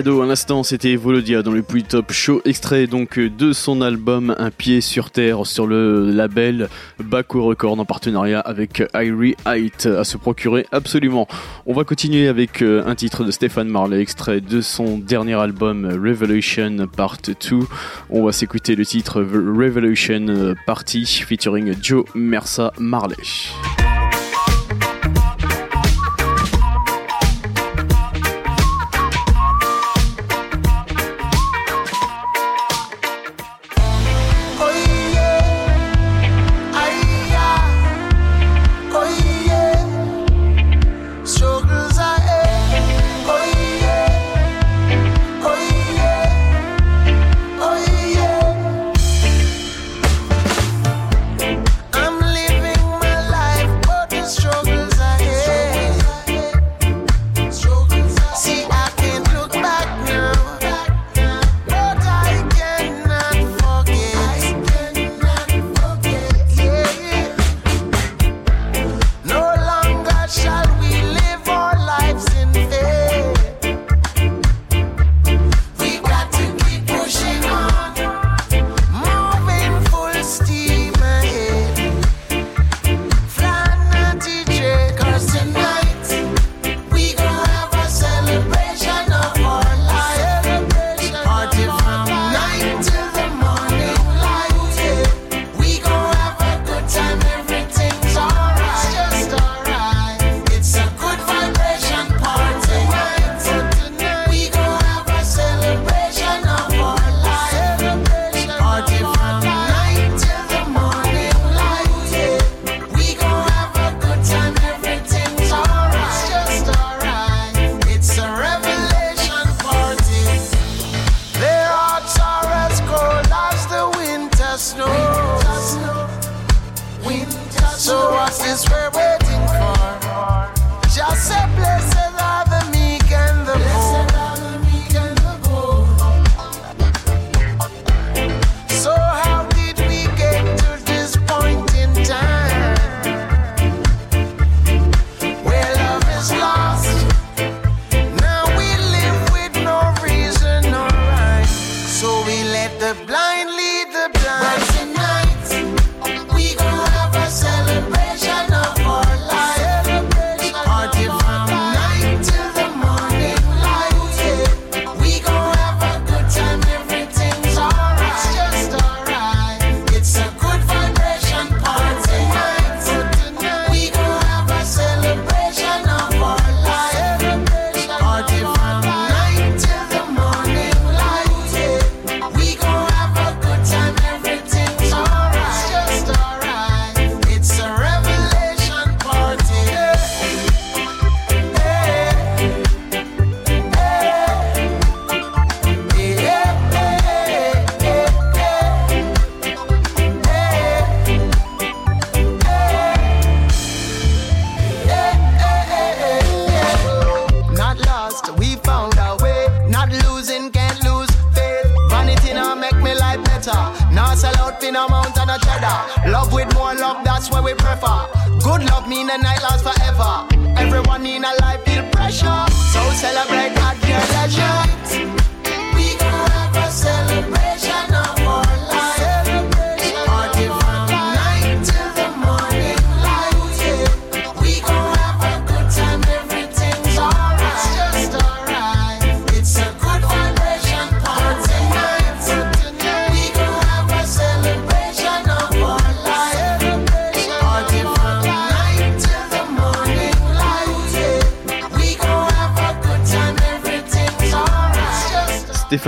c'était 0.63 0.95
Volodia 0.95 1.41
dans 1.41 1.51
le 1.51 1.61
Puy 1.61 1.83
Top 1.83 2.11
Show, 2.11 2.41
extrait 2.45 2.87
donc 2.87 3.19
de 3.19 3.53
son 3.53 3.81
album 3.81 4.35
Un 4.37 4.51
pied 4.51 4.81
sur 4.81 5.11
terre 5.11 5.45
sur 5.45 5.67
le 5.67 6.09
label 6.11 6.69
Baco 6.99 7.43
Record 7.43 7.79
en 7.79 7.85
partenariat 7.85 8.39
avec 8.39 8.83
Irie 8.93 9.35
Height 9.45 9.85
à 9.85 10.03
se 10.03 10.17
procurer 10.17 10.65
absolument. 10.71 11.27
On 11.65 11.73
va 11.73 11.83
continuer 11.83 12.27
avec 12.27 12.61
euh, 12.61 12.83
un 12.85 12.95
titre 12.95 13.23
de 13.23 13.31
Stéphane 13.31 13.67
Marley, 13.67 14.01
extrait 14.01 14.41
de 14.41 14.61
son 14.61 14.97
dernier 14.97 15.35
album 15.35 15.85
Revolution 15.85 16.87
Part 16.95 17.17
2. 17.25 17.59
On 18.09 18.25
va 18.25 18.31
s'écouter 18.31 18.75
le 18.75 18.85
titre 18.85 19.21
Revolution 19.21 20.25
euh, 20.29 20.55
Party 20.65 21.05
featuring 21.05 21.73
Joe 21.81 22.05
Mersa 22.15 22.73
Marley. 22.77 23.15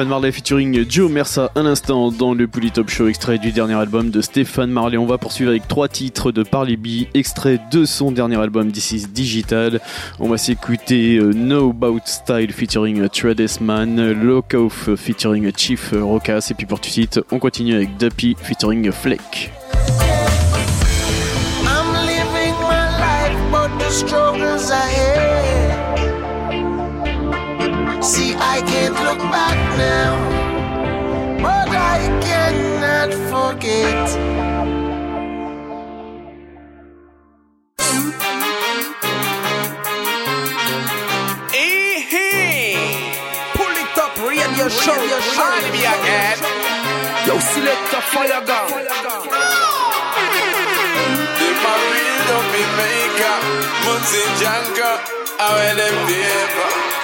Marley 0.08 0.32
featuring 0.32 0.86
Joe 0.90 1.10
Mersa 1.10 1.52
à 1.56 1.62
l'instant 1.62 2.12
dans 2.12 2.34
le 2.34 2.48
Polytop 2.48 2.90
Show, 2.90 3.08
extrait 3.08 3.38
du 3.38 3.52
dernier 3.52 3.74
album 3.74 4.10
de 4.10 4.22
Stéphane 4.22 4.70
Marley. 4.70 4.98
On 4.98 5.06
va 5.06 5.18
poursuivre 5.18 5.50
avec 5.50 5.68
trois 5.68 5.88
titres 5.88 6.32
de 6.32 6.44
Parley 6.44 6.76
B, 6.76 7.08
extrait 7.14 7.60
de 7.72 7.86
son 7.86 8.12
dernier 8.12 8.36
album 8.38 8.72
This 8.72 8.92
is 8.92 9.08
Digital. 9.08 9.80
On 10.20 10.28
va 10.28 10.38
s'écouter 10.38 11.18
euh, 11.18 11.34
No 11.34 11.70
About 11.70 12.02
Style 12.06 12.52
featuring 12.52 13.08
Trades 13.10 13.62
Man, 13.62 14.12
Lock 14.12 14.54
Off 14.54 14.90
featuring 14.96 15.52
Chief 15.56 15.94
Rocas, 15.94 16.48
et 16.52 16.54
puis 16.54 16.66
pour 16.66 16.80
tout 16.80 16.90
de 16.90 16.94
suite, 16.94 17.20
on 17.32 17.40
continue 17.40 17.76
avec 17.76 17.98
Duppy 17.98 18.36
featuring 18.42 18.92
but 19.04 19.50
now, 29.78 30.14
but 31.42 31.70
I 31.70 32.00
cannot 32.22 33.12
forget. 33.32 34.06
Pull 43.56 43.76
it 43.84 43.98
up, 43.98 44.18
radio 44.18 44.68
show, 44.70 44.96
show. 45.34 45.52
Me 45.72 45.82
again. 45.86 46.38
Yo, 47.28 47.40
select 47.40 47.94
a 47.94 48.02
fire 48.02 48.42
gun. 48.46 48.70
Them 51.40 51.66
a 51.66 51.76
build 51.92 52.30
up 52.38 52.54
in 52.56 52.70
Jamaica, 52.76 53.32
Muncie 53.84 54.30
Janka, 54.40 54.92
I 55.40 55.42
wear 55.56 55.76
them 55.76 56.95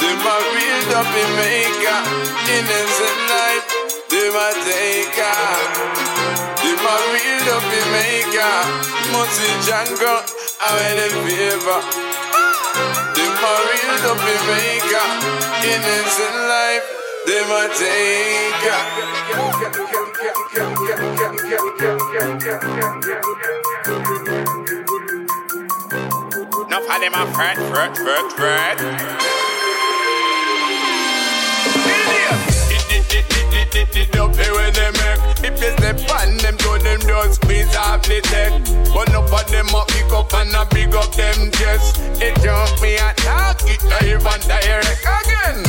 Them 0.00 0.24
a 0.24 0.36
build 0.56 0.90
up 0.96 1.10
in 1.12 1.28
Jamaica, 1.36 1.96
innocent 2.48 3.20
life, 3.28 3.66
them 4.08 4.32
a 4.32 4.48
take 4.64 5.20
off. 5.20 5.72
Them 6.60 6.80
a 6.80 6.94
build 7.12 7.48
up 7.52 7.64
in 7.68 7.84
Jamaica, 7.84 8.48
Muncie 9.12 9.52
Janka, 9.68 10.24
I 10.60 10.68
wear 10.76 10.92
them 10.96 11.14
paper. 11.28 11.80
Them 13.16 13.36
a 13.36 13.52
build 13.68 14.04
up 14.08 14.22
in 14.24 14.38
Jamaica, 14.40 15.04
innocent 15.68 16.36
life, 16.48 16.86
them 17.26 17.50
a 17.52 17.62
take 17.76 18.50
Enough 26.66 26.88
of 26.88 27.00
them 27.00 27.14
a 27.14 27.26
fret, 27.34 27.56
fret, 27.56 27.96
fret, 27.96 28.32
fret. 28.32 29.39
Don't 34.12 34.34
pay 34.34 34.50
when 34.52 34.72
they 34.72 34.90
make. 34.96 35.20
If 35.44 35.60
you 35.60 35.72
step 35.76 36.00
on 36.08 36.36
them, 36.38 36.56
to 36.56 36.78
them 36.80 37.00
just 37.00 37.42
squeeze 37.42 37.74
off 37.76 38.02
the 38.02 38.20
tech. 38.22 38.52
One 38.94 39.12
up 39.14 39.32
of 39.32 39.44
them 39.50 39.74
up, 39.74 39.88
pick 39.88 40.12
up 40.12 40.32
and 40.34 40.54
a 40.54 40.64
big 40.72 40.94
up 40.94 41.12
them 41.12 41.50
chest. 41.52 42.00
It 42.16 42.34
jump 42.40 42.80
me 42.80 42.96
a 42.96 43.12
talk, 43.20 43.60
it 43.64 43.82
a 43.84 43.98
even 44.08 44.40
direct 44.48 45.04
again. 45.04 45.64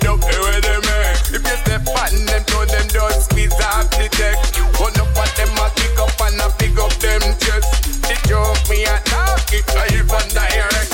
Don't 0.00 0.20
pay 0.20 0.38
when 0.40 0.60
they 0.60 0.78
make. 0.80 1.20
If 1.30 1.42
you 1.44 1.56
step 1.60 1.86
on 1.88 2.26
them, 2.26 2.44
to 2.44 2.58
them 2.66 2.88
just 2.88 3.30
squeeze 3.30 3.52
off 3.52 3.90
the 3.90 4.08
tech. 4.10 4.36
One 4.80 4.96
up 4.96 5.12
of 5.12 5.30
them 5.36 5.52
a 5.58 5.70
pick 5.76 5.98
up 5.98 6.20
and 6.24 6.40
a 6.40 6.48
big 6.58 6.78
up 6.78 6.92
them 6.98 7.22
chest. 7.38 7.84
It 8.10 8.18
jump 8.28 8.58
me 8.68 8.84
a 8.84 8.98
talk, 9.04 9.52
it 9.52 9.68
a 9.76 9.84
even 9.92 10.26
direct. 10.34 10.92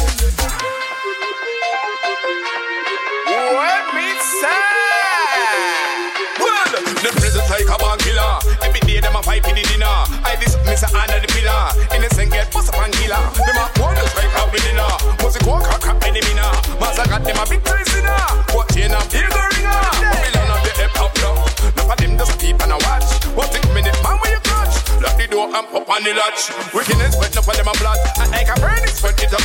What 3.27 3.95
me 3.95 4.09
say? 4.41 4.68
Well, 7.29 7.45
like 7.53 7.69
a 7.69 7.77
band 7.77 8.01
killer. 8.01 8.41
Every 8.65 8.81
day 8.89 9.01
them 9.05 9.13
a 9.13 9.21
fight 9.21 9.45
for 9.45 9.53
the 9.53 9.61
dinner. 9.61 9.85
I 10.25 10.33
this 10.41 10.57
miss 10.65 10.81
under 10.81 11.21
the 11.21 11.29
pillar. 11.29 11.77
Innocent 11.93 12.33
get 12.33 12.49
bust 12.49 12.73
up 12.73 12.81
and 12.81 12.93
killer. 12.97 13.21
Them 13.37 13.61
a 13.61 13.69
want 13.77 14.01
just 14.01 14.17
like 14.17 14.33
a 14.33 14.49
winner. 14.49 14.89
Music 15.21 15.45
walk 15.45 15.69
a 15.69 15.77
crap 15.77 16.01
any 16.09 16.25
mina. 16.25 16.49
Master 16.81 17.05
got 17.05 17.21
them 17.21 17.37
a 17.37 17.45
big 17.45 17.61
sinner. 17.93 18.17
What 18.57 18.73
chain 18.73 18.97
and 18.97 19.05
feel 19.13 19.29
the 19.29 19.43
ringer. 19.45 19.77
Babylon 20.01 20.57
of 20.57 20.61
the 20.65 20.73
hip 20.81 20.93
hop 20.97 21.13
love. 21.21 21.45
Enough 21.69 21.93
of 21.93 21.97
them 22.01 22.17
just 22.17 22.33
a 22.33 22.37
peep 22.41 22.57
and 22.65 22.73
a 22.73 22.79
watch. 22.81 23.09
What 23.37 23.53
take 23.53 23.69
minute 23.77 23.99
man 24.01 24.17
when 24.25 24.33
you 24.33 24.41
clutch? 24.49 24.81
Lock 24.97 25.21
the 25.21 25.29
door 25.29 25.53
and 25.53 25.69
pop 25.69 25.85
on 25.85 26.01
the 26.01 26.17
latch. 26.17 26.49
Wickedness 26.73 27.13
wet 27.21 27.37
up 27.37 27.45
on 27.45 27.61
them 27.61 27.69
a 27.69 27.75
blood. 27.77 28.01
And 28.25 28.33
like 28.33 28.49
a 28.49 28.57
burn 28.57 28.81
it 28.89 28.97
sweat 28.97 29.21
it 29.21 29.37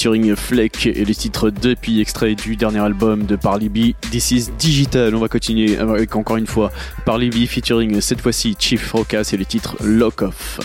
featuring 0.00 0.34
Fleck 0.34 0.86
et 0.86 1.04
le 1.04 1.14
titre 1.14 1.50
Duppy, 1.50 2.00
extrait 2.00 2.34
du 2.34 2.56
dernier 2.56 2.78
album 2.78 3.26
de 3.26 3.36
Parley 3.36 3.68
B, 3.68 3.92
This 4.10 4.30
is 4.30 4.46
Digital. 4.58 5.14
On 5.14 5.18
va 5.18 5.28
continuer 5.28 5.76
avec 5.76 6.16
encore 6.16 6.38
une 6.38 6.46
fois 6.46 6.72
Parley 7.04 7.28
B 7.28 7.44
featuring 7.46 8.00
cette 8.00 8.22
fois-ci 8.22 8.56
Chief 8.58 8.82
Frocas 8.82 9.28
et 9.34 9.36
le 9.36 9.44
titre 9.44 9.76
Lock 9.84 10.22
Off. 10.22 10.58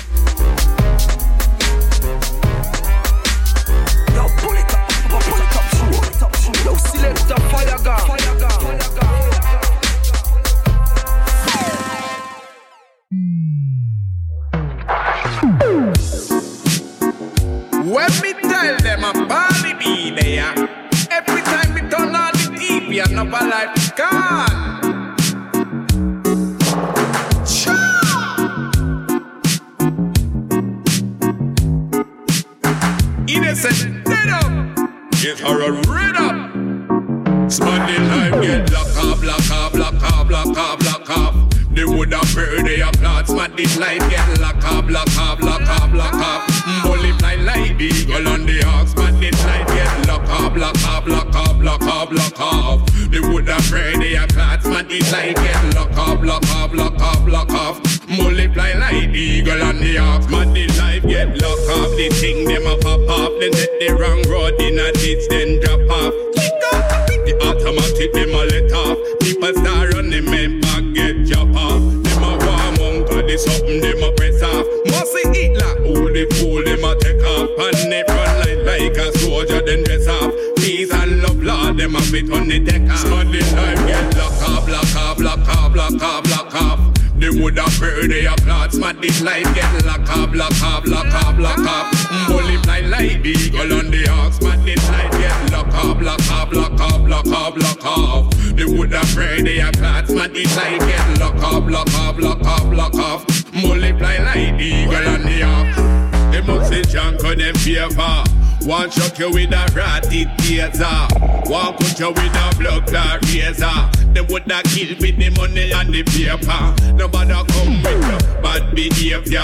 On 107.36 107.40
them 107.40 107.56
favor. 107.56 108.24
One 108.68 108.90
shock 108.90 109.20
you 109.20 109.30
with 109.32 109.52
a 109.52 109.72
ratty 109.76 110.26
taser. 110.26 111.50
One 111.50 111.74
cut 111.78 112.00
you 112.00 112.10
with 112.10 112.36
a 112.36 112.56
blood 112.58 112.88
clot 112.88 113.22
razor. 113.24 114.14
They 114.14 114.22
would 114.22 114.50
have 114.52 114.64
killed 114.64 115.00
with 115.02 115.18
the 115.18 115.30
money 115.38 115.72
and 115.72 115.94
the 115.94 116.04
paper. 116.04 116.94
Nobody 116.94 117.34
come 117.34 117.84
with 117.84 118.08
your 118.08 118.42
bad 118.42 118.76
behavior. 118.76 119.44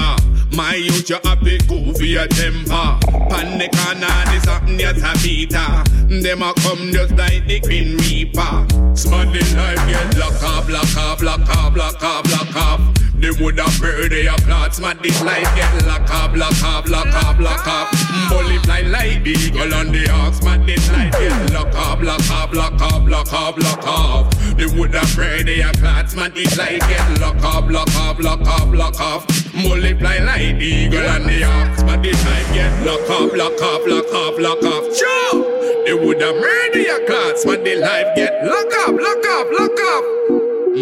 My 0.55 0.75
youth, 0.75 1.09
you 1.09 1.17
happy 1.23 1.57
go 1.59 1.93
for 1.93 2.03
your 2.03 2.27
temper. 2.27 2.99
Panic 3.29 3.75
and 3.87 4.03
all 4.03 4.25
this 4.33 4.45
happen, 4.45 4.79
yes, 4.79 4.99
a 4.99 5.13
beater. 5.23 6.21
Them 6.21 6.41
a 6.41 6.53
come 6.61 6.91
just 6.91 7.15
like 7.15 7.47
the 7.47 7.59
Green 7.61 7.97
Reaper. 7.97 8.67
Smuddy 8.95 9.41
life 9.55 9.87
get 9.87 10.17
lock 10.17 10.43
up, 10.43 10.69
lock 10.69 10.97
up, 10.97 11.21
lock 11.21 11.57
up, 11.57 11.75
lock 11.75 12.03
up, 12.03 12.25
lock 12.27 12.55
up. 12.55 12.81
They 13.21 13.29
would 13.29 13.59
have 13.59 13.77
heard 13.77 14.11
they 14.11 14.25
applaud. 14.25 14.73
Smuddy 14.73 15.11
life 15.23 15.45
get 15.55 15.85
lock 15.85 16.09
up, 16.09 16.35
lock 16.35 16.63
up, 16.63 16.89
lock 16.89 17.13
up, 17.23 17.39
lock 17.39 17.67
up. 17.67 17.93
Multiply 18.31 18.81
like 18.89 19.23
the 19.23 19.37
eagle 19.37 19.71
on 19.75 19.91
the 19.91 20.09
ox. 20.09 20.39
Smuddy 20.39 20.75
life 20.91 21.11
get 21.13 21.53
lock 21.53 21.75
up, 21.75 22.01
lock 22.01 22.29
up, 22.31 22.51
lock 22.51 22.81
up, 22.81 23.07
lock 23.07 23.31
up, 23.31 23.57
lock 23.59 23.83
up. 23.85 24.33
They 24.57 24.65
would 24.65 24.95
have 24.95 25.13
heard 25.13 25.45
they 25.45 25.61
applaud. 25.61 26.09
Smuddy 26.09 26.45
life 26.57 26.81
get 26.89 27.21
lock 27.21 27.37
up, 27.43 27.69
lock 27.69 27.93
up, 27.93 28.17
lock 28.19 28.41
up, 28.41 28.73
lock 28.73 28.99
up. 28.99 29.29
Multiply 29.53 30.17
like 30.17 30.57
the 30.57 30.65
eagle 30.65 31.07
on 31.07 31.27
the 31.27 31.43
ox. 31.43 31.83
Smuddy 31.83 32.13
life 32.25 32.53
get 32.55 32.73
lock 32.87 33.07
up, 33.07 33.37
lock 33.37 33.61
up, 33.61 33.85
lock 33.85 34.13
up, 34.13 34.39
lock 34.39 34.63
up. 34.63 34.83
Sure. 34.95 35.85
They 35.85 35.93
would 35.93 36.19
have 36.21 36.35
murder 36.37 36.79
your 36.79 37.05
clots. 37.05 37.45
Smuddy 37.45 37.79
life 37.79 38.15
get 38.15 38.43
lock 38.45 38.73
up, 38.81 38.99
lock 38.99 39.25
up, 39.27 39.47
lock 39.59 39.79
up. 39.79 40.30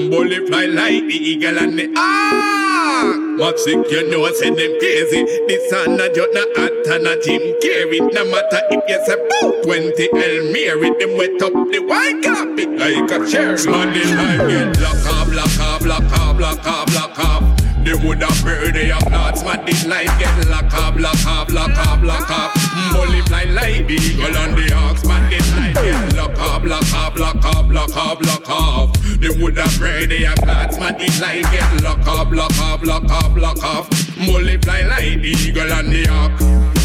Bullet 0.09 0.47
fly 0.47 0.65
like 0.65 1.05
the 1.05 1.13
eagle 1.13 1.59
and 1.59 1.77
the 1.77 1.93
ah. 1.95 3.35
What's 3.37 3.65
you 3.67 4.09
know, 4.09 4.25
I 4.25 4.31
send 4.33 4.57
them 4.57 4.79
crazy. 4.79 5.23
This 5.47 5.71
and 5.71 6.01
a 6.01 6.11
jot 6.11 6.29
na 6.33 6.41
hot 6.57 6.87
and 6.87 7.07
a 7.07 7.21
Jim 7.21 7.41
Carrey. 7.61 7.99
No 8.13 8.25
matter 8.25 8.61
if 8.71 8.83
you 8.89 8.99
say 9.05 9.15
boo, 9.29 9.61
20 9.63 10.09
El 10.13 10.51
Mary, 10.51 10.89
them 10.97 11.15
wet 11.15 11.41
up 11.41 11.53
the 11.71 11.79
white 11.85 12.21
carpet 12.23 12.69
like 12.77 13.11
a 13.11 13.29
cherry. 13.29 13.63
Monday 13.69 14.11
night, 14.11 14.49
get 14.49 14.81
lock 14.81 15.05
up, 15.05 15.27
lock 15.27 15.59
up, 15.59 15.81
lock 15.81 16.19
up, 16.19 16.39
lock 16.39 16.65
up, 16.65 16.93
lock 16.93 17.19
up. 17.19 17.58
They 17.89 18.07
would 18.07 18.21
have 18.21 18.39
heard 18.41 18.75
they 18.75 18.91
applaud. 18.91 19.35
Smart 19.35 19.65
this 19.65 19.83
life 19.87 20.05
get 20.19 20.47
lock 20.47 20.71
up, 20.75 20.95
lock 20.95 21.25
up, 21.25 21.49
lock 21.49 21.75
up, 21.87 22.03
lock 22.03 22.29
up. 22.29 22.51
Multiply 22.93 23.45
like 23.45 23.87
the 23.87 23.95
eagle 23.95 24.37
on 24.37 24.53
the 24.53 24.71
ox. 24.75 25.01
Smart 25.01 25.27
this 25.31 25.51
life 25.55 25.73
get 25.73 26.15
lock 26.15 26.37
up, 26.37 26.63
lock 26.65 26.93
up, 26.93 27.17
lock 27.17 27.43
up, 27.43 27.67
lock 27.67 27.97
up, 27.97 28.21
lock 28.21 28.47
up. 28.47 28.95
They 29.19 29.29
would 29.41 29.57
have 29.57 29.75
heard 29.77 30.11
they 30.11 30.23
applaud. 30.23 30.71
Smart 30.71 30.99
this 30.99 31.19
life 31.19 31.51
get 31.51 31.81
lock 31.81 32.05
up, 32.05 32.31
lock 32.31 32.59
up, 32.59 32.85
lock 32.85 33.09
up, 33.09 33.35
lock 33.35 33.63
up. 33.63 33.91
Multiply 34.19 34.81
like 34.81 35.23
the 35.23 35.35
eagle 35.41 35.73
on 35.73 35.89
the 35.89 36.07
ox. 36.09 36.78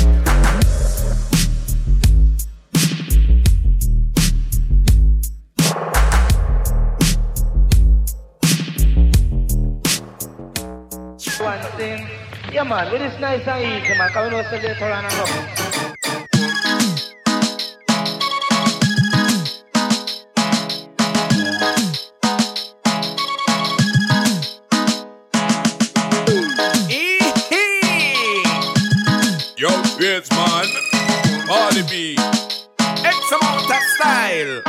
Thing. 11.77 12.07
Yeah, 12.53 12.65
man, 12.65 12.95
it 12.95 13.01
is 13.01 13.19
nice 13.21 13.47
and 13.47 13.65
easy, 13.65 13.99
man. 13.99 14.09
Because 14.09 14.31
we 14.31 14.37
know 14.37 14.43
so 14.45 14.57
later 14.57 14.93
on 14.93 15.05
and 15.05 15.15
up. 15.15 15.29
Man. 30.31 30.67
Party 31.47 31.83
B. 31.91 32.17
X 33.05 33.17
style. 33.97 34.63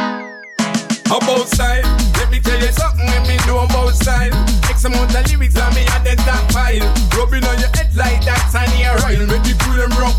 About 1.06 1.48
style. 1.48 1.84
Let 2.18 2.32
me 2.32 2.40
tell 2.40 2.60
you 2.60 2.72
something. 2.72 3.06
Let 3.06 3.28
me 3.28 3.38
know 3.46 3.60
about 3.60 3.94
style. 3.94 4.55
Amount 4.86 5.16
of 5.16 5.26
lyrics 5.32 5.58
on 5.58 5.74
me 5.74 5.82
and 5.82 6.06
then 6.06 6.18
that 6.30 6.46
pile. 6.54 6.86
Rubbing 7.18 7.44
on 7.50 7.58
your 7.58 7.74
head 7.74 7.90
like 7.98 8.22
that 8.22 8.38
tiny 8.54 8.86
oil. 8.86 9.26
Make 9.26 9.50
you 9.50 9.58
cool 9.66 9.82
and 9.82 9.90
rock. 9.98 10.14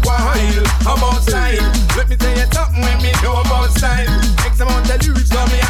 About 0.82 1.22
style. 1.22 1.62
Let 1.94 2.08
me 2.08 2.16
tell 2.16 2.34
you 2.34 2.46
something. 2.50 2.82
Let 2.82 2.98
me 3.02 3.12
know 3.22 3.38
about 3.46 3.70
style. 3.78 4.10
X 4.42 4.58
amount 4.58 4.90
of 4.90 4.98
lyrics 5.06 5.30
on 5.36 5.46
me 5.54 5.65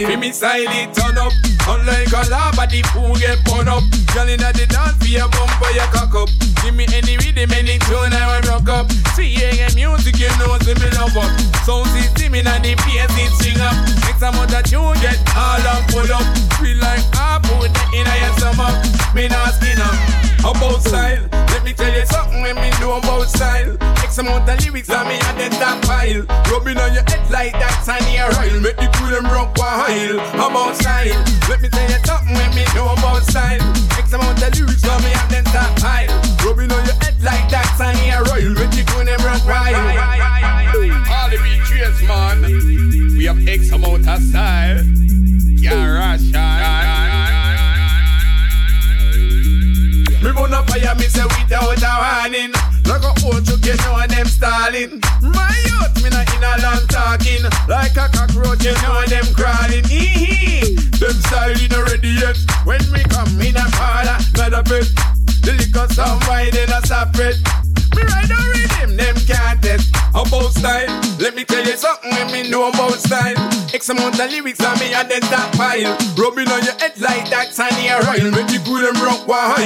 rock. 0.00 0.10
Give 0.10 0.20
me 0.20 0.32
style 0.32 0.60
it 0.60 0.94
turn 0.94 1.18
up. 1.18 1.32
Unlike 1.68 2.12
a 2.12 2.30
lava, 2.30 2.66
the 2.66 2.82
fool 2.92 3.14
get 3.16 3.44
burn 3.44 3.68
up. 3.68 3.82
Girl 4.14 4.28
inna 4.28 4.52
the 4.52 4.66
dance, 4.66 4.96
for 4.98 5.06
your 5.06 5.28
bumper, 5.28 5.70
your 5.72 5.86
cock 5.92 6.14
up. 6.14 6.28
Give 6.62 6.74
me 6.74 6.86
any 6.92 7.16
rhythm, 7.18 7.52
any 7.52 7.78
tune, 7.78 8.12
I 8.12 8.40
will 8.40 8.50
rock 8.50 8.68
up. 8.68 8.90
See 9.14 9.36
AM 9.36 9.74
music, 9.74 10.18
you 10.18 10.32
know, 10.38 10.58
see 10.64 10.74
me 10.74 10.88
love 10.96 11.16
up. 11.16 11.30
Sound 11.64 11.86
system 11.92 12.34
inna 12.34 12.58
the 12.60 12.74
bass, 12.82 13.12
it 13.18 13.32
sing 13.40 13.60
up. 13.60 13.76
Next 14.06 14.20
time 14.20 14.34
out 14.34 14.48
the 14.48 14.62
tune, 14.64 14.96
get 15.00 15.18
all 15.36 15.60
and 15.60 15.84
pull 15.92 16.08
up. 16.12 16.26
Feel 16.58 16.78
like 16.78 17.04
I 17.14 17.38
put 17.42 17.70
that 17.72 17.88
inna 17.94 18.14
your 18.20 18.32
stomach. 18.38 18.74
Me 19.14 19.28
not 19.28 19.54
skin 19.54 19.80
up. 19.80 20.31
About 20.42 20.82
style, 20.82 21.22
let 21.54 21.62
me 21.64 21.72
tell 21.72 21.94
you 21.94 22.04
something 22.06 22.42
when 22.42 22.56
me 22.56 22.70
know 22.80 22.98
about 22.98 23.28
style. 23.28 23.76
X 24.02 24.18
amount 24.18 24.48
of 24.50 24.58
lyrics 24.60 24.90
on 24.90 25.06
me 25.06 25.14
and 25.14 25.38
then 25.38 25.52
top 25.52 25.80
pile. 25.82 26.26
Rubbing 26.50 26.78
on 26.78 26.92
your 26.92 27.04
head 27.06 27.30
like 27.30 27.52
that 27.52 27.78
tiny 27.86 28.18
oil. 28.18 28.60
Make 28.60 28.76
the 28.76 28.90
crew 28.98 29.14
them 29.14 29.24
rock 29.30 29.56
while. 29.56 30.18
About 30.34 30.74
style. 30.74 31.14
Let 31.48 31.62
me 31.62 31.68
tell 31.68 31.88
you 31.88 31.98
something 32.04 32.34
when 32.34 32.50
me 32.58 32.64
know 32.74 32.90
about 32.90 33.22
style. 33.22 33.62
X 33.94 34.12
amount 34.12 34.42
of 34.42 34.50
lyrics 34.58 34.82
on 34.82 34.98
me 35.02 35.14
and 35.14 35.30
then 35.30 35.44
top 35.44 35.70
pile. 35.78 36.10
Rubbing 36.42 36.72
on 36.74 36.84
your 36.90 36.98
head 36.98 37.16
like 37.22 37.46
that 37.54 37.70
tiny 37.78 38.10
oil. 38.10 38.50
Make 38.58 38.74
the 38.74 38.82
crew 38.90 39.04
them 39.06 39.22
rock 39.22 39.46
while. 39.46 39.78
All 41.06 41.30
the 41.30 41.38
big 41.38 41.62
man. 42.08 42.42
We 43.16 43.24
have 43.26 43.38
X 43.46 43.70
amount 43.70 44.08
of 44.08 44.20
style. 44.20 44.82
Yeah, 45.62 45.86
Russia. 45.86 47.01
Burn 50.34 50.54
up 50.54 50.68
fire, 50.68 50.94
me 50.96 51.04
say 51.04 51.24
without 51.24 51.82
a 51.82 51.92
warning. 52.00 52.52
Like 52.88 53.04
a 53.04 53.12
old 53.26 53.44
to 53.46 53.56
get 53.60 53.78
know 53.84 54.00
them 54.06 54.26
stalling. 54.26 55.00
My 55.20 55.52
youth, 55.68 56.02
me 56.02 56.10
not 56.10 56.28
in 56.34 56.42
a 56.42 56.52
long 56.64 56.86
talking. 56.88 57.44
Like 57.68 57.96
a 57.96 58.08
cockroach, 58.08 58.64
you 58.64 58.72
know 58.82 59.04
them 59.06 59.26
crawling. 59.34 59.84
Hee 59.84 60.74
Them 60.98 61.16
styling 61.28 61.72
already 61.72 62.16
yet. 62.16 62.38
When 62.64 62.80
we 62.92 63.02
come 63.04 63.40
in 63.40 63.56
a 63.56 63.66
parlor, 63.76 64.18
not 64.36 64.54
a 64.54 64.62
pet. 64.62 64.88
The 65.42 65.52
liquor 65.58 65.92
sound 65.92 66.24
wide 66.24 66.54
in 66.54 66.70
a 66.70 66.80
separate. 66.86 67.36
Me 67.96 68.02
ride 68.02 68.30
a 68.30 68.40
rhythm, 68.52 68.96
them 68.96 69.16
can't 69.26 69.62
test. 69.62 69.94
About 70.14 70.52
style, 70.52 70.92
let 71.18 71.34
me 71.34 71.44
tell 71.44 71.64
you 71.64 71.76
something, 71.76 72.10
let 72.10 72.30
me 72.32 72.48
know 72.50 72.68
about 72.68 73.00
style. 73.00 73.36
X 73.72 73.88
amount 73.88 74.20
of 74.20 74.30
lyrics 74.30 74.60
on 74.60 74.78
me 74.78 74.92
and 74.92 75.08
then 75.08 75.24
that 75.32 75.48
pile. 75.56 75.96
Rubbing 76.20 76.48
on 76.52 76.62
your 76.62 76.76
head 76.76 76.92
like 77.00 77.30
that 77.32 77.54
sunny 77.56 77.88
royal. 77.88 78.30
Make 78.30 78.52
you 78.52 78.60
good 78.60 78.92
and 78.92 78.98
rock 79.00 79.26
while. 79.26 79.56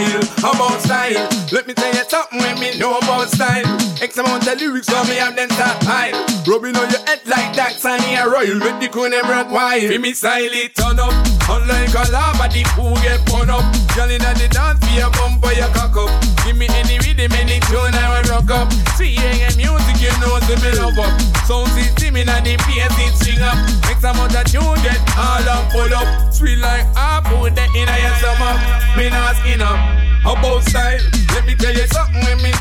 About 0.46 0.78
style, 0.80 1.26
let 1.50 1.66
me 1.66 1.74
tell 1.74 1.90
you 1.90 2.04
something, 2.06 2.38
let 2.38 2.60
me 2.60 2.78
know 2.78 2.96
about 2.98 3.28
style. 3.28 3.66
X 4.00 4.16
amount 4.18 4.46
of 4.46 4.60
lyrics 4.60 4.92
on 4.94 5.08
me 5.08 5.18
and 5.18 5.36
then 5.36 5.48
that 5.58 5.82
pile. 5.82 6.14
Rubbing 6.46 6.76
on 6.78 6.88
your 6.94 7.02
head 7.10 7.26
like 7.26 7.50
that 7.58 7.74
sunny 7.74 8.14
royal. 8.22 8.62
Make 8.62 8.80
you 8.82 8.88
good 8.88 9.12
and 9.12 9.28
rock 9.28 9.50
while. 9.50 9.80
Feel 9.80 10.00
me 10.00 10.14
style 10.14 10.54
it 10.54 10.76
turn 10.76 11.02
up. 11.02 11.10
Unlike 11.50 11.94
a 11.94 12.02
lava, 12.14 12.46
the 12.54 12.62
pool 12.74 12.94
get 13.02 13.18
pun 13.26 13.50
up. 13.50 13.66
Girl 13.98 14.10
in 14.10 14.22
the 14.22 14.46
dance, 14.50 14.78
be 14.86 15.02
a 15.02 15.10
bumper, 15.10 15.50
your 15.58 15.70
cock 15.74 15.96
up. 15.98 16.10
Give 16.46 16.56
me 16.56 16.70
any 16.70 16.98
rhythm, 17.02 17.34
any 17.34 17.58
tune, 17.66 17.94
I 17.94 18.15
will 18.22 18.30
rock 18.30 18.50
up. 18.50 18.72
See, 18.96 19.14
yeah, 19.14 19.50
music, 19.56 20.00
you 20.00 20.12
know, 20.20 20.38
see 20.40 20.56
me 20.62 20.70
love 20.78 20.98
up. 20.98 21.20
Sound 21.46 21.68
system 21.72 22.16
in 22.16 22.26
the 22.26 22.56
bass, 22.66 22.94
it 22.98 23.14
sing 23.24 23.42
up. 23.42 23.56
Make 23.86 23.98
some 23.98 24.18
other 24.18 24.44
tune 24.44 24.62
get 24.82 25.00
all 25.16 25.48
up, 25.48 25.70
pull 25.72 25.92
up. 25.94 26.32
Sweet 26.32 26.58
like 26.58 26.86
apple, 26.96 27.44
the 27.44 27.64
inner 27.76 27.98
your 27.98 28.14
summer. 28.22 28.54
Me 28.96 29.10
not 29.10 29.36
skin 29.36 29.60
up. 29.60 30.05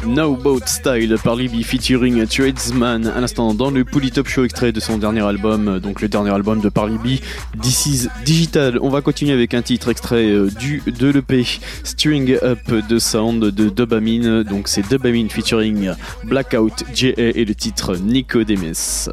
No 0.06 0.36
Boat 0.36 0.68
Style 0.68 1.18
par 1.24 1.36
Libby 1.36 1.64
featuring 1.64 2.28
Tradesman 2.28 3.08
à 3.08 3.20
l'instant 3.20 3.56
dans 3.56 3.72
le 3.72 3.84
Polytop 3.84 4.28
Show 4.28 4.46
extrait 4.46 4.72
de 4.72 4.80
son 4.80 5.00
dernier 5.00 5.22
album, 5.22 5.80
donc 5.80 6.02
le 6.02 6.08
dernier 6.08 6.30
album 6.30 6.60
de 6.60 6.70
Parlibi, 6.70 7.22
This 7.60 7.88
is 7.88 8.08
Digital. 8.24 8.78
On 8.82 8.90
va 8.90 9.02
continuer 9.02 9.34
avec 9.34 9.56
un 9.56 9.64
titre 9.64 9.90
extrait 9.90 10.28
euh, 10.28 10.52
du 10.60 10.84
de 10.86 11.10
l'EP 11.10 11.44
String 11.84 12.38
Up 12.44 12.72
de 12.88 13.00
Sound 13.00 13.44
de 13.44 13.70
Dopamine, 13.70 14.44
donc 14.44 14.68
c'est 14.68 14.88
Dopamine 14.88 15.32
featuring 15.32 15.92
Blackout 16.24 16.84
JA 16.94 17.14
et 17.18 17.46
le 17.46 17.56
titre 17.56 17.96
Nicodemus. 17.96 19.10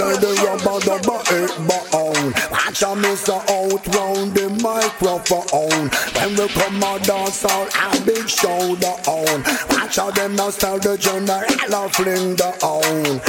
Play 0.00 0.16
the 0.16 0.32
rubber 0.44 0.80
dubber 0.88 1.20
eight 1.36 1.52
bone. 1.68 2.32
Watch 2.50 2.82
a 2.82 2.96
miss 2.96 3.28
a 3.28 3.36
out 3.36 3.84
round 3.94 4.32
the 4.34 4.48
microphone. 4.64 5.92
When 6.16 6.30
we 6.36 6.48
come 6.56 6.82
out 6.82 7.02
dance 7.04 7.44
all 7.44 7.68
a 7.68 8.00
big 8.04 8.28
shoulder 8.28 8.96
on. 9.06 9.44
Watch 9.70 9.96
how 9.96 10.10
them 10.10 10.36
now 10.36 10.50
start 10.50 10.82
the 10.82 10.96
general 10.96 11.44
I 11.44 11.66
love 11.68 11.92
fling 11.92 12.36
the 12.36 12.50
own. 12.64 13.20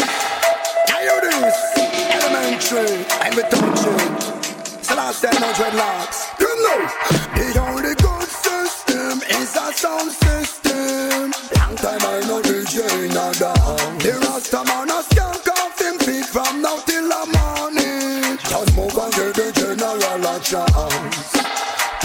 Now 0.87 0.99
you 1.07 1.17
this 1.43 1.59
elementary 2.15 3.03
we 3.35 3.43
touch 3.51 3.85
it. 3.91 4.85
So 4.85 4.95
last 4.95 5.21
time 5.21 5.39
no 5.43 5.51
dreadlocks. 5.59 6.19
You 6.39 6.51
know 6.63 6.79
the 7.35 7.47
only 7.67 7.95
good 7.95 8.29
system 8.47 9.19
is 9.27 9.51
a 9.59 9.67
sound 9.73 10.11
system. 10.23 11.35
Long 11.59 11.75
time 11.75 12.01
I 12.01 12.19
know 12.27 12.41
DJ 12.41 13.11
a 13.11 13.27
down. 13.35 13.97
The 13.99 14.13
Rasta 14.23 14.63
man 14.63 14.89
a 14.89 15.03
feet 15.03 15.40
from 16.31 16.61
now 16.61 16.77
till 16.87 17.07
the 17.09 17.21
morning. 17.35 18.37
Just 18.39 18.71
move 18.75 18.95
and 18.95 19.13
get 19.13 19.35
the 19.35 19.51
general 19.51 20.27
a 20.31 20.35
chance. 20.39 21.31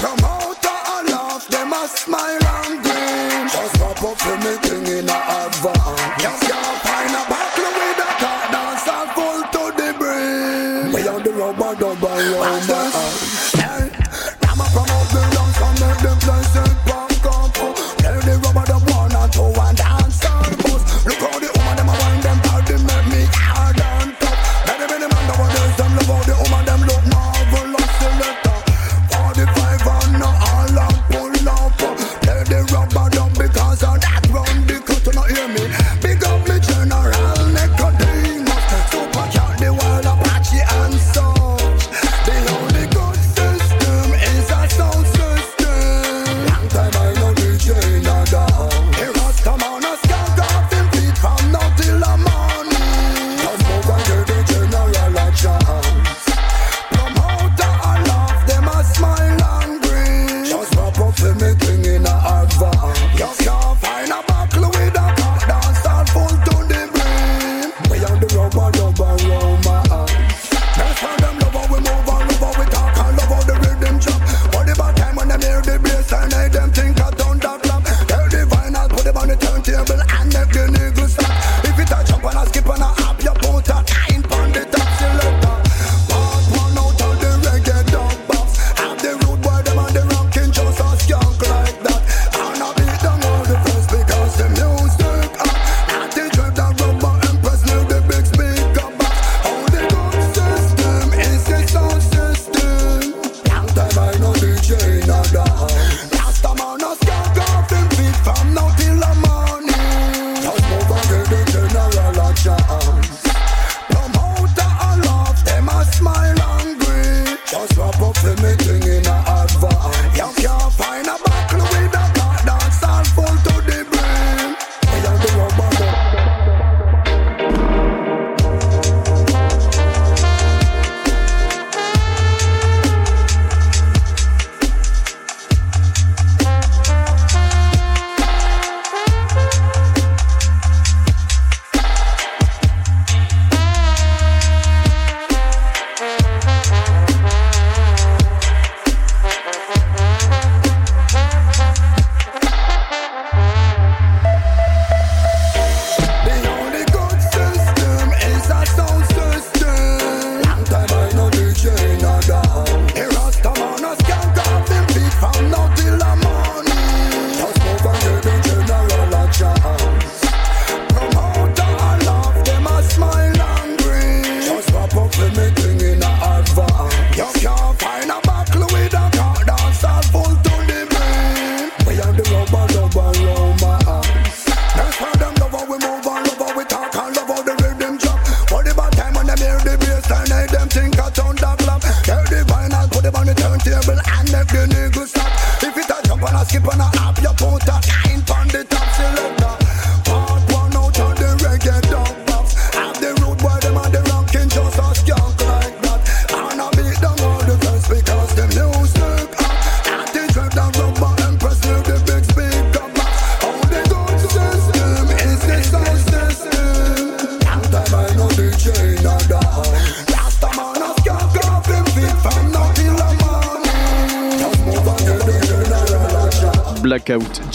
Promoter 0.02 0.78
a 0.94 0.98
laugh, 1.14 1.46
them 1.46 1.72
a 1.72 1.86
smile 1.86 2.46
and 2.58 2.82
grin. 2.82 3.46
Just 3.54 3.74
pop 3.78 4.02
up 4.02 4.18
for 4.18 4.36
me 4.42 4.52
thing 4.66 4.86
in 4.98 5.08
a 5.08 5.18
advance. 5.46 6.22
Just 6.22 6.42
can't 6.42 6.78
find 6.82 7.14
a 7.14 7.22
battle 7.30 7.72
with 7.78 8.02
a 8.02 8.10
car 8.18 8.42
dance 8.50 8.88
all 8.90 9.06
full 9.14 9.42
to 9.54 9.64
the 9.78 9.88
brim. 9.94 10.92
We 10.92 11.06
on 11.06 11.22
the 11.22 11.30
rubber 11.30 11.74
double 11.78 12.22
round 12.34 12.70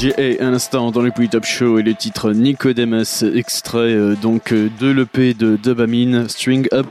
RGA 0.01 0.43
un 0.43 0.53
instant 0.53 0.89
dans 0.89 1.01
le 1.01 1.11
Puy 1.11 1.29
Top 1.29 1.45
Show 1.45 1.77
et 1.77 1.83
le 1.83 1.93
titre 1.93 2.31
Nicodemus, 2.31 3.23
extrait 3.35 3.77
euh, 3.93 4.15
donc 4.15 4.51
euh, 4.51 4.69
de 4.79 4.89
l'EP 4.89 5.35
de 5.35 5.57
Dubamine, 5.57 6.27
String 6.27 6.67
Up 6.73 6.87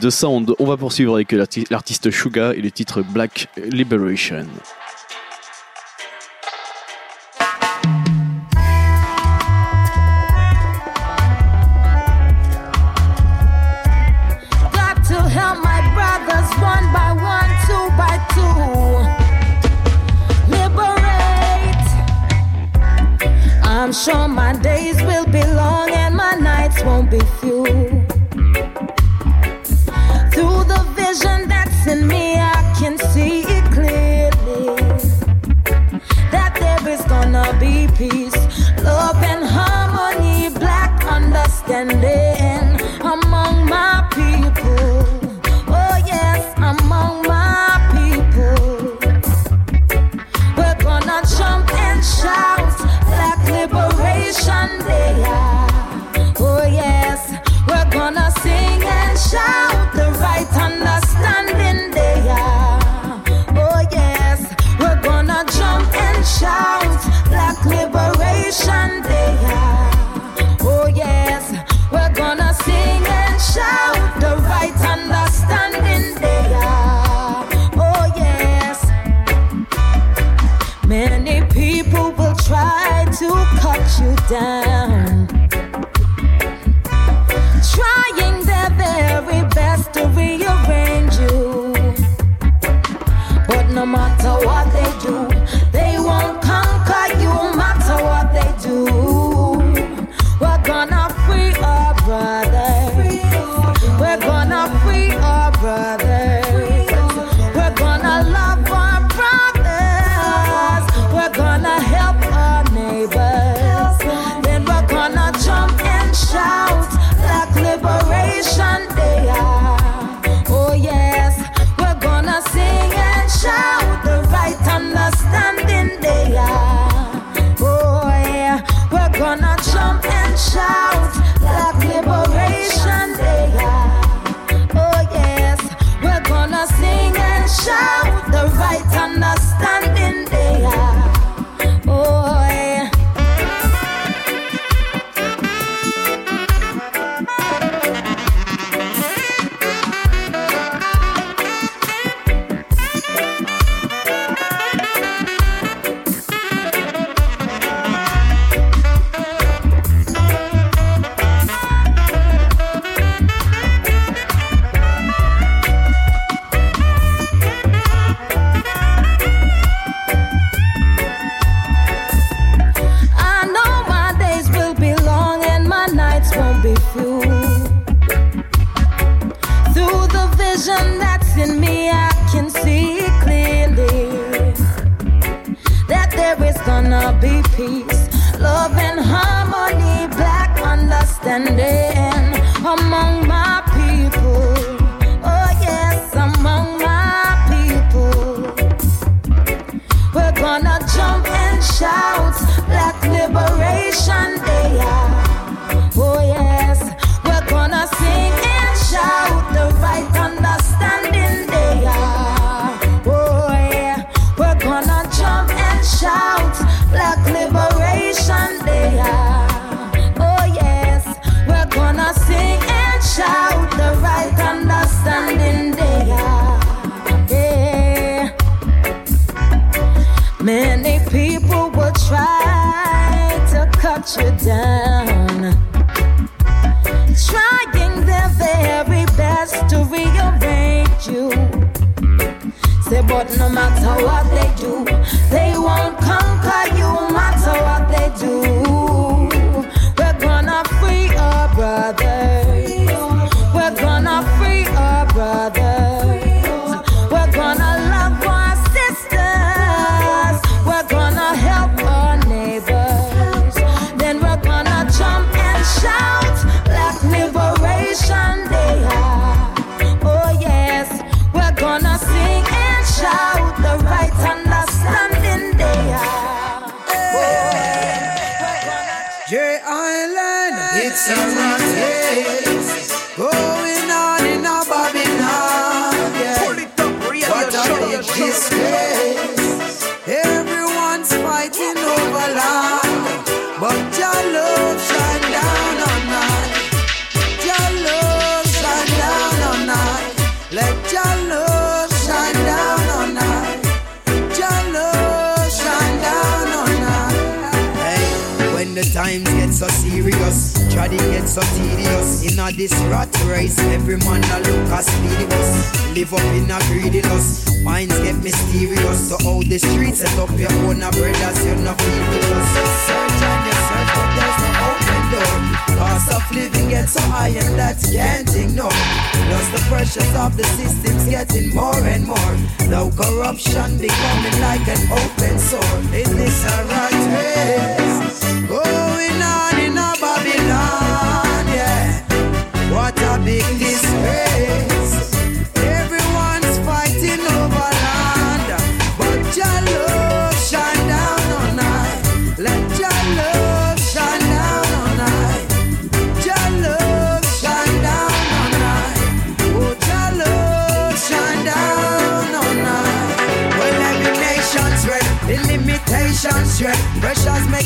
de 0.00 0.08
Sound. 0.10 0.54
On 0.60 0.66
va 0.66 0.76
poursuivre 0.76 1.14
avec 1.14 1.32
l'artiste 1.32 2.12
Suga 2.12 2.54
et 2.54 2.60
le 2.60 2.70
titre 2.70 3.02
Black 3.02 3.48
Liberation. 3.56 4.46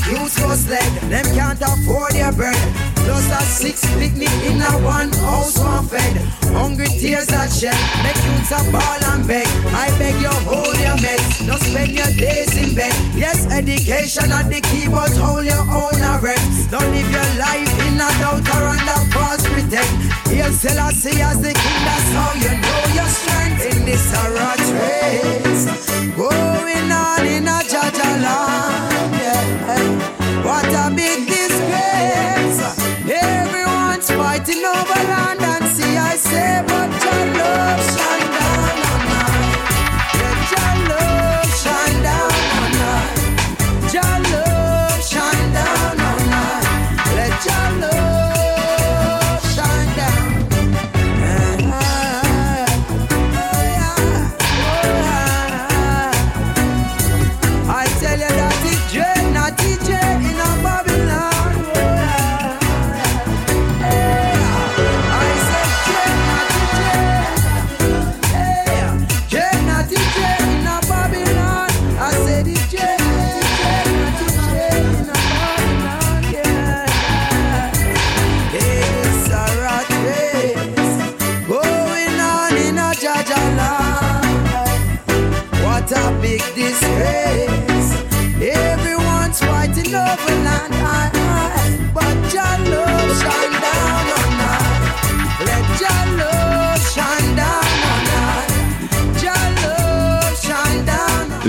Go 0.09 0.26
sled. 0.28 0.88
Them 1.11 1.24
can't 1.36 1.61
afford 1.61 2.12
their 2.12 2.32
bread. 2.32 2.56
Plus 3.04 3.28
a 3.28 3.40
six 3.44 3.84
picnic 3.96 4.32
in 4.48 4.61
a 4.61 4.72
one 4.84 5.12
house, 5.24 5.59
one 5.59 5.86
fed. 5.86 6.16
Hungry 6.56 6.86
tears 6.86 7.26
that 7.28 7.52
shed. 7.52 7.76
Make 8.02 8.16
youths 8.24 8.52
a 8.52 8.61
ball 8.72 9.00
and 9.12 9.26
beg. 9.26 9.46
I 9.72 9.92
beg 9.98 10.16
you 10.20 10.32
hold 10.48 10.76
your 10.80 10.96
meds. 11.04 11.46
Don't 11.46 11.61
spend 11.61 11.92
your 11.92 12.12
days 12.16 12.56
in 12.56 12.74
bed. 12.74 12.92
Yes, 13.14 13.46
education 13.52 14.32
at 14.32 14.48
the 14.48 14.61
key, 14.61 14.88
but 14.88 15.12
hold 15.16 15.44
your 15.44 15.61
own 15.61 16.00
arrest. 16.16 16.70
Don't 16.70 16.88
live 16.88 17.11
your 17.11 17.30
life 17.36 17.72
in 17.86 18.00
a 18.00 18.09
doubt 18.20 18.48
or 18.48 18.64
under 18.72 19.00
false 19.12 19.44
pretend. 19.48 20.18
I 20.88 20.92
see 20.92 21.20
as 21.20 21.40
the 21.40 21.52
king. 21.52 21.82
That's 21.84 22.09
how 22.16 22.32
you 22.32 22.52
know 22.64 22.82
your 22.96 23.09
strength 23.09 23.76
in 23.76 23.84
this 23.84 24.11
rat 24.34 24.61
race. 24.72 25.64
Going 26.16 26.90
on 26.90 27.26
in 27.26 27.46
a 27.46 27.61
Jaja 27.68 28.22
land. 28.22 28.78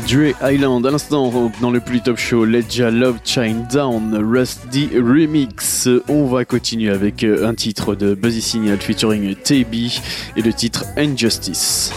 Dre 0.10 0.34
Island, 0.41 0.88
à 0.88 0.91
l'instant 0.91 1.51
dans 1.62 1.70
le 1.70 1.80
plus 1.80 2.01
top 2.01 2.18
show, 2.18 2.43
Let 2.43 2.66
Ya 2.72 2.89
Love 2.89 3.20
Shine 3.24 3.68
Down, 3.72 4.16
Rusty 4.16 4.89
Remix. 4.95 5.88
On 6.07 6.26
va 6.26 6.45
continuer 6.45 6.89
avec 6.89 7.24
euh, 7.24 7.47
un 7.47 7.53
titre 7.53 7.93
de 7.93 8.16
Buzzy 8.16 8.41
Signal 8.41 8.80
featuring 8.80 9.36
TB 9.36 9.76
et 10.36 10.41
le 10.41 10.51
titre 10.51 10.86
Injustice. 10.97 11.91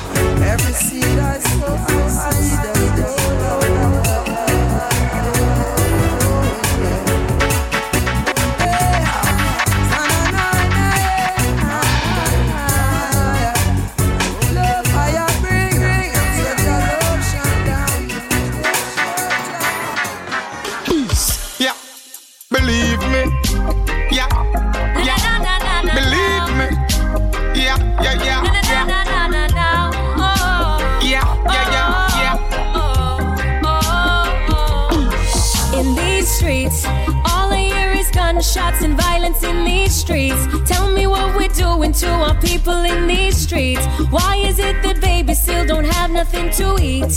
To 42.02 42.10
our 42.10 42.34
people 42.40 42.80
in 42.82 43.06
these 43.06 43.36
streets. 43.36 43.86
Why 44.10 44.34
is 44.34 44.58
it 44.58 44.82
that 44.82 45.00
babies 45.00 45.40
still 45.40 45.64
don't 45.64 45.84
have 45.84 46.10
nothing 46.10 46.50
to 46.58 46.76
eat? 46.82 47.14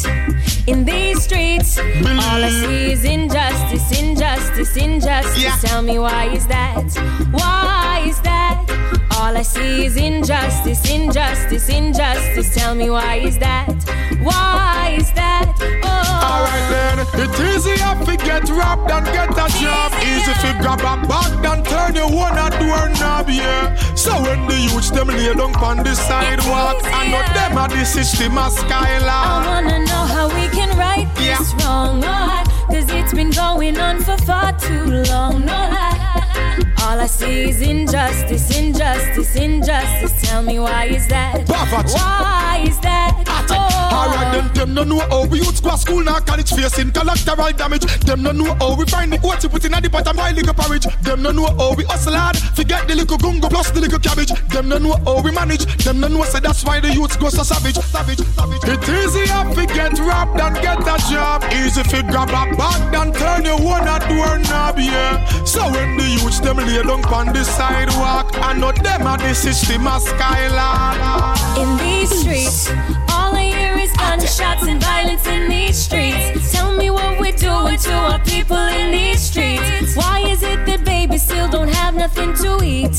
In 0.68 0.86
these 0.86 1.24
streets, 1.24 1.80
all 1.80 2.44
I 2.50 2.52
see 2.62 2.92
is 2.92 3.04
injustice, 3.04 3.88
injustice, 4.00 4.78
injustice. 4.78 5.62
Tell 5.64 5.82
me 5.82 5.98
why 5.98 6.26
is 6.26 6.46
that? 6.48 6.88
Why 7.32 8.04
is 8.06 8.22
that? 8.22 8.62
All 9.18 9.36
I 9.36 9.42
see 9.42 9.86
is 9.86 9.98
injustice, 9.98 10.88
injustice, 10.88 11.68
injustice. 11.68 12.54
Tell 12.54 12.76
me 12.76 12.92
why 12.92 13.16
is 13.16 13.40
that? 13.40 13.74
Why 14.22 14.98
is 15.00 15.12
that? 15.14 15.52
Oh. 15.84 15.95
Alright 16.26 16.66
then, 16.74 16.96
it's 17.22 17.40
easier 17.40 17.94
to 18.08 18.14
get 18.18 18.50
robbed 18.50 18.90
than 18.90 19.04
get 19.16 19.30
a 19.30 19.48
job. 19.62 19.92
Easy 20.12 20.34
to 20.44 20.50
grab 20.62 20.80
a 20.82 20.94
bag 21.08 21.32
than 21.44 21.64
turn 21.64 21.94
your 21.96 22.10
one 22.10 22.38
a 22.38 22.50
door 22.60 22.90
knob, 23.00 23.30
yeah. 23.30 23.76
So 23.96 24.12
when 24.26 24.48
the 24.48 24.58
youths 24.58 24.90
them 24.92 25.08
lay 25.08 25.34
down 25.34 25.56
on 25.64 25.78
the 25.84 25.94
sidewalk, 25.96 26.82
I 26.86 27.08
know 27.12 27.24
them 27.38 27.58
are 27.58 27.70
the 27.70 27.86
system 27.86 28.38
of 28.38 28.52
I 28.54 28.62
skyline. 28.62 29.46
wanna 29.46 29.80
know 29.86 30.04
how 30.16 30.28
we 30.28 30.48
can 30.50 30.76
right 30.78 31.08
this 31.16 31.54
wrong, 31.64 32.00
no 32.00 32.08
lie. 32.08 32.44
Cause 32.70 32.90
it's 32.90 33.14
been 33.14 33.32
going 33.32 33.78
on 33.78 34.02
for 34.02 34.18
far 34.26 34.52
too 34.60 34.86
long, 35.12 35.46
no 35.46 35.54
lie. 35.54 36.02
All 36.82 37.00
I 37.00 37.08
see 37.08 37.50
is 37.50 37.62
injustice, 37.62 38.58
injustice, 38.58 39.36
injustice. 39.36 40.14
Tell 40.24 40.42
me 40.42 40.60
why 40.60 40.86
is 40.86 41.08
that? 41.08 41.48
Why 41.48 42.64
is 42.68 42.80
that? 42.82 43.75
Alright 43.96 44.34
then, 44.34 44.54
them 44.54 44.74
no 44.74 44.84
know 44.84 45.00
how 45.08 45.26
we 45.26 45.40
youths 45.40 45.62
go 45.62 45.72
to 45.72 45.78
school 45.78 46.04
now 46.04 46.20
college 46.20 46.52
facing 46.52 46.92
collateral 46.92 47.52
damage. 47.54 47.86
Them 48.04 48.24
no 48.24 48.32
know 48.32 48.54
how 48.60 48.76
we 48.76 48.86
find 48.86 49.14
the 49.14 49.20
oats 49.24 49.44
to 49.44 49.50
put 49.50 49.64
in 49.64 49.74
at 49.74 49.84
the 49.84 49.90
bottom 49.90 50.18
boil 50.18 50.34
little 50.34 50.54
porridge. 50.54 50.86
Them 51.02 51.22
no 51.24 51.32
know 51.32 51.48
how 51.58 51.74
we 51.76 51.86
hustle 51.86 52.14
hard, 52.14 52.38
forget 52.38 52.88
the 52.88 52.96
little 52.96 53.18
gungo 53.18 53.50
plus 53.50 53.72
the 53.72 53.80
little 53.80 54.00
cabbage. 54.00 54.32
Them 54.50 54.68
no 54.68 54.78
know 54.78 54.96
how 55.06 55.22
we 55.22 55.32
manage. 55.32 55.66
Them 55.84 56.02
no 56.02 56.08
know 56.08 56.24
say 56.26 56.42
that's 56.42 56.66
why 56.66 56.82
the 56.82 56.92
youths 56.92 57.16
go 57.16 57.30
so 57.30 57.44
savage, 57.44 57.76
savage, 57.76 58.20
savage. 58.20 58.64
It 58.68 58.84
easier 58.84 59.44
to 59.56 59.64
get 59.74 59.98
robbed 60.00 60.40
than 60.40 60.54
get 60.60 60.84
a 60.84 60.98
job. 61.10 61.46
Easy 61.54 61.84
to 61.84 62.04
grab 62.04 62.30
a 62.30 62.52
bag 62.58 62.92
than 62.92 63.14
turn 63.14 63.46
your 63.46 63.62
one 63.62 63.88
a 63.88 64.00
door 64.12 64.40
knob, 64.40 64.78
yeah. 64.78 65.24
So 65.46 65.64
when 65.72 65.96
the 65.96 66.04
youths 66.04 66.40
them 66.42 66.58
lay 66.58 66.84
down 66.84 67.06
on 67.14 67.32
the 67.32 67.44
sidewalk, 67.46 68.36
I 68.44 68.54
know 68.54 68.74
them 68.74 69.08
are 69.08 69.18
the 69.18 69.34
system 69.34 69.88
of 69.88 70.02
skyline. 70.02 71.38
In 71.56 71.78
these 71.78 72.12
streets, 72.20 72.68
gunshots 74.16 74.66
and 74.66 74.82
violence 74.82 75.28
in 75.28 75.50
these 75.50 75.78
streets. 75.78 76.52
Tell 76.54 76.74
me 76.74 76.90
what 76.90 77.20
we're 77.20 77.36
doing 77.36 77.78
to 77.78 77.94
our 77.94 78.20
people 78.20 78.56
in 78.58 78.92
these 78.92 79.20
streets. 79.20 79.96
Why 79.96 80.20
is 80.22 80.42
it 80.42 80.66
that 80.68 80.86
babies 80.86 81.24
still 81.24 81.50
don't 81.50 81.68
have 81.68 81.96
nothing 81.96 82.34
to 82.36 82.64
eat? 82.64 82.98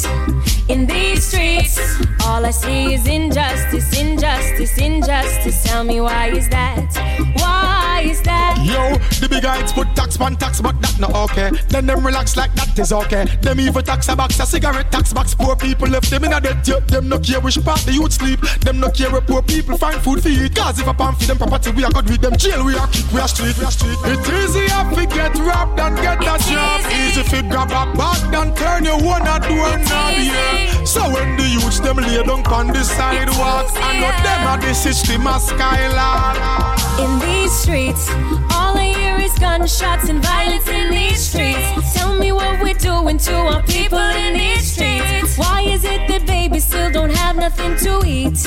In 0.69 0.85
these 0.85 1.27
streets, 1.27 1.79
all 2.23 2.45
I 2.45 2.51
see 2.51 2.93
is 2.93 3.07
injustice, 3.07 3.99
injustice, 3.99 4.77
injustice. 4.77 5.63
Tell 5.65 5.85
me 5.85 6.03
why 6.03 6.27
is 6.29 6.49
that? 6.51 6.93
Why 7.37 7.86
is 8.01 8.23
that? 8.23 8.57
Yo, 8.65 8.99
the 9.21 9.29
big 9.29 9.43
guys 9.43 9.73
put 9.73 9.89
tax 9.95 10.21
on 10.21 10.37
tax, 10.37 10.61
but 10.61 10.81
that 10.81 10.99
not 10.99 11.15
okay. 11.31 11.51
Then 11.69 11.87
them 11.87 12.05
relax 12.05 12.37
like 12.37 12.53
that 12.55 12.79
is 12.79 12.93
okay. 12.93 13.25
Them 13.43 13.61
even 13.61 13.85
tax 13.85 14.09
a 14.09 14.17
box, 14.17 14.39
a 14.41 14.47
cigarette 14.47 14.91
tax 14.91 15.13
box. 15.13 15.35
Poor 15.35 15.57
people 15.57 15.89
left 15.89 16.11
them 16.11 16.25
in 16.25 16.33
a 16.33 16.41
debt. 16.41 16.67
Yeah. 16.67 16.81
Them 16.81 17.09
no 17.09 17.19
care 17.19 17.41
which 17.41 17.63
part 17.65 17.81
the 17.81 17.93
youth 17.93 18.13
sleep. 18.13 18.41
Them 18.61 18.81
no 18.81 18.91
care 18.91 19.11
where 19.11 19.21
poor 19.21 19.43
people 19.43 19.77
find 19.77 20.01
food 20.01 20.23
for 20.23 20.29
eat. 20.29 20.55
Cause 20.55 20.79
if 20.81 20.87
a 20.87 20.95
pan 20.95 21.15
feed 21.15 21.29
them 21.29 21.39
property, 21.39 21.71
we 21.71 21.85
are 21.85 21.93
good 21.93 22.09
with 22.09 22.21
them. 22.21 22.37
Jail, 22.37 22.65
we 22.65 22.77
are 22.77 22.89
kick, 22.89 23.11
we 23.13 23.21
are 23.21 23.29
street, 23.29 23.57
we 23.59 23.65
are 23.65 23.71
street. 23.71 23.99
It 24.05 24.21
easy 24.21 24.67
if 24.67 24.97
we 24.97 25.07
get 25.07 25.37
robbed 25.39 25.79
and 25.81 25.97
get 25.97 26.21
a 26.21 26.37
job. 26.51 26.81
Easy 26.91 27.21
if 27.21 27.33
you 27.33 27.43
grab 27.43 27.71
a 27.71 27.97
bag 27.97 28.35
and 28.35 28.57
turn 28.57 28.85
your 28.85 29.01
one 29.03 29.23
a 29.23 29.41
door 29.41 29.79
knob, 29.79 30.15
yeah. 30.17 30.85
So 30.85 31.03
when 31.11 31.37
the 31.37 31.47
youths 31.49 31.81
them 31.81 31.97
lay 31.97 32.23
down 32.23 32.47
on 32.47 32.69
the 32.69 32.83
sidewalk, 32.85 33.71
I 33.75 34.01
know 34.01 34.13
them 34.23 34.47
are 34.47 34.61
the 34.61 34.75
system 34.75 35.27
a 35.27 35.41
skylark. 35.41 36.86
In 36.99 37.19
these 37.19 37.53
streets, 37.53 38.09
all 38.55 38.77
I 38.79 38.95
hear 38.97 39.17
is 39.19 39.39
gunshots 39.39 40.09
and 40.09 40.23
violence 40.23 40.67
in 40.67 40.91
these 40.91 41.21
streets. 41.29 41.95
Tell 41.95 42.17
me 42.19 42.33
what 42.33 42.59
we're 42.63 42.73
doing 42.75 43.19
to 43.19 43.35
our 43.35 43.63
people 43.65 43.99
in 43.99 44.33
these 44.33 44.73
streets. 44.73 45.37
Why 45.37 45.61
is 45.61 45.85
it 45.85 46.09
that 46.09 46.27
babies 46.27 46.65
still 46.65 46.91
don't 46.91 47.15
have 47.15 47.37
nothing 47.37 47.77
to 47.85 48.03
eat? 48.07 48.39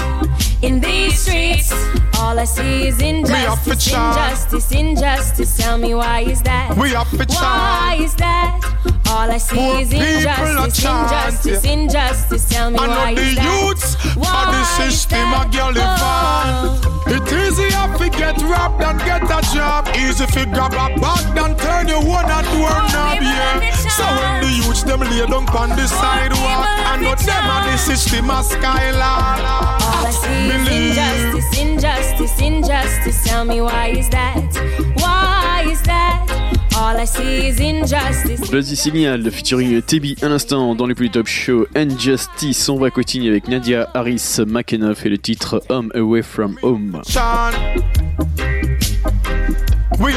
In 0.63 0.79
these 0.79 1.19
streets, 1.19 1.71
all 2.17 2.39
I 2.39 2.45
see 2.45 2.87
is 2.87 2.99
injustice, 3.01 3.87
injustice, 3.87 4.71
injustice. 4.71 5.57
Tell 5.57 5.77
me 5.77 5.93
why 5.93 6.21
is 6.21 6.41
that? 6.41 6.75
We 6.75 6.95
up 6.95 7.07
for 7.07 7.25
Why 7.25 7.97
is 8.01 8.15
that? 8.15 8.98
All 9.10 9.32
I 9.32 9.38
see 9.38 9.55
Poor 9.55 9.82
is 9.82 9.91
injustice, 9.91 10.86
injustice, 10.86 11.66
injustice. 11.66 12.49
Tell 12.49 12.70
me 12.70 12.78
I 12.78 12.88
why 12.88 13.12
is 13.12 13.18
the 13.18 13.41
that? 13.41 13.66
youths 13.66 13.95
Why 14.16 14.45
the 14.53 14.62
is 14.62 14.91
system 14.93 15.34
a 15.34 15.49
girl 15.49 15.74
Oh. 15.76 16.99
It 17.07 17.26
easy 17.26 17.74
if 17.74 17.99
you 17.99 18.10
get 18.12 18.38
robbed 18.43 18.84
and 18.84 18.99
get 18.99 19.24
a 19.24 19.41
job. 19.53 19.89
Easy 19.97 20.26
you 20.39 20.45
grab 20.53 20.74
a 20.74 20.93
bag 21.01 21.38
and 21.41 21.57
turn 21.57 21.88
your 21.88 22.05
one 22.05 22.26
a 22.26 22.41
door 22.53 22.70
knob, 22.93 23.18
yeah. 23.22 23.72
So 23.97 24.05
when 24.05 24.41
the 24.43 24.51
youths 24.62 24.84
them 24.84 24.99
lay 24.99 25.26
down 25.26 25.49
oh, 25.49 25.57
on 25.57 25.70
the 25.70 25.88
sidewalk, 25.88 26.70
I 26.86 27.01
know 27.01 27.16
them 27.16 27.49
are 27.49 27.66
the 27.72 27.78
system 27.78 28.30
a 28.30 28.43
skylark. 28.43 29.41
All 29.41 30.05
I 30.05 30.12
see 30.12 30.53
is 30.53 30.68
injustice, 30.70 31.60
injustice, 31.60 32.41
injustice. 32.41 33.24
Tell 33.24 33.43
me 33.43 33.60
why 33.62 33.88
is 33.88 34.07
that? 34.10 34.45
Why 35.01 35.66
is 35.68 35.82
that? 35.84 36.48
All 36.80 36.97
I 36.97 37.05
see 37.05 37.49
is 37.49 37.59
injustice. 37.59 38.49
Buzzy 38.49 38.77
Signal 38.77 39.30
featuring 39.32 39.82
Tebi 39.82 40.15
à 40.21 40.30
l'instant 40.30 40.75
dans 40.75 40.88
les 40.88 40.95
plus 40.95 41.09
top 41.09 41.27
show 41.27 41.67
Injustice. 41.75 42.69
On 42.69 42.77
va 42.77 42.89
continuer 42.89 43.30
avec 43.30 43.49
Nadia 43.49 43.89
Harris 43.93 44.38
McEnough 44.47 44.95
et 45.03 45.09
le 45.09 45.17
titre 45.17 45.61
Home 45.67 45.91
Away 45.93 46.21
from 46.21 46.57
Home. 46.63 47.01
We. 49.99 50.15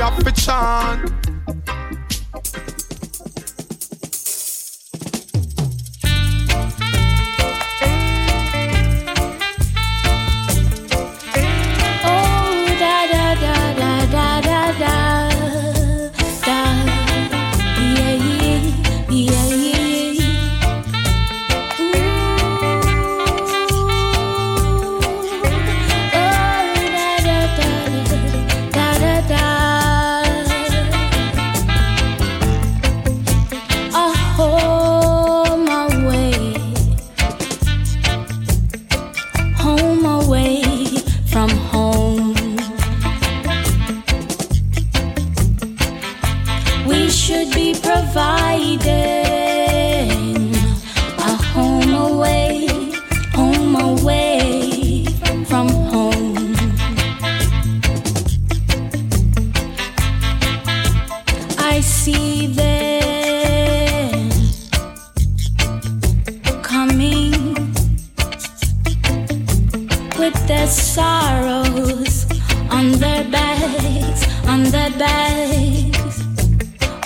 bags 75.03 76.19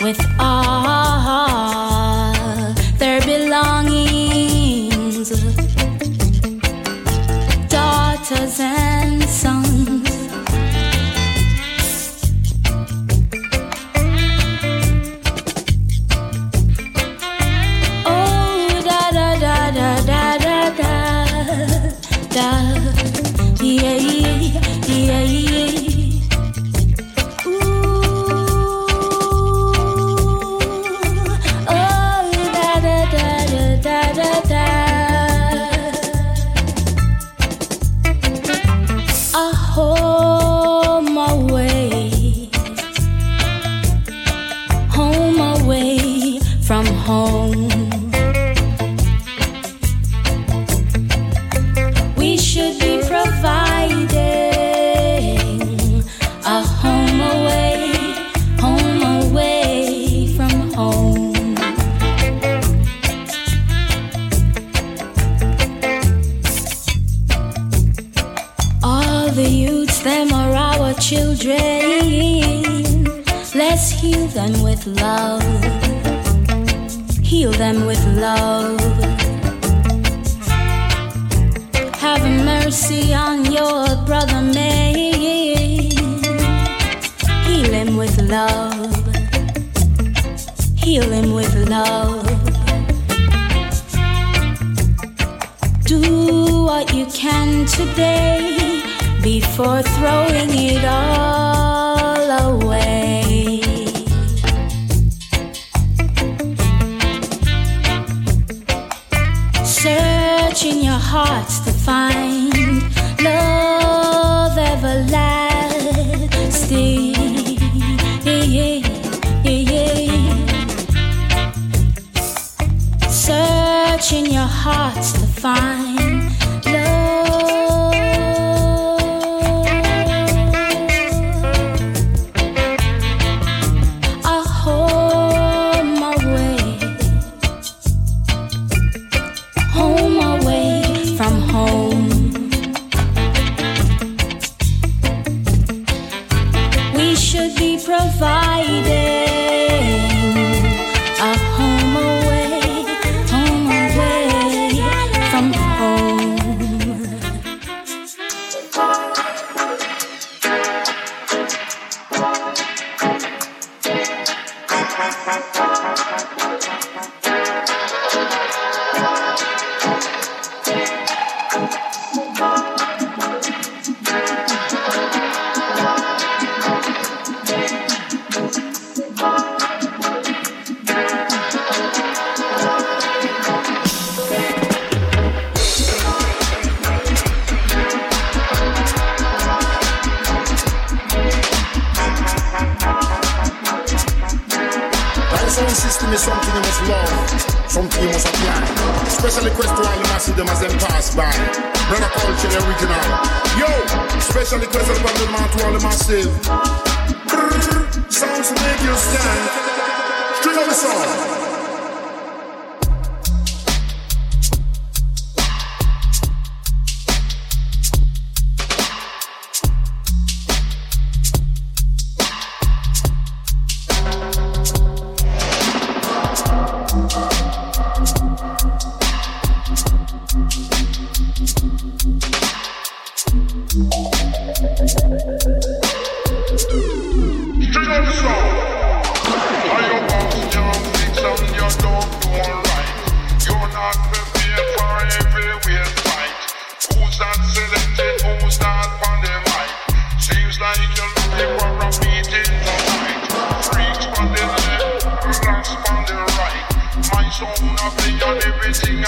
with 0.03 0.21
all 0.39 0.66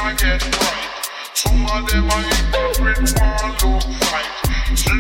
I 0.01 0.15
get 0.15 0.43
right. 0.43 1.35
Some 1.35 1.67
of 1.67 1.91
them 1.91 2.07
I 2.11 2.23
even 2.39 3.07
one 3.19 3.51
look 3.63 3.83
like. 4.13 4.79
She 4.79 4.91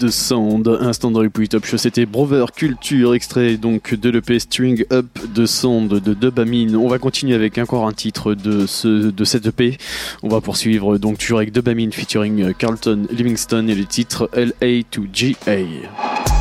de 0.00 0.08
Sound, 0.08 0.66
instant 0.80 1.10
dans 1.10 1.22
Top 1.28 1.66
Show, 1.66 1.76
c'était 1.76 2.06
Brover 2.06 2.46
Culture, 2.56 3.14
extrait 3.14 3.56
donc 3.56 3.94
de 3.94 4.08
l'EP 4.08 4.38
String 4.38 4.84
Up 4.90 5.06
de 5.34 5.44
Sound 5.44 5.92
de 5.92 6.14
Dubamine. 6.14 6.74
On 6.74 6.88
va 6.88 6.98
continuer 6.98 7.34
avec 7.34 7.58
encore 7.58 7.86
un 7.86 7.92
titre 7.92 8.34
de, 8.34 8.66
ce, 8.66 9.12
cette 9.24 9.46
EP. 9.46 9.76
On 10.22 10.28
va 10.28 10.40
poursuivre 10.40 10.96
donc 10.96 11.18
toujours 11.18 11.38
avec 11.38 11.52
Dubamine 11.52 11.92
featuring 11.92 12.54
Carlton 12.54 13.06
Livingston 13.10 13.68
et 13.68 13.74
le 13.74 13.84
titre 13.84 14.30
LA 14.34 14.82
to 14.90 15.02
GA. 15.12 16.39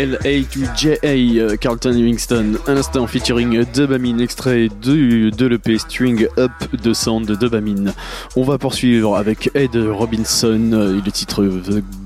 God, 0.00 0.18
L.A.to.J.A. 0.24 1.06
euh, 1.06 1.56
Carlton 1.56 1.90
Livingston, 1.90 2.54
un 2.66 2.76
instant 2.76 3.06
featuring 3.06 3.64
Dopamine, 3.74 4.20
extrait 4.20 4.68
de, 4.82 5.30
de 5.30 5.46
l'EP 5.46 5.78
String 5.78 6.26
Up 6.38 6.50
de 6.72 6.92
Sound 6.92 7.26
de 7.26 7.34
Dopamine. 7.34 7.92
On 8.36 8.44
va 8.44 8.58
poursuivre 8.58 9.16
avec 9.16 9.50
Ed 9.54 9.76
Robinson 9.76 10.70
euh, 10.72 10.98
et 10.98 11.02
le 11.02 11.12
titre 11.12 11.46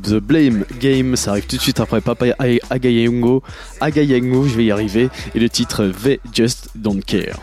The, 0.02 0.14
Blame 0.14 0.64
Game, 0.80 1.16
ça 1.16 1.32
arrive 1.32 1.46
tout 1.46 1.56
de 1.56 1.60
suite 1.60 1.80
après 1.80 2.00
Papa 2.00 2.26
Agayango, 2.70 3.42
Agayango, 3.80 4.46
je 4.48 4.56
vais 4.56 4.64
y 4.64 4.70
arriver, 4.70 5.08
et 5.34 5.38
le 5.38 5.48
titre 5.48 5.90
They 6.02 6.20
Just 6.32 6.70
Don't 6.74 7.02
Care. 7.04 7.38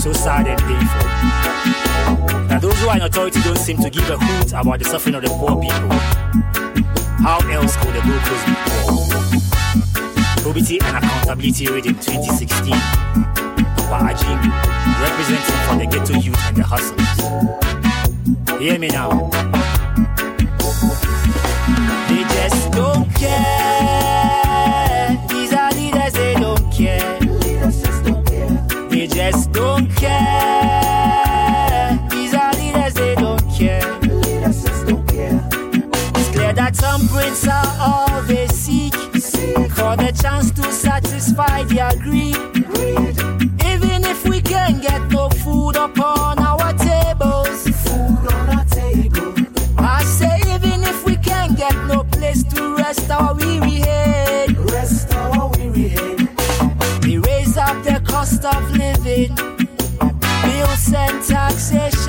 So 0.00 0.12
sad 0.14 0.46
and 0.46 0.58
painful. 0.62 1.04
Now, 2.48 2.58
those 2.58 2.78
who 2.80 2.88
are 2.88 2.96
in 2.96 3.02
authority 3.02 3.42
don't 3.42 3.58
seem 3.58 3.76
to 3.82 3.90
give 3.90 4.08
a 4.08 4.16
hoot 4.16 4.50
about 4.54 4.78
the 4.78 4.86
suffering 4.86 5.14
of 5.14 5.20
the 5.22 5.28
poor 5.28 5.60
people. 5.60 5.90
How 7.20 7.38
else 7.50 7.76
could 7.76 7.92
the 7.92 8.00
locals 8.08 8.42
be 8.46 8.54
poor? 8.64 8.96
Probity 10.42 10.80
and 10.80 10.96
Accountability 10.96 11.66
Radio 11.66 11.92
2016. 11.92 12.72
Papa 13.76 14.08
Ajingu, 14.08 14.50
representing 15.02 15.60
for 15.68 15.76
the 15.76 15.84
ghetto 15.86 16.14
youth 16.18 16.40
and 16.48 16.56
the 16.56 16.64
hustlers. 16.64 17.20
Hear 18.58 18.78
me 18.78 18.88
now. 18.88 19.28
They 22.08 22.24
just 22.24 22.72
don't 22.72 23.06
care. 23.16 25.18
These 25.28 25.52
are 25.52 25.70
leaders, 25.72 26.14
they 26.14 26.36
don't 26.36 26.72
care. 26.72 27.19
The 40.10 40.22
chance 40.22 40.50
to 40.50 40.72
satisfy 40.72 41.62
their 41.64 41.90
greed. 41.98 42.36
Even 43.72 44.04
if 44.04 44.26
we 44.26 44.40
can 44.40 44.80
get 44.80 45.00
no 45.10 45.28
food 45.28 45.76
upon 45.76 46.38
our 46.38 46.72
tables. 46.72 47.68
Food 47.84 48.32
on 48.32 48.58
our 48.58 48.64
table. 48.64 49.34
I 49.78 50.02
say 50.02 50.40
even 50.54 50.82
if 50.82 51.04
we 51.04 51.16
can 51.16 51.54
get 51.54 51.74
no 51.86 52.04
place 52.04 52.42
to 52.54 52.76
rest 52.76 53.10
our 53.10 53.34
weary 53.34 53.80
head. 53.80 54.56
Rest 54.70 55.14
our 55.14 55.48
weary 55.56 55.88
head. 55.88 56.18
They 57.02 57.18
raise 57.18 57.56
up 57.56 57.82
the 57.84 58.02
cost 58.04 58.44
of 58.44 58.70
living. 58.72 59.34
Bills 60.42 60.92
and 60.92 61.22
taxation 61.24 61.99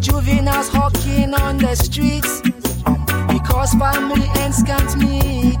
Juveniles 0.00 0.68
hawking 0.68 1.34
on 1.34 1.58
the 1.58 1.74
streets 1.74 2.40
because 3.32 3.74
family 3.74 4.26
ends 4.36 4.62
can't 4.62 4.96
meet. 4.96 5.60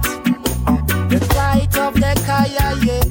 The 1.10 1.18
plight 1.30 1.76
of 1.76 1.94
the 1.94 2.14
Kaya, 2.24 2.76
yeah, 2.84 3.07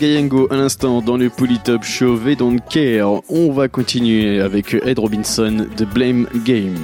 Gayengo 0.00 0.48
à 0.50 0.56
l'instant 0.56 1.02
dans 1.02 1.18
le 1.18 1.28
Polytop 1.28 1.84
Show 1.84 2.16
V 2.16 2.34
Don't 2.34 2.58
Care. 2.70 3.20
On 3.28 3.52
va 3.52 3.68
continuer 3.68 4.40
avec 4.40 4.72
Ed 4.72 4.98
Robinson 4.98 5.66
de 5.76 5.84
Blame 5.84 6.26
Game. 6.46 6.78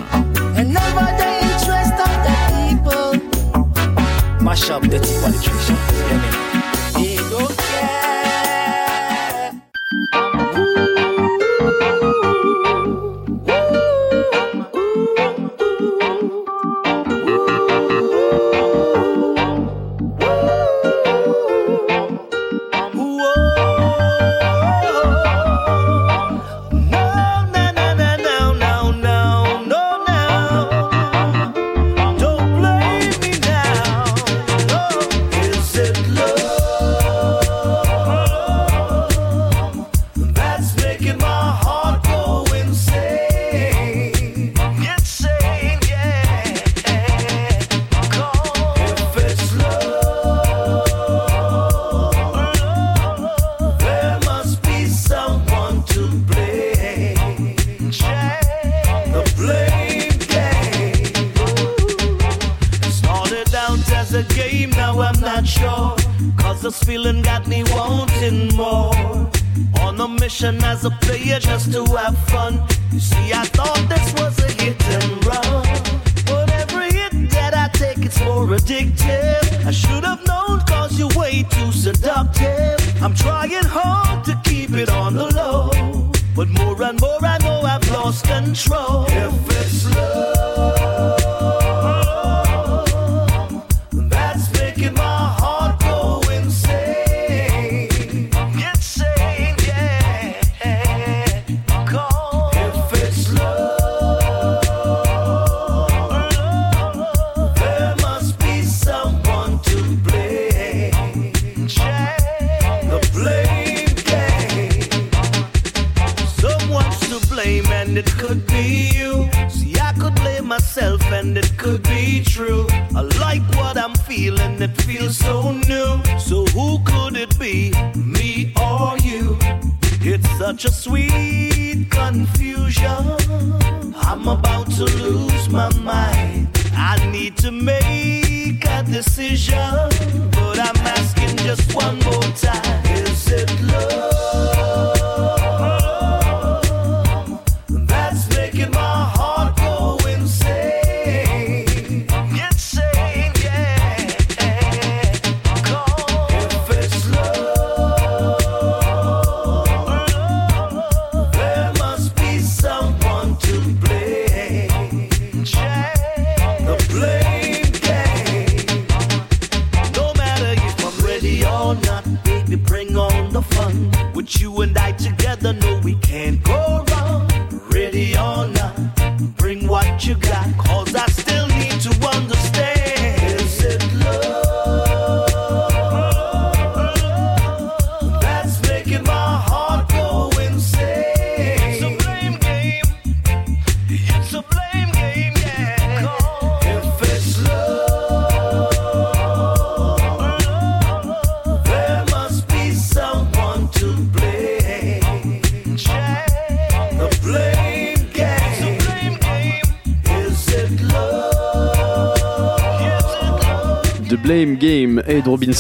mash 4.42 4.70
up 4.70 4.82
the 4.82 5.00
the. 5.00 5.85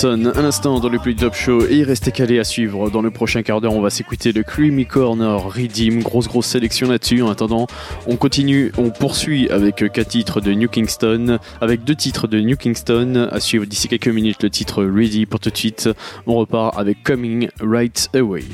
Un 0.04 0.26
instant 0.44 0.78
dans 0.78 0.90
le 0.90 0.98
plus 0.98 1.16
top 1.16 1.34
show 1.34 1.66
et 1.66 1.82
restez 1.82 2.12
calés 2.12 2.38
à 2.38 2.44
suivre. 2.44 2.90
Dans 2.90 3.00
le 3.00 3.10
prochain 3.10 3.42
quart 3.42 3.62
d'heure, 3.62 3.72
on 3.72 3.80
va 3.80 3.88
s'écouter 3.88 4.32
le 4.32 4.42
Creamy 4.42 4.84
Corner, 4.84 5.42
Redeem, 5.42 6.02
grosse 6.02 6.28
grosse 6.28 6.46
sélection 6.46 6.90
là-dessus. 6.90 7.22
En 7.22 7.30
attendant, 7.30 7.66
on 8.06 8.16
continue, 8.16 8.72
on 8.76 8.90
poursuit 8.90 9.48
avec 9.48 9.76
quatre 9.92 10.08
titres 10.08 10.42
de 10.42 10.52
New 10.52 10.68
Kingston, 10.68 11.38
avec 11.62 11.84
deux 11.84 11.94
titres 11.94 12.26
de 12.26 12.40
New 12.40 12.56
Kingston. 12.56 13.28
À 13.32 13.40
suivre 13.40 13.64
d'ici 13.64 13.88
quelques 13.88 14.08
minutes 14.08 14.42
le 14.42 14.50
titre 14.50 14.84
Ready 14.84 15.24
pour 15.24 15.40
tout 15.40 15.50
de 15.50 15.56
suite. 15.56 15.88
On 16.26 16.34
repart 16.34 16.78
avec 16.78 17.02
Coming 17.02 17.48
Right 17.60 18.10
Away. 18.14 18.44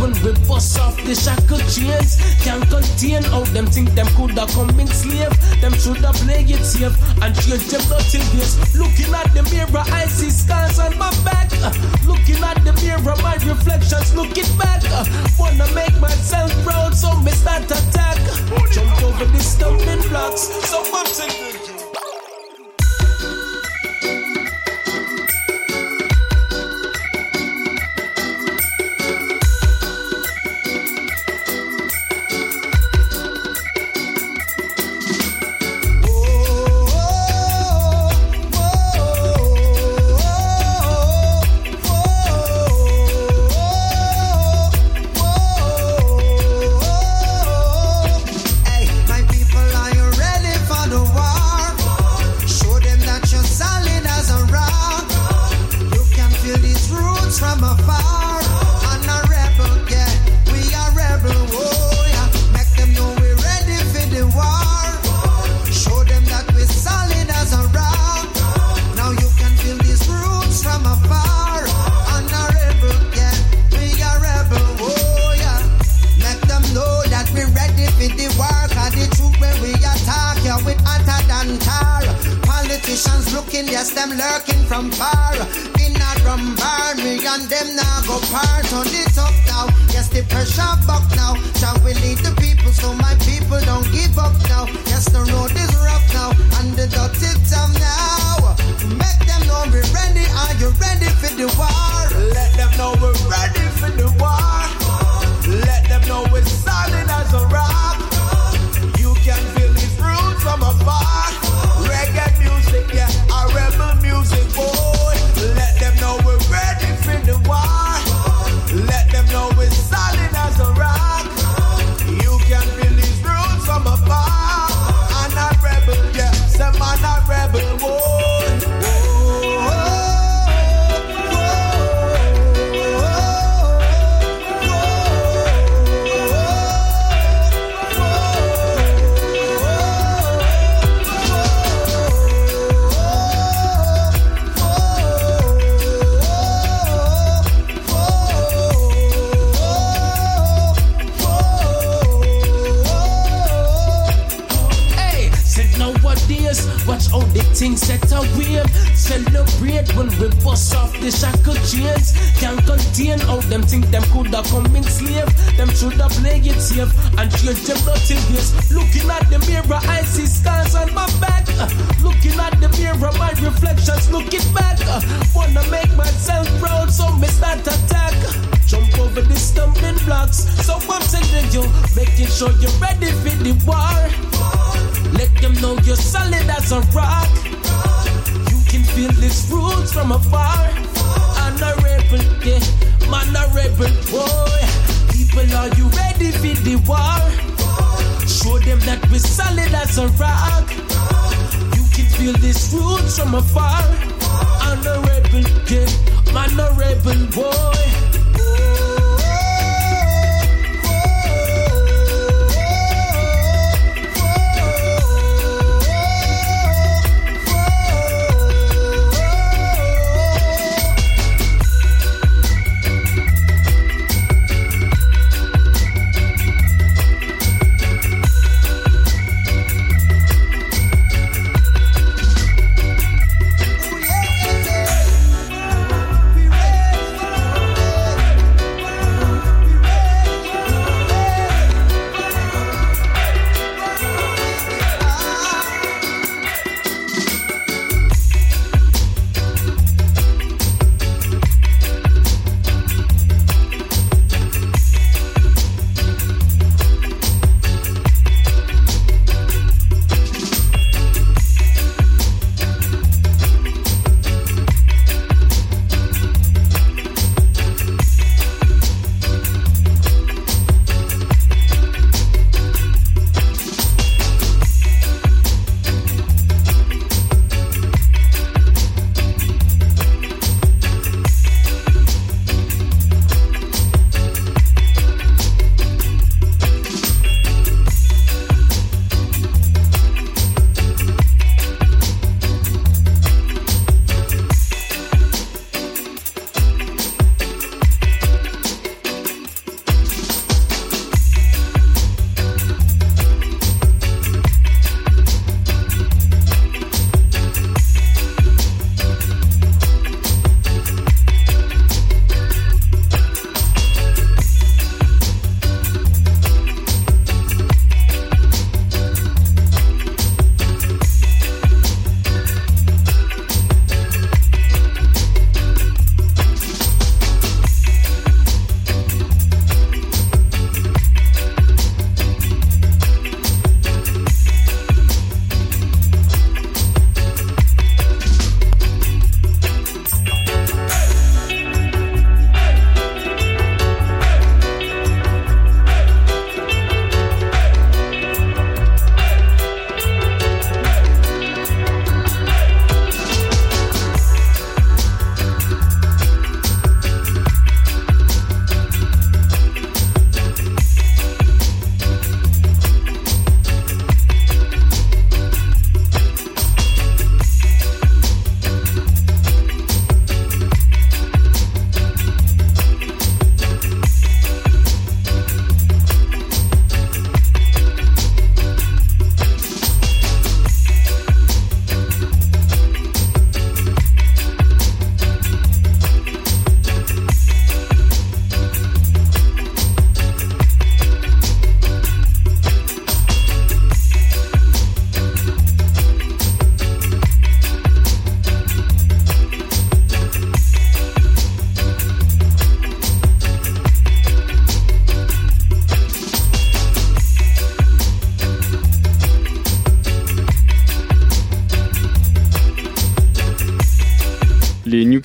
When 0.00 0.12
we 0.22 0.32
bust 0.46 0.78
off 0.78 0.96
the 1.04 1.14
shackle 1.14 1.58
chains. 1.72 2.20
Can't 2.44 2.68
contain 2.68 3.22
how 3.24 3.44
them 3.56 3.66
think 3.66 3.94
them 3.94 4.06
coulda 4.08 4.46
come 4.52 4.78
in 4.78 4.88
slave. 4.88 5.32
Them 5.60 5.72
shoulda 5.74 6.12
played 6.12 6.50
it 6.50 6.64
safe 6.64 6.96
and 7.22 7.34
change 7.34 7.66
them 7.72 7.80
dirty 7.88 8.20
ways. 8.36 8.54
Looking 8.76 9.14
at 9.14 9.32
the 9.32 9.42
mirror, 9.50 9.84
I 9.88 10.06
see 10.06 10.30
scars 10.30 10.78
on 10.78 10.98
my 10.98 11.10
back. 11.24 11.48
Uh, 11.64 11.72
looking 12.06 12.42
at 12.44 12.62
the 12.64 12.72
mirror, 12.84 13.16
my 13.22 13.36
reflections 13.40 14.14
looking 14.14 14.50
back. 14.58 14.84
Uh, 14.92 15.04
wanna 15.38 15.66
make 15.74 15.96
myself 16.00 16.52
proud, 16.62 16.94
so 16.94 17.16
me 17.20 17.30
start 17.32 17.64
attack. 17.64 18.18
Uh, 18.52 18.66
jump 18.72 19.02
over 19.02 19.24
the 19.24 19.40
stumbling 19.40 20.02
blocks, 20.08 20.42
so 20.68 20.84
I'm 20.92 21.55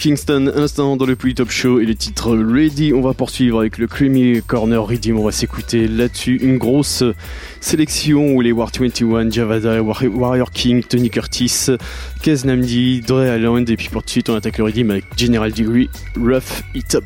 Kingston, 0.02 0.52
instant 0.56 0.98
dans 0.98 1.06
le 1.06 1.16
Top 1.16 1.52
Show 1.52 1.80
et 1.80 1.86
le 1.86 1.94
titre 1.94 2.36
Ready. 2.36 2.92
On 2.92 3.02
va 3.02 3.14
poursuivre 3.14 3.60
avec 3.60 3.78
le 3.78 3.86
Creamy 3.86 4.42
Corner 4.42 4.84
Ready. 4.84 5.14
On 5.14 5.24
va 5.24 5.32
s'écouter 5.32 5.88
là-dessus 5.88 6.38
une 6.42 6.58
grosse 6.58 7.04
sélection 7.60 8.34
où 8.34 8.42
les 8.42 8.52
War 8.52 8.72
21, 8.74 9.30
Javada, 9.30 9.80
Warrior 9.84 10.50
King, 10.50 10.84
Tony 10.84 11.12
Curtis, 11.12 11.68
Kez 12.24 12.38
Namdi, 12.46 13.02
Dre 13.02 13.38
Island. 13.38 13.70
Et 13.70 13.78
puis 13.78 13.90
pour 13.90 14.02
de 14.02 14.10
suite, 14.10 14.28
on 14.32 14.34
attaque 14.34 14.58
le 14.58 14.64
Ready 14.64 14.82
avec 14.90 15.06
General 15.16 15.52
Degree, 15.52 15.88
Rough 16.18 16.64
It 16.74 16.96
Up. 16.96 17.06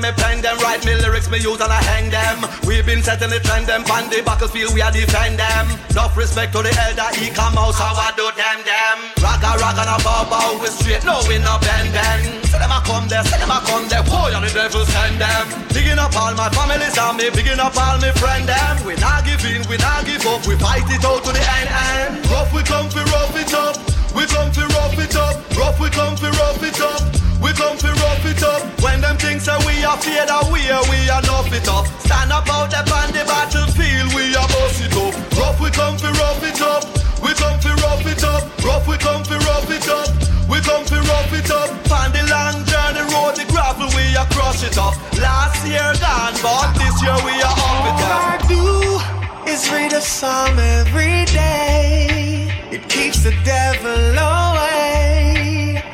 Me 0.00 0.08
pen 0.16 0.40
them, 0.40 0.56
write 0.64 0.80
me 0.88 0.96
lyrics 0.96 1.28
me 1.28 1.36
use 1.36 1.60
and 1.60 1.68
I 1.68 1.76
hang 1.84 2.08
them. 2.08 2.48
We've 2.64 2.86
been 2.88 3.04
setting 3.04 3.28
the 3.28 3.36
trend 3.36 3.68
them, 3.68 3.84
on 3.92 4.08
the 4.08 4.24
battlefield 4.24 4.72
we 4.72 4.80
are 4.80 4.88
defend 4.88 5.36
them. 5.36 5.68
Enough 5.92 6.16
respect 6.16 6.56
to 6.56 6.64
the 6.64 6.72
elder, 6.72 7.04
he 7.20 7.28
come 7.28 7.52
out, 7.60 7.76
how 7.76 7.92
I 7.92 8.08
do 8.16 8.24
them 8.32 8.64
them. 8.64 8.96
Raga 9.20 9.60
raga 9.60 9.84
na 9.84 10.00
bow 10.00 10.24
bow, 10.24 10.56
we 10.56 10.72
straight, 10.72 11.04
no 11.04 11.20
we 11.28 11.36
no 11.36 11.60
bend 11.60 11.92
bend. 11.92 12.40
Say 12.48 12.56
them 12.56 12.72
a 12.72 12.80
come 12.80 13.12
there, 13.12 13.20
say 13.28 13.36
them 13.44 13.52
a 13.52 13.60
come 13.68 13.92
there, 13.92 14.00
boy 14.08 14.32
and 14.32 14.40
the 14.40 14.48
devil 14.48 14.88
send 14.88 15.20
them. 15.20 15.44
Bigging 15.68 16.00
up 16.00 16.16
all 16.16 16.32
my 16.32 16.48
family's 16.48 16.96
and 16.96 17.20
me, 17.20 17.28
bigging 17.28 17.60
up 17.60 17.76
all 17.76 18.00
my 18.00 18.08
friend 18.16 18.48
them. 18.48 18.80
We 18.88 18.96
not 19.04 19.28
give 19.28 19.44
in, 19.44 19.68
we 19.68 19.76
not 19.84 20.08
give 20.08 20.24
up, 20.24 20.48
we 20.48 20.56
fight 20.56 20.88
it 20.88 21.04
out 21.04 21.20
to 21.28 21.30
the 21.36 21.44
end 21.60 21.68
end. 21.68 22.24
Rough 22.32 22.48
we 22.56 22.64
come 22.64 22.88
for 22.88 23.04
rough 23.12 23.36
it 23.36 23.52
up, 23.52 23.76
we 24.16 24.24
come 24.24 24.48
for 24.48 24.64
rough 24.80 24.96
it 24.96 25.12
up, 25.12 25.36
rough 25.60 25.76
we 25.76 25.92
come 25.92 26.16
for 26.16 26.32
rough 26.40 26.64
it 26.64 26.80
up. 26.80 27.19
We 27.50 27.56
come 27.56 27.76
fi 27.76 27.90
rough 27.90 28.24
it 28.30 28.44
up. 28.46 28.62
When 28.78 29.00
them 29.00 29.18
things 29.18 29.42
say 29.42 29.58
we 29.66 29.82
are 29.82 29.98
fear 29.98 30.22
that 30.22 30.46
we 30.54 30.70
are, 30.70 30.86
we 30.86 31.10
are 31.10 31.18
nuff 31.26 31.50
it 31.50 31.66
up. 31.66 31.82
Stand 32.06 32.30
up 32.30 32.46
out 32.46 32.70
there 32.70 32.86
on 32.86 33.10
the 33.10 33.26
battlefield, 33.26 34.14
we 34.14 34.38
are 34.38 34.46
boss 34.54 34.78
it 34.78 34.94
up. 34.94 35.10
Rough 35.34 35.58
we 35.58 35.66
come 35.74 35.98
fi 35.98 36.14
rough 36.14 36.38
it 36.46 36.62
up. 36.62 36.86
We 37.18 37.34
come 37.34 37.58
fi 37.58 37.74
rough 37.82 38.06
it 38.06 38.22
up. 38.22 38.46
Rough 38.62 38.86
we 38.86 38.94
come 39.02 39.26
fi 39.26 39.34
rough 39.50 39.66
it 39.66 39.82
up. 39.90 40.06
We 40.46 40.62
come 40.62 40.86
fi 40.86 41.02
rough 41.02 41.34
it 41.34 41.50
up. 41.50 41.74
On 41.90 42.14
the 42.14 42.22
long 42.30 42.62
journey 42.70 43.02
road, 43.10 43.34
the 43.34 43.42
gravel 43.50 43.90
we 43.98 44.14
are 44.14 44.30
crush 44.30 44.62
it 44.62 44.78
up. 44.78 44.94
Last 45.18 45.66
year 45.66 45.90
gone, 45.98 46.38
but 46.46 46.70
this 46.78 46.94
year 47.02 47.18
we 47.26 47.34
are 47.34 47.58
up 47.66 47.82
it 47.90 47.98
up. 47.98 48.14
All 48.14 48.30
I 48.30 48.38
do 48.46 49.50
is 49.50 49.66
read 49.74 49.90
a 49.90 50.00
psalm 50.00 50.54
every 50.78 51.26
day. 51.34 52.46
It 52.70 52.86
keeps 52.86 53.26
the 53.26 53.34
devil 53.42 54.14
away. 54.14 55.09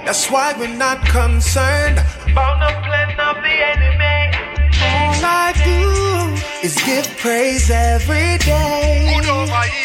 That's 0.07 0.31
why 0.31 0.55
we're 0.57 0.69
not 0.69 1.05
concerned 1.05 1.99
about 2.31 2.63
the 2.63 2.71
plan 2.87 3.11
of 3.19 3.43
the 3.43 3.57
enemy. 3.75 4.19
All 4.79 5.19
I 5.21 5.51
do 5.67 6.65
is 6.65 6.77
give 6.87 7.05
praise 7.19 7.69
every 7.73 8.39
day 8.39 9.19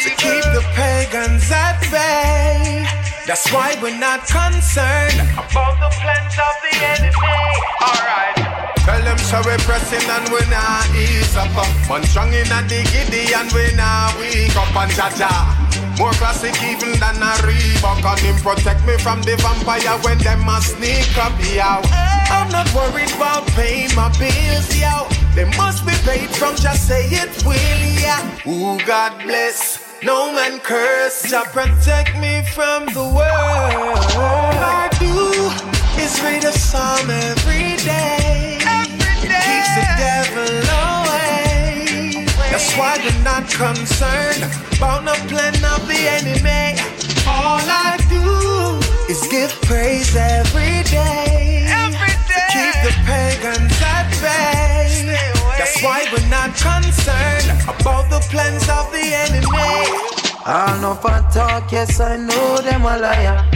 to 0.03 0.09
keep 0.21 0.43
the 0.53 0.63
pagans 0.75 1.49
at 1.51 1.81
bay. 1.89 2.85
That's 3.25 3.51
why 3.51 3.75
we're 3.81 3.97
not 3.97 4.27
concerned 4.27 5.21
about 5.33 5.81
the 5.81 5.89
plans 5.89 6.37
of 6.37 6.55
the 6.69 6.77
enemy. 6.85 7.11
Alright. 7.81 8.70
Tell 8.85 9.01
them 9.03 9.17
so 9.17 9.37
we 9.45 9.55
pressing 9.63 10.09
and 10.09 10.27
we 10.33 10.41
not 10.49 10.89
ease 10.95 11.35
up. 11.37 11.53
Man 11.89 12.03
strong 12.03 12.33
in 12.33 12.51
a 12.51 12.61
giddy 12.67 13.33
and 13.33 13.51
we 13.53 13.73
not 13.75 14.17
weak 14.19 14.55
up 14.55 14.75
and 14.75 14.91
jaja. 14.91 15.61
More 15.99 16.11
classic 16.13 16.55
even 16.63 16.97
than 16.99 17.21
a 17.21 17.31
Reebok 17.45 18.03
And 18.03 18.19
him 18.19 18.35
protect 18.41 18.85
me 18.87 18.97
from 18.97 19.21
the 19.21 19.35
vampire 19.37 19.97
when 20.01 20.17
them 20.19 20.49
a 20.49 20.59
sneak 20.61 21.15
up, 21.17 21.33
yo 21.53 21.81
I'm 22.33 22.49
not 22.49 22.73
worried 22.73 23.11
about 23.13 23.45
paying 23.49 23.93
my 23.93 24.09
bills, 24.17 24.69
yo 24.79 25.07
They 25.35 25.45
must 25.57 25.85
be 25.85 25.93
paid 26.01 26.29
from 26.29 26.55
just 26.55 26.87
say 26.87 27.05
it 27.05 27.45
will, 27.45 27.81
yeah 28.01 28.23
Ooh, 28.47 28.79
God 28.85 29.21
bless 29.21 29.91
no 30.03 30.33
man 30.33 30.59
curse, 30.61 31.29
Jah 31.29 31.43
protect 31.53 32.17
me 32.17 32.41
from 32.55 32.87
the 32.87 33.03
world. 33.03 33.99
All 34.17 34.57
I 34.57 34.89
do 34.97 36.01
is 36.01 36.19
read 36.23 36.43
a 36.43 36.51
psalm 36.51 37.11
every 37.11 37.77
day. 37.85 38.20
That's 42.71 42.79
why 42.79 43.03
we're 43.03 43.23
not 43.25 43.49
concerned 43.49 44.43
about 44.77 45.03
no 45.03 45.13
plan 45.27 45.53
of 45.75 45.85
the 45.89 46.07
enemy. 46.07 46.79
All 47.27 47.59
I 47.59 47.99
do 48.07 49.11
is 49.11 49.27
give 49.27 49.51
praise 49.63 50.15
every 50.15 50.81
day. 50.87 51.67
Every 51.67 52.15
day. 52.31 52.31
To 52.31 52.41
keep 52.55 52.75
the 52.87 52.93
pagans 53.03 53.75
at 53.83 54.07
bay. 54.23 55.03
That's 55.57 55.83
why 55.83 56.07
we're 56.13 56.29
not 56.29 56.55
concerned 56.55 57.59
about 57.67 58.09
the 58.09 58.25
plans 58.31 58.63
of 58.69 58.89
the 58.93 59.03
enemy. 59.19 59.67
All 60.45 60.79
no 60.79 60.93
for 60.95 61.19
talk, 61.29 61.73
yes 61.73 61.99
I 61.99 62.15
know 62.15 62.61
them 62.61 62.83
a 62.83 62.97
liar. 62.97 63.51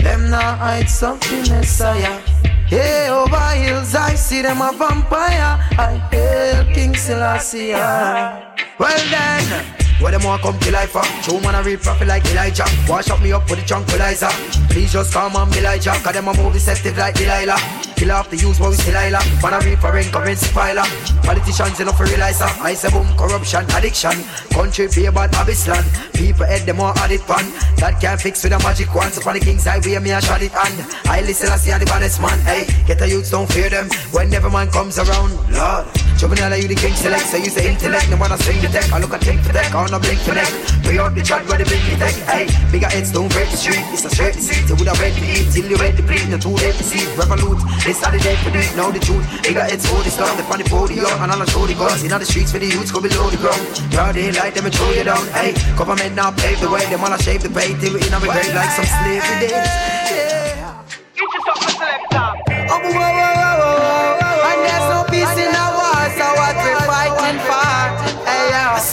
Them 0.00 0.28
not 0.28 0.58
hide 0.58 0.90
something 0.90 1.40
Messiah. 1.48 2.20
Hey, 2.68 3.08
over 3.08 3.36
hills 3.54 3.94
I 3.94 4.16
see 4.16 4.42
them 4.42 4.60
a 4.60 4.72
vampire. 4.72 5.58
I 5.78 6.02
hail 6.10 6.64
King 6.74 6.96
Selassie. 6.96 7.70
Well 7.70 9.10
then. 9.10 9.85
Where 10.00 10.12
them 10.12 10.24
want 10.24 10.42
come 10.42 10.58
to 10.58 10.70
life 10.70 10.90
for? 10.90 11.02
True 11.22 11.40
man, 11.40 11.54
I 11.54 11.62
read 11.62 11.80
prophet 11.80 12.06
like 12.06 12.24
Elijah. 12.26 12.66
Wash 12.86 13.08
up 13.10 13.22
me 13.22 13.32
up 13.32 13.48
with 13.48 13.60
the 13.60 13.66
tranquilizer. 13.66 14.28
Please 14.68 14.92
just 14.92 15.12
come 15.12 15.36
on, 15.36 15.52
Elijah. 15.54 15.96
Cause 16.04 16.12
them 16.12 16.28
a 16.28 16.34
move 16.36 16.52
deceptive 16.52 16.98
like 16.98 17.14
Delilah. 17.14 17.56
Kill 17.96 18.12
off 18.12 18.28
the 18.28 18.36
use, 18.36 18.58
but 18.58 18.70
we 18.70 18.76
still 18.76 18.92
Delilah. 18.92 19.24
Man, 19.40 19.54
I 19.54 19.58
read 19.64 19.78
for 19.80 19.90
currency 19.90 20.46
filer. 20.52 20.84
Politicians 21.24 21.80
enough 21.80 21.96
for 21.96 22.04
realize. 22.04 22.42
I 22.42 22.74
say 22.74 22.90
boom, 22.90 23.08
corruption, 23.16 23.64
addiction. 23.72 24.12
Country 24.52 24.88
pay 24.88 25.06
about 25.06 25.32
Abisland. 25.32 25.88
People 26.12 26.44
head 26.44 26.66
them 26.66 26.76
more 26.76 26.92
added 26.98 27.22
pan. 27.22 27.48
That 27.80 27.98
can't 28.00 28.20
fix 28.20 28.44
with 28.44 28.52
a 28.52 28.58
magic 28.60 28.94
wand. 28.94 29.14
So 29.14 29.22
for 29.22 29.32
the 29.32 29.40
king's 29.40 29.64
highway, 29.64 29.98
me 29.98 30.12
a 30.12 30.20
shot 30.20 30.42
it 30.42 30.52
hand. 30.52 30.76
I 31.06 31.22
listen, 31.22 31.48
I 31.48 31.56
see 31.56 31.72
the 31.72 31.86
baddest 31.86 32.20
man. 32.20 32.38
Hey, 32.40 32.68
get 32.86 32.98
the 32.98 33.08
youths, 33.08 33.30
don't 33.30 33.50
fear 33.50 33.70
them. 33.70 33.88
Whenever 34.12 34.50
man 34.50 34.70
comes 34.70 34.98
around, 34.98 35.32
Lord. 35.50 35.88
Juvenile, 36.16 36.56
you 36.56 36.68
the 36.68 36.74
king 36.74 36.94
select. 36.94 37.26
So 37.26 37.36
you 37.36 37.50
say 37.50 37.70
intellect, 37.70 38.08
no 38.10 38.16
wanna 38.16 38.38
swing 38.38 38.60
the 38.60 38.68
deck. 38.68 38.90
I 38.92 38.98
look 38.98 39.12
at 39.12 39.20
take 39.20 39.40
for 39.40 39.52
deck, 39.52 39.74
on 39.86 39.94
a 39.94 40.00
blink 40.02 40.18
for 40.20 40.34
neck. 40.34 40.50
Pay 40.82 40.98
out 40.98 41.14
the 41.14 41.22
chat 41.22 41.46
where 41.46 41.58
the 41.58 41.64
big 41.64 41.82
tech. 41.98 42.14
Hey, 42.26 42.46
bigger 42.74 42.90
heads 42.90 43.12
don't 43.12 43.30
break 43.30 43.48
the 43.50 43.56
street. 43.56 43.82
It's 43.94 44.04
a 44.04 44.10
straight 44.10 44.34
deceit. 44.34 44.66
You 44.66 44.74
would 44.74 44.90
have 44.90 44.98
read 44.98 45.14
the 45.14 45.22
eat 45.22 45.46
till 45.54 45.66
you 45.70 45.78
read 45.78 45.94
the 45.96 46.02
bleed. 46.02 46.26
No 46.28 46.38
too 46.38 46.54
late 46.58 46.74
to 46.74 46.84
see. 46.84 47.06
Revolute. 47.14 47.62
They 47.86 47.94
started 47.94 48.22
dead 48.22 48.38
for 48.42 48.50
it. 48.50 48.66
Now 48.74 48.90
the 48.90 48.98
truth. 48.98 49.22
Bigger 49.42 49.62
heads 49.62 49.86
hold 49.86 50.04
the 50.04 50.10
stuff. 50.10 50.34
They 50.34 50.42
on 50.42 50.58
the 50.58 50.66
podium 50.66 51.06
and 51.22 51.30
all 51.30 51.42
I 51.42 51.46
show 51.46 51.66
the 51.66 51.74
guns. 51.74 52.02
In 52.02 52.12
all 52.12 52.18
the 52.18 52.26
streets 52.26 52.50
for 52.50 52.58
the 52.58 52.66
youths 52.66 52.90
go 52.90 53.00
below 53.00 53.30
the 53.30 53.38
ground. 53.38 53.62
Broad 53.94 54.14
daylight, 54.14 54.54
them 54.54 54.66
and 54.66 54.74
throw 54.74 54.90
you 54.90 55.04
down. 55.06 55.22
Hey, 55.30 55.54
government 55.78 56.14
now 56.18 56.34
pave 56.34 56.58
the 56.60 56.68
way. 56.70 56.82
Them 56.90 57.06
all 57.06 57.14
I 57.14 57.18
shave 57.22 57.42
the 57.42 57.50
pay 57.50 57.70
till 57.78 57.94
we 57.94 58.02
in 58.02 58.12
our 58.12 58.20
grave 58.20 58.50
like 58.54 58.74
some 58.74 58.88
slavery 58.90 59.38
days. 59.46 59.54
Yeah. 59.54 60.82
You 61.14 61.24
just 61.30 61.46
talk 61.46 61.58
to 61.62 61.70
selector. 61.70 62.26
Oh, 62.66 62.82
whoa, 62.82 62.90
whoa, 62.90 63.30
whoa, 63.38 63.54
whoa, 63.62 64.15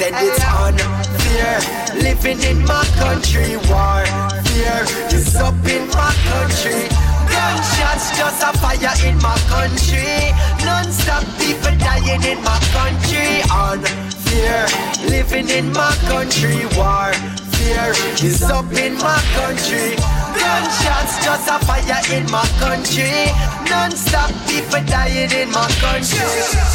Hey, 0.04 0.12
yo. 0.12 0.18
I 0.18 0.28
said 0.28 0.28
it's 0.28 0.44
unfair 0.44 2.04
living 2.04 2.44
in 2.44 2.60
my 2.66 2.84
country. 3.00 3.56
War, 3.72 4.04
fear 4.44 4.84
is 5.16 5.34
up 5.38 5.56
in 5.64 5.88
my 5.96 6.12
country. 6.28 6.92
Gunshots 7.32 8.12
just 8.18 8.44
a 8.44 8.52
fire 8.60 8.96
in 9.08 9.16
my 9.24 9.38
country. 9.48 10.36
Non-stop 10.66 11.24
people 11.40 11.72
dying 11.80 12.24
in 12.24 12.44
my 12.44 12.60
country. 12.76 13.48
Unfair 13.48 14.68
living 15.08 15.48
in 15.48 15.72
my 15.72 15.96
country. 16.12 16.68
War, 16.76 17.14
fear 17.56 17.96
is 18.20 18.44
up 18.44 18.68
in 18.74 18.96
my 19.00 19.22
country. 19.40 19.96
Gunshots 20.36 21.24
just 21.24 21.48
a 21.48 21.60
fire 21.64 22.04
in 22.12 22.30
my 22.30 22.44
country. 22.60 23.32
Non-stop 23.70 24.30
people 24.48 24.84
dying 24.86 25.32
in 25.32 25.50
my 25.52 25.68
country. 25.80 26.20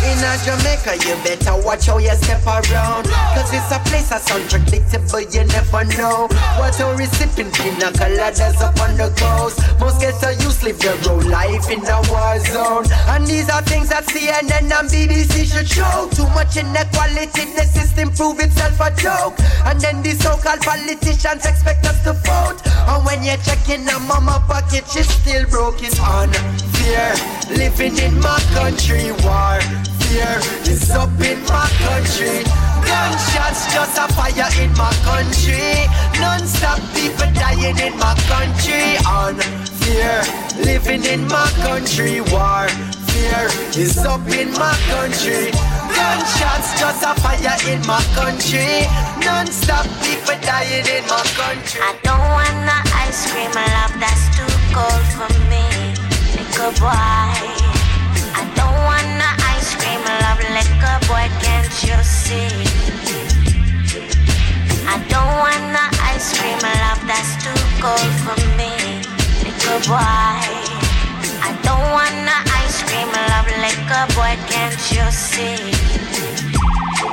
In 0.08 0.18
a 0.24 0.32
Jamaica, 0.44 0.96
you 1.04 1.14
better 1.22 1.56
watch 1.64 1.86
how 1.86 1.98
you 1.98 2.14
step 2.16 2.44
around. 2.46 3.04
Cause 3.34 3.52
it's 3.52 3.70
a 3.70 3.78
place 3.88 4.08
that's 4.08 4.30
unpredictable, 4.30 5.20
you 5.20 5.44
never 5.44 5.84
know. 5.96 6.28
What 6.58 6.78
a 6.80 6.94
recipient, 6.96 7.54
pina 7.54 7.92
coladas 7.92 8.60
up 8.60 8.78
on 8.80 8.96
the 8.96 9.12
coast. 9.16 9.60
Most 9.80 10.00
ghetto 10.00 10.30
youth 10.42 10.62
live 10.62 10.78
their 10.78 10.96
whole 11.04 11.22
life 11.28 11.70
in 11.70 11.84
a 11.84 11.98
war 12.10 12.38
zone. 12.50 12.86
And 13.08 13.26
these 13.26 13.48
are 13.50 13.62
things 13.62 13.90
that 13.90 14.04
CNN 14.06 14.50
and 14.50 14.88
BBC 14.88 15.44
should 15.52 15.68
show. 15.68 16.08
Too 16.12 16.28
much 16.34 16.56
inequality, 16.56 17.52
the 17.54 17.64
system 17.68 18.10
prove 18.10 18.40
itself 18.40 18.80
a 18.80 18.90
joke. 18.96 19.36
And 19.64 19.80
then 19.80 20.02
these 20.02 20.18
so-called 20.20 20.60
politicians 20.60 21.44
expect 21.44 21.84
us 21.86 22.02
to 22.04 22.12
vote. 22.12 22.58
And 22.88 23.04
when 23.04 23.22
you're 23.22 23.36
checking 23.44 23.86
a 23.88 23.98
mama 24.00 24.42
pocket, 24.48 24.84
she's 24.88 25.08
still 25.08 25.46
broke. 25.46 25.82
It's 25.82 25.98
unfair. 26.00 26.87
Living 26.88 27.98
in 27.98 28.18
my 28.20 28.40
country, 28.54 29.12
war. 29.22 29.60
Fear 30.00 30.40
is 30.72 30.90
up 30.90 31.12
in 31.20 31.38
my 31.44 31.68
country. 31.84 32.42
Gunshots 32.80 33.72
just 33.72 33.98
a 33.98 34.08
fire 34.16 34.48
in 34.56 34.72
my 34.72 34.92
country. 35.04 35.84
Non-stop 36.18 36.80
people 36.96 37.28
dying 37.36 37.78
in 37.78 37.94
my 37.98 38.14
country. 38.24 38.96
Unfair. 39.04 40.24
Living 40.64 41.04
in 41.04 41.28
my 41.28 41.48
country, 41.60 42.22
war. 42.32 42.68
Fear 43.12 43.46
is 43.76 43.98
up 43.98 44.26
in 44.28 44.50
my 44.52 44.72
country. 44.88 45.52
Gunshots 45.92 46.80
just 46.80 47.04
a 47.04 47.12
fire 47.20 47.58
in 47.68 47.84
my 47.86 48.02
country. 48.16 48.88
Non-stop 49.24 49.84
people 50.02 50.40
dying 50.40 50.88
in 50.88 51.04
my 51.06 51.22
country. 51.36 51.80
I 51.84 51.92
don't 52.02 52.18
want 52.32 52.56
no 52.64 52.76
ice 53.04 53.30
cream, 53.30 53.52
love 53.52 53.94
that's 54.00 54.24
too 54.36 54.48
cold 54.72 55.04
for 55.12 55.30
me. 55.50 55.77
Liquor 56.58 56.80
boy. 56.80 56.90
I 56.90 58.42
don't 58.58 58.78
want 58.82 59.06
no 59.14 59.30
ice 59.54 59.78
cream, 59.78 60.02
love 60.02 60.42
liquor 60.58 60.98
boy, 61.06 61.30
can't 61.38 61.70
you 61.86 61.94
see? 62.02 62.50
I 64.82 64.98
don't 65.06 65.34
want 65.38 65.62
no 65.70 65.84
ice 66.02 66.34
cream, 66.34 66.58
love 66.58 66.98
that's 67.06 67.38
too 67.38 67.54
cold 67.78 68.10
for 68.26 68.34
me. 68.58 68.74
Liquor 69.46 69.78
boy. 69.86 70.42
I 71.46 71.54
don't 71.62 71.86
want 71.94 72.16
no 72.26 72.34
ice 72.58 72.82
cream, 72.90 73.06
love 73.06 73.46
liquor 73.62 74.04
boy, 74.18 74.34
can't 74.50 74.74
you 74.90 75.06
see? 75.14 75.62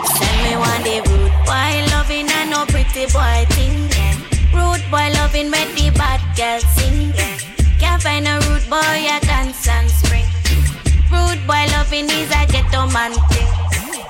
Send 0.09 0.37
me 0.41 0.57
one 0.57 0.81
day 0.81 1.01
rude 1.05 1.37
boy 1.45 1.85
loving 1.93 2.25
and 2.33 2.49
no 2.49 2.65
pretty 2.65 3.05
boy 3.13 3.45
thing. 3.53 3.77
Yeah. 3.93 4.17
Rude 4.57 4.81
boy 4.89 5.13
loving 5.21 5.51
make 5.51 5.69
the 5.75 5.91
bad 5.91 6.21
girl 6.35 6.59
sing. 6.73 7.13
Yeah. 7.13 7.44
Can't 7.95 8.03
find 8.03 8.27
a 8.27 8.35
rude 8.49 8.69
boy 8.69 9.07
a 9.07 9.21
dance 9.21 9.69
and 9.69 9.89
spring. 9.89 10.25
Rude 11.09 11.47
boy 11.47 11.63
loving 11.71 12.09
is 12.11 12.29
a 12.29 12.45
ghetto 12.51 12.91
man 12.91 13.13
thing. 13.31 13.47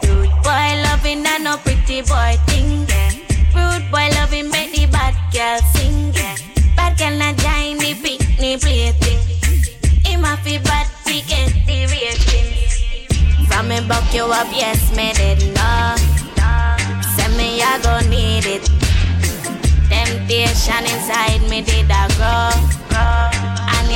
Rude 0.10 0.34
boy 0.41 0.70
loving 0.86 1.24
and 1.24 1.44
no 1.44 1.57
pretty 1.57 2.02
boy 2.02 2.34
thing. 2.48 2.88
Yeah. 2.90 3.12
Rude 3.53 3.86
boy 3.91 4.10
loving 4.18 4.49
make 4.49 4.72
the 4.74 4.88
bad 4.88 5.14
girl 5.32 5.60
sing. 5.74 6.12
Yeah. 6.16 6.36
Bad 6.76 6.98
girl 6.98 7.14
not 7.14 7.38
join 7.38 7.78
the 7.78 7.94
picnic 8.02 8.62
plaything. 8.62 9.22
Him 10.03 10.26
a 10.26 10.36
fi 10.38 10.57
bad 10.57 10.88
fi 11.06 11.22
get 11.22 11.53
the 11.68 11.86
rating. 11.86 13.45
From 13.45 13.68
me 13.68 13.82
buck 13.88 14.12
you 14.12 14.24
up, 14.24 14.48
yes 14.49 14.82
me 14.98 15.14
did 15.14 15.53
know. 15.53 15.95
Send 17.14 17.38
me 17.38 17.62
I 17.62 17.80
gon' 17.84 18.10
need 18.10 18.48
it. 18.48 18.66
Temptation 19.90 20.86
inside 20.90 21.48
me 21.52 21.62
did 21.62 21.86
I 21.91 22.07
grow, 22.18 22.49
grow, 22.90 23.35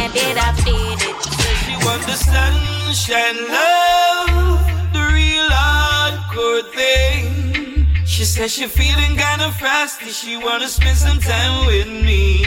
and 0.09 0.17
did 0.17 0.37
I 0.37 0.53
feed 0.63 1.01
it. 1.09 1.17
She 1.63 1.75
want 1.85 2.01
the 2.05 2.15
sunshine 2.15 3.37
love, 3.47 4.59
the 4.93 5.03
real 5.13 5.49
hardcore 5.49 6.63
thing. 6.73 7.87
She 8.05 8.23
says 8.25 8.51
she 8.51 8.67
feeling 8.67 9.15
kinda 9.17 9.51
frosty, 9.59 10.09
she 10.09 10.37
wanna 10.37 10.67
spend 10.67 10.97
some 10.97 11.19
time 11.19 11.65
with 11.67 11.87
me. 11.87 12.43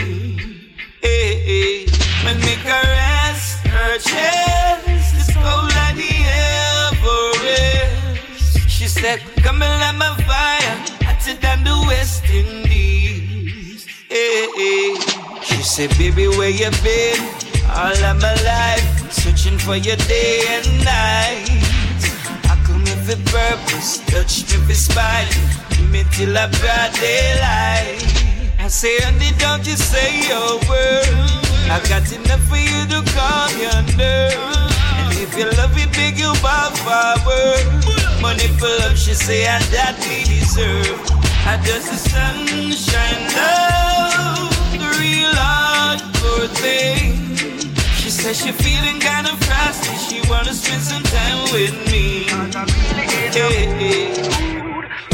Hey, 1.01 1.35
hey. 1.47 1.85
Let 2.25 2.37
me 2.37 2.55
caress 2.63 3.59
her 3.65 3.97
chest, 3.97 5.15
it's 5.19 5.33
cold 5.33 5.69
like 5.75 5.95
the 5.95 6.15
Everest. 6.91 8.69
She 8.69 8.87
said, 8.87 9.19
come 9.43 9.61
and 9.61 9.79
light 9.81 9.95
my 9.95 10.15
fire, 10.23 10.75
hotter 11.05 11.35
than 11.39 11.63
the 11.63 11.75
West 11.87 12.23
Indies. 12.29 13.85
Hey, 14.09 14.47
hey. 14.55 14.95
She 15.43 15.61
said, 15.63 15.89
baby, 15.97 16.27
where 16.27 16.49
you 16.49 16.71
been? 16.83 17.42
All 17.75 18.03
of 18.05 18.21
my 18.21 18.33
life, 18.43 19.11
searching 19.11 19.57
for 19.57 19.75
you 19.75 19.95
day 19.95 20.41
and 20.47 20.67
night. 20.85 21.49
I 22.45 22.55
come 22.65 22.85
here 22.85 23.01
for 23.03 23.17
purpose, 23.31 23.97
touch 24.05 24.45
me 24.51 24.57
for 24.67 24.73
spite, 24.73 25.33
me 25.91 26.03
till 26.11 26.37
I 26.37 26.47
brought 26.61 26.93
daylight. 26.93 27.97
I 28.59 28.67
say, 28.67 28.95
honey, 29.01 29.31
don't 29.39 29.65
you 29.65 29.75
say 29.75 30.27
your 30.29 30.59
word. 30.69 31.43
I 31.73 31.81
got 31.89 32.05
enough 32.13 32.43
for 32.47 32.57
you 32.57 32.85
to 32.93 33.01
calm 33.11 33.51
your. 33.57 33.73
And 33.73 35.13
if 35.17 35.35
you 35.37 35.45
love 35.57 35.75
it 35.75 35.91
big, 35.93 36.17
you 36.17 36.31
bow 36.41 36.69
forward. 36.85 38.21
Money 38.21 38.47
for 38.59 38.69
love, 38.79 38.97
she 38.97 39.13
say, 39.13 39.45
and 39.47 39.63
that 39.73 39.97
we 40.05 40.23
deserve. 40.23 41.01
I 41.45 41.57
just 41.65 41.89
the 41.89 41.97
sunshine 41.97 43.23
love, 43.35 44.47
oh, 44.47 44.77
the 44.77 44.89
real 45.01 45.33
hardcore 45.33 46.47
thing. 46.61 47.23
Says 48.23 48.39
she 48.41 48.53
feeling 48.53 49.01
kind 49.01 49.27
of 49.27 49.37
frosty, 49.43 49.97
she 49.97 50.21
wanna 50.29 50.53
spend 50.53 50.81
some 50.81 51.03
time 51.03 51.43
with 51.51 51.75
me. 51.91 52.23
Hey. 53.33 54.15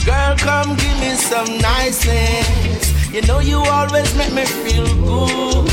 Girl, 0.06 0.38
come 0.38 0.76
give 0.76 1.00
me 1.00 1.16
some 1.16 1.58
niceness. 1.58 3.12
You 3.12 3.24
know 3.24 3.40
you 3.40 3.58
always 3.58 4.16
make 4.16 4.32
me 4.32 4.46
feel 4.46 4.86
good. 5.02 5.72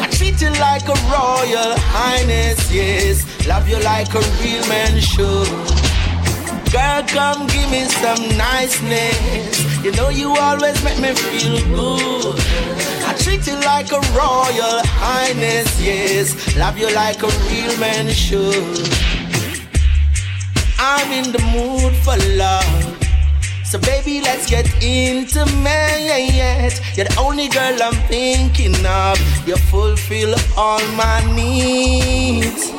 I 0.00 0.08
treat 0.12 0.40
you 0.40 0.48
like 0.64 0.88
a 0.88 0.96
royal 1.12 1.76
highness, 1.92 2.72
yes. 2.72 3.46
Love 3.46 3.68
you 3.68 3.78
like 3.80 4.14
a 4.14 4.22
real 4.40 4.66
man 4.66 4.98
should. 4.98 5.48
Girl, 6.72 7.02
come 7.06 7.48
give 7.48 7.70
me 7.70 7.84
some 8.00 8.22
niceness. 8.38 9.84
You 9.84 9.92
know 9.92 10.08
you 10.08 10.34
always 10.36 10.82
make 10.82 10.98
me 11.00 11.12
feel 11.12 11.58
good. 11.76 12.91
Treat 13.22 13.46
you 13.46 13.54
like 13.60 13.92
a 13.92 14.00
royal 14.18 14.82
highness, 14.84 15.80
yes. 15.80 16.56
Love 16.56 16.76
you 16.76 16.92
like 16.94 17.22
a 17.22 17.30
real 17.48 17.78
man 17.78 18.08
should. 18.08 18.88
I'm 20.78 21.12
in 21.12 21.30
the 21.30 21.42
mood 21.54 21.94
for 22.04 22.16
love. 22.36 22.98
So 23.64 23.78
baby, 23.78 24.20
let's 24.20 24.50
get 24.50 24.66
into 24.82 25.40
intimate. 25.40 26.80
You're 26.96 27.06
the 27.06 27.16
only 27.18 27.48
girl 27.48 27.80
I'm 27.80 27.94
thinking 28.08 28.74
of. 28.84 29.18
You 29.46 29.56
fulfill 29.56 30.34
all 30.56 30.84
my 30.96 31.22
needs. 31.34 32.70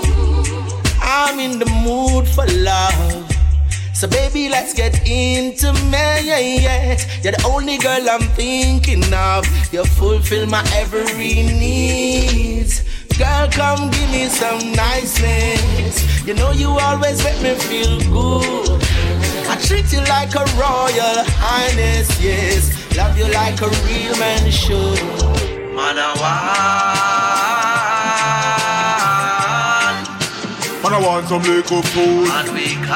I'm 1.02 1.40
in 1.40 1.57
the 1.57 1.65
mood 1.84 2.28
for 2.28 2.45
love. 2.48 3.23
So 4.03 4.09
baby, 4.09 4.49
let's 4.49 4.73
get 4.73 5.07
into 5.07 5.71
me 5.71 5.95
intimate. 6.27 7.07
You're 7.23 7.31
the 7.31 7.43
only 7.47 7.77
girl 7.77 8.09
I'm 8.09 8.27
thinking 8.35 9.01
of. 9.13 9.45
You 9.71 9.85
fulfill 9.85 10.45
my 10.45 10.61
every 10.75 11.35
need. 11.35 12.67
Girl, 13.17 13.47
come 13.49 13.89
give 13.91 14.11
me 14.11 14.27
some 14.27 14.73
niceness. 14.73 16.27
You 16.27 16.34
know 16.34 16.51
you 16.51 16.67
always 16.67 17.23
make 17.23 17.41
me 17.41 17.55
feel 17.55 17.97
good. 18.11 18.84
I 19.47 19.55
treat 19.63 19.93
you 19.93 20.01
like 20.11 20.35
a 20.35 20.43
royal 20.59 21.23
highness, 21.39 22.09
yes. 22.21 22.75
Love 22.97 23.17
you 23.17 23.31
like 23.31 23.61
a 23.61 23.69
real 23.88 24.17
man 24.19 24.51
should. 24.51 24.99
Man, 25.77 25.95
Man, 30.84 30.91
I 30.91 30.99
want 30.99 31.27
some 31.30 31.41
liquor 31.43 31.81
food. 31.81 32.27
And 32.27 32.51
we 32.51 32.76
can. 32.76 32.89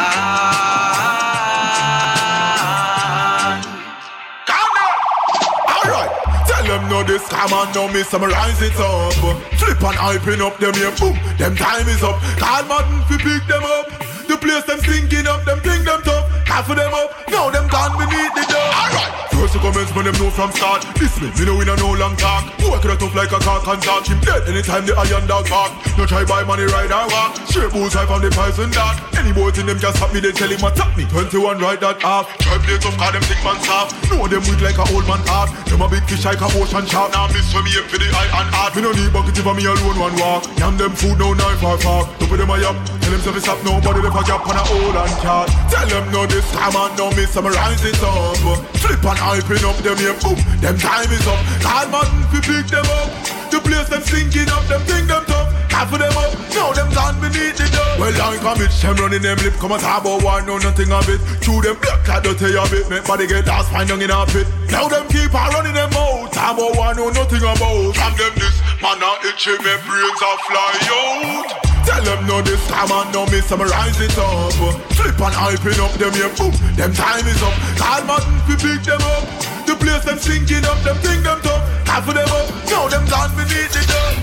Alright, 5.71 6.11
tell 6.47 6.63
them 6.67 6.89
no 6.89 7.03
this 7.03 7.23
come 7.29 7.53
on, 7.53 7.71
no 7.73 7.87
me 7.87 8.03
summarize 8.03 8.61
it 8.61 8.75
up. 8.75 9.13
Flip 9.55 9.79
and 9.79 9.95
hyping 9.95 10.41
up 10.43 10.57
them 10.59 10.73
here, 10.73 10.91
boom, 10.99 11.15
them 11.37 11.55
time 11.55 11.87
is 11.87 12.03
up. 12.03 12.19
Call 12.35 12.67
Madden 12.67 13.07
fi 13.07 13.15
pick 13.23 13.47
them 13.47 13.63
up. 13.63 13.87
The 14.27 14.35
place 14.35 14.65
them 14.65 14.79
stinking 14.79 15.25
up, 15.25 15.45
them 15.45 15.61
think 15.61 15.85
them 15.85 16.01
tough. 16.03 16.27
Half 16.45 16.69
of 16.69 16.75
them 16.75 16.93
up, 16.93 17.15
now 17.31 17.49
them 17.49 17.69
gone 17.69 17.97
beneath 17.97 18.35
the 18.35 18.43
door. 18.51 18.67
Alright, 18.67 19.31
You 19.57 19.73
commence 19.73 19.89
when 19.97 20.05
them 20.05 20.13
know 20.21 20.29
from 20.29 20.53
start. 20.53 20.85
This 21.01 21.17
me, 21.17 21.33
me 21.33 21.49
know 21.49 21.57
we 21.57 21.65
no 21.65 21.73
no 21.81 21.89
long 21.97 22.13
talk. 22.13 22.45
Work 22.61 22.85
it 22.85 22.93
tough 23.01 23.15
like 23.17 23.33
a 23.33 23.41
car 23.41 23.57
and 23.57 23.81
talk. 23.81 24.05
Him 24.05 24.21
dead 24.21 24.45
anytime 24.45 24.85
the 24.85 24.93
iron 24.93 25.25
dog 25.25 25.49
bark. 25.49 25.73
No 25.97 26.05
try 26.05 26.21
buy 26.29 26.45
money 26.45 26.69
ride 26.69 26.93
or 26.93 27.09
walk. 27.09 27.41
Straight 27.49 27.73
bullseye 27.73 28.05
from 28.05 28.21
the 28.21 28.29
poison 28.29 28.69
dart. 28.69 29.01
Any 29.17 29.33
boy 29.33 29.49
in 29.57 29.65
them 29.65 29.81
just 29.81 29.97
stop 29.97 30.13
me, 30.13 30.21
they 30.21 30.29
tell 30.29 30.45
him 30.45 30.61
attack 30.61 30.93
me. 30.93 31.09
21 31.09 31.57
ride 31.57 31.81
that 31.81 31.97
half. 32.05 32.29
Drive 32.37 32.61
blades 32.69 32.85
up, 32.85 33.01
call 33.01 33.09
them 33.09 33.25
thick 33.25 33.41
man 33.41 33.57
soft. 33.65 33.97
No 34.13 34.29
them 34.29 34.45
weak 34.45 34.61
like 34.61 34.77
a 34.77 34.85
old 34.93 35.09
man 35.09 35.25
heart. 35.25 35.49
Them 35.65 35.81
a 35.81 35.89
big 35.89 36.05
fish 36.05 36.21
like 36.21 36.37
a 36.37 36.49
ocean 36.53 36.85
shark. 36.85 37.17
Now 37.17 37.25
miss 37.33 37.49
for 37.49 37.65
me 37.65 37.73
aim 37.81 37.89
for 37.89 37.97
the 37.97 38.13
eye 38.13 38.29
and 38.37 38.53
heart. 38.53 38.77
Me 38.77 38.85
no 38.85 38.93
need 38.93 39.09
bucket 39.09 39.41
if 39.41 39.41
me 39.41 39.65
alone 39.65 39.97
one 39.97 40.13
walk. 40.21 40.45
Yam 40.61 40.77
them 40.77 40.93
food 40.93 41.17
no 41.17 41.33
knife 41.33 41.65
or 41.65 41.81
fork. 41.81 42.05
Don't 42.21 42.29
them 42.29 42.53
a 42.53 42.61
yap. 42.61 42.96
Tell 43.07 43.15
them 43.15 43.23
to 43.23 43.39
stop 43.39 43.63
nobody 43.63 44.03
a 44.03 44.11
gap 44.11 44.43
on 44.43 44.59
a 44.59 44.63
hole 44.67 44.91
and 44.91 45.15
chart. 45.23 45.47
Tell 45.71 45.87
them 45.87 46.11
no 46.11 46.27
this 46.27 46.43
time 46.51 46.75
and 46.75 46.91
no 46.99 47.07
miss. 47.15 47.39
I'ma 47.39 47.55
rise 47.55 47.79
it 47.87 47.95
up. 48.03 48.35
Flip 48.83 48.99
and 48.99 49.15
hyping 49.15 49.63
up 49.63 49.79
them 49.79 49.95
here. 49.95 50.11
Boom. 50.19 50.35
Them 50.59 50.75
time 50.75 51.07
is 51.07 51.23
up. 51.23 51.39
Call 51.63 51.87
Madden 51.87 52.27
fi 52.27 52.43
pick 52.43 52.67
them 52.67 52.83
up. 52.83 53.07
The 53.47 53.63
place 53.63 53.87
them 53.87 54.03
sinking 54.03 54.51
up. 54.51 54.59
Them 54.67 54.83
think 54.83 55.07
them 55.07 55.23
tough. 55.23 55.47
Cover 55.71 56.03
them 56.03 56.11
up. 56.19 56.35
Now 56.51 56.75
them 56.75 56.91
gone 56.91 57.15
beneath 57.23 57.55
the 57.55 57.71
dirt. 57.71 57.95
Well, 57.95 58.11
like 58.11 58.43
a 58.43 58.51
bitch, 58.59 58.75
them 58.83 58.99
running 58.99 59.23
them 59.23 59.39
lip. 59.39 59.55
Come 59.55 59.71
and 59.71 59.79
talk 59.79 60.03
about 60.03 60.19
war, 60.19 60.43
know 60.43 60.59
nothing 60.59 60.91
of 60.91 61.07
it. 61.07 61.23
Chew 61.39 61.63
them 61.63 61.79
black, 61.79 62.03
I 62.11 62.19
tell 62.19 62.51
you 62.51 62.59
a 62.59 62.67
bit. 62.67 62.91
Make 62.91 63.07
body 63.07 63.23
get 63.23 63.47
lost, 63.47 63.71
find 63.71 63.87
young 63.87 64.03
in 64.03 64.11
a 64.11 64.27
pit. 64.27 64.51
Now 64.67 64.91
them 64.91 65.07
keep 65.07 65.31
on 65.31 65.47
running 65.55 65.79
them 65.79 65.95
out. 65.95 66.35
Talk 66.35 66.59
about 66.59 66.75
war, 66.75 66.91
know 66.91 67.07
nothing 67.15 67.39
about. 67.39 67.95
From 67.95 68.13
them 68.19 68.35
this, 68.35 68.59
man, 68.83 68.99
I 68.99 69.31
itchy, 69.31 69.55
me 69.63 69.73
brains 69.87 70.21
are 70.27 70.39
fly 70.43 70.75
out. 70.91 71.76
Tell 71.87 72.03
them 72.03 72.27
no 72.27 72.41
this 72.41 72.59
time 72.67 72.91
and 72.91 73.13
no 73.15 73.23
I'ma 73.23 73.63
rise 73.63 73.95
it 74.01 74.17
up. 74.19 74.51
Flip 74.91 75.15
and 75.23 75.31
hyping 75.31 75.79
up 75.79 75.95
them 75.95 76.11
here, 76.11 76.27
boom, 76.35 76.51
them 76.75 76.91
time 76.91 77.23
is 77.23 77.41
up. 77.41 77.55
Call 77.79 78.03
Madden 78.03 78.35
fi 78.43 78.55
pick 78.59 78.83
them 78.83 78.99
up. 78.99 79.23
The 79.63 79.73
place 79.79 80.03
them 80.03 80.19
sinking 80.19 80.65
up, 80.67 80.83
them 80.83 80.97
think 80.99 81.23
them 81.23 81.39
tough. 81.39 81.63
Cover 81.87 82.11
them 82.11 82.27
up, 82.27 82.51
now 82.67 82.91
them 82.91 83.07
gone 83.07 83.31
beneath 83.39 83.71
the 83.71 83.83
dirt. 83.87 84.15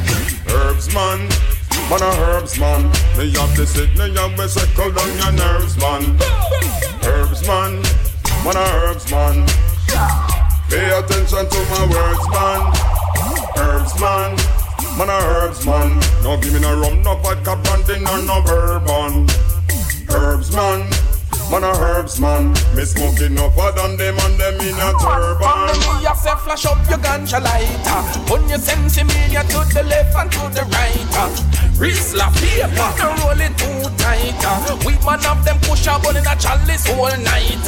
Herbs 0.53 0.93
man, 0.93 1.25
man 1.89 2.05
a 2.05 2.13
herbs 2.29 2.61
man. 2.61 2.85
Me 3.17 3.33
have 3.33 3.57
the 3.57 3.65
sick, 3.65 3.97
me 3.97 4.13
have 4.13 4.37
the 4.37 4.47
circle 4.47 4.93
down 4.93 5.17
your 5.17 5.33
nerves 5.33 5.81
man. 5.81 6.05
Herbs 7.01 7.49
man, 7.49 7.81
man 8.45 8.57
a 8.61 8.65
herbs 8.85 9.11
man. 9.11 9.41
Pay 10.69 10.93
attention 10.93 11.49
to 11.49 11.61
my 11.73 11.85
words 11.89 12.29
man. 12.29 12.61
Herbs 13.57 13.99
man, 13.99 14.37
man 14.99 15.11
a 15.11 15.13
herbs 15.13 15.67
man. 15.67 16.01
No 16.23 16.37
give 16.37 16.53
me 16.53 16.61
no 16.61 16.79
rum, 16.79 17.03
no 17.03 17.17
vodka, 17.17 17.57
brandy, 17.57 18.01
no 18.01 18.21
no 18.23 18.43
bourbon. 18.43 19.27
Herbs 20.11 20.53
man. 20.55 20.89
Man 21.51 21.63
a 21.63 21.73
herbs 21.77 22.19
man, 22.21 22.53
me 22.75 22.85
smoking 22.85 23.39
up 23.39 23.55
than 23.77 23.97
them 23.99 24.19
and 24.19 24.41
them 24.41 24.55
in 24.61 24.75
a 24.81 24.93
turban. 24.97 25.45
Family, 25.45 26.07
I 26.07 26.15
say 26.17 26.35
flash 26.37 26.65
up 26.65 26.79
your 26.89 26.99
ganja 26.99 27.39
lighter. 27.43 28.01
When 28.33 28.49
you 28.49 28.57
sensimania 28.57 29.43
to 29.53 29.61
the 29.75 29.83
left 29.85 30.17
and 30.17 30.33
to 30.33 30.49
the 30.55 30.65
right. 30.73 31.45
Rizla 31.77 32.33
paper, 32.41 32.91
don't 32.97 33.21
roll 33.21 33.41
it 33.41 33.53
too 33.59 33.91
tight. 33.99 34.87
We 34.87 34.95
man 35.05 35.21
have 35.21 35.45
them 35.45 35.59
push 35.61 35.87
up 35.87 36.07
on 36.07 36.17
in 36.17 36.27
a 36.27 36.35
chalice 36.37 36.89
all 36.91 37.15
night. 37.19 37.61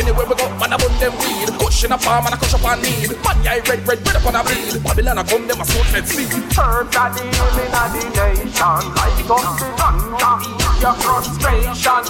Anywhere 0.00 0.24
we 0.24 0.34
go, 0.34 0.48
man, 0.56 0.72
I 0.72 0.78
bun 0.80 0.96
them 0.96 1.12
weed. 1.20 1.52
Kush 1.60 1.84
in 1.84 1.92
a 1.92 1.98
farm 1.98 2.24
and 2.24 2.34
I 2.34 2.38
kush 2.38 2.54
up 2.54 2.64
on 2.64 2.80
need. 2.80 3.12
Man, 3.20 3.36
yeah, 3.44 3.60
red, 3.68 3.84
red, 3.84 4.00
red 4.00 4.16
up 4.16 4.24
on 4.24 4.34
a 4.34 4.40
bleed. 4.40 4.82
Babylon, 4.82 5.18
I 5.18 5.22
come, 5.28 5.46
them 5.46 5.60
a 5.60 5.64
smoke 5.68 5.92
fed 5.92 6.08
sleep. 6.08 6.32
Herbs 6.56 6.96
are 6.96 7.12
the 7.12 7.20
healing 7.20 7.68
of 7.76 7.92
the 7.92 8.08
nation. 8.16 8.80
Light 8.96 9.28
up 9.28 9.44
the 9.60 9.68
ganja, 9.76 10.40
your 10.80 10.96
frustration. 11.04 12.00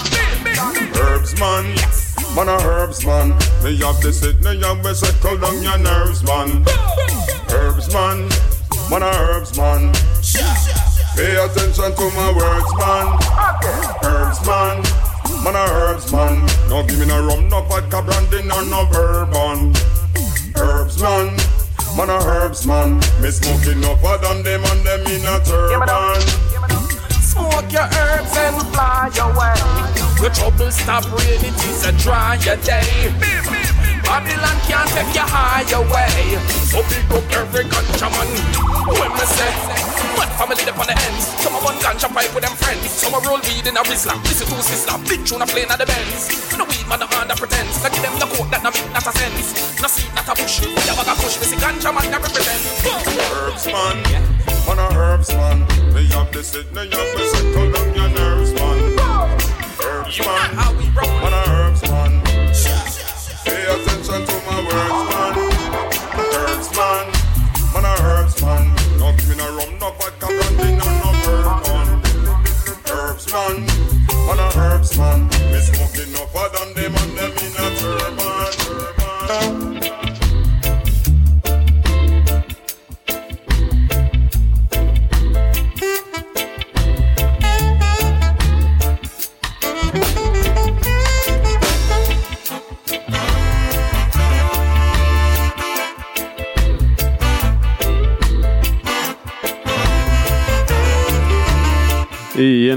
Herbs 1.03 1.35
man, 1.41 1.67
man 2.37 2.49
a 2.49 2.63
herbs 2.63 3.05
man. 3.05 3.31
Me 3.65 3.77
have 3.83 4.01
the 4.01 4.13
sick, 4.15 4.39
me 4.39 4.61
have 4.63 4.83
the 4.85 4.95
circle 4.95 5.37
down 5.39 5.61
your 5.61 5.79
nerves 5.79 6.23
man. 6.23 6.63
Herbs 7.51 7.93
man, 7.93 8.31
man 8.87 9.03
a 9.03 9.11
herbs 9.11 9.59
man. 9.59 9.93
Pay 11.17 11.35
attention 11.35 11.91
to 11.91 12.07
my 12.15 12.31
words 12.39 12.73
man. 12.79 13.19
Herbs 14.07 14.47
man, 14.47 14.79
man 15.45 15.57
a 15.57 15.65
herbs 15.73 16.13
man. 16.13 16.47
No 16.69 16.83
give 16.83 16.99
me 16.99 17.07
no 17.07 17.25
rum, 17.27 17.49
no 17.49 17.63
vodka, 17.63 18.03
brandy, 18.03 18.43
no 18.47 18.61
no 18.65 18.87
bourbon. 18.87 19.73
Herbs 20.57 21.01
man, 21.01 21.37
man 21.97 22.11
a 22.11 22.19
herbs 22.25 22.67
man. 22.67 22.97
Me 23.21 23.31
smoking 23.31 23.85
up 23.85 24.01
than 24.23 24.43
them 24.43 24.65
and 24.65 24.81
them 24.85 25.07
in 25.07 25.25
a 25.25 25.41
turban. 25.45 26.21
Smoke 27.23 27.73
your 27.73 27.89
herbs 27.89 28.37
and 28.37 28.61
fly 28.73 29.11
away. 29.23 30.01
Your 30.21 30.31
trouble 30.31 30.71
stop 30.71 31.05
rain, 31.13 31.41
it 31.41 31.57
is 31.65 31.85
a 31.87 31.93
dry 31.93 32.37
day. 32.37 33.13
Babylon 34.05 34.59
can't 34.67 34.91
take 34.91 35.15
you 35.15 35.23
high 35.23 35.63
away. 35.71 36.37
So 36.67 36.83
pick 36.83 37.07
up 37.15 37.25
every 37.31 37.65
ganja 37.65 38.11
man. 38.11 38.27
When 38.91 39.13
me 39.15 39.25
say, 39.25 39.55
one 39.55 39.70
family 40.41 40.65
up 40.65 40.81
on 40.81 40.89
the 40.89 40.97
ends. 40.97 41.29
Some 41.45 41.53
of 41.53 41.61
one 41.61 41.77
ganja 41.85 42.09
pipe 42.09 42.33
with 42.33 42.45
them 42.45 42.57
friends. 42.57 42.89
Some 42.89 43.13
a 43.13 43.21
roll 43.29 43.41
weed 43.45 43.69
in 43.69 43.77
a 43.77 43.83
Rizla. 43.85 44.17
Listen 44.25 44.49
to 44.49 44.57
sister, 44.65 44.97
big 45.05 45.21
tune 45.29 45.45
a 45.45 45.47
playing 45.47 45.69
at 45.69 45.77
the 45.77 45.85
Benz. 45.85 46.33
No 46.57 46.65
weed 46.65 46.87
man, 46.89 47.05
no 47.05 47.07
under 47.13 47.37
pretense. 47.37 47.85
Now 47.85 47.93
give 47.93 48.01
them 48.01 48.17
the 48.17 48.25
quote 48.33 48.49
that 48.49 48.65
no 48.65 48.73
make 48.73 48.89
not 48.89 49.05
a 49.05 49.13
sense. 49.13 49.53
No 49.85 49.89
seed, 49.93 50.09
not 50.17 50.25
a 50.25 50.33
bush. 50.33 50.65
Yeah, 50.65 50.97
bag 50.97 51.13
a 51.13 51.15
push. 51.21 51.37
This 51.37 51.53
is 51.53 51.61
ganja 51.61 51.93
man 51.93 52.09
that 52.09 52.25
represent. 52.25 52.61
Herbs 53.37 53.69
man, 53.69 54.01
man 54.65 54.81
a 54.81 54.87
herbs 54.97 55.29
man. 55.37 55.59
Me 55.93 56.09
have 56.17 56.33
the 56.33 56.41
sick, 56.41 56.73
me 56.73 56.89
have 56.89 57.11
the 57.13 57.25
circle 57.37 57.69
down 57.77 57.89
your 57.93 58.09
nerves 58.17 58.53
man. 58.57 58.79
Herbs 59.77 60.19
man, 60.25 60.57
man 60.57 61.35
a 61.37 61.40
man 73.33 73.70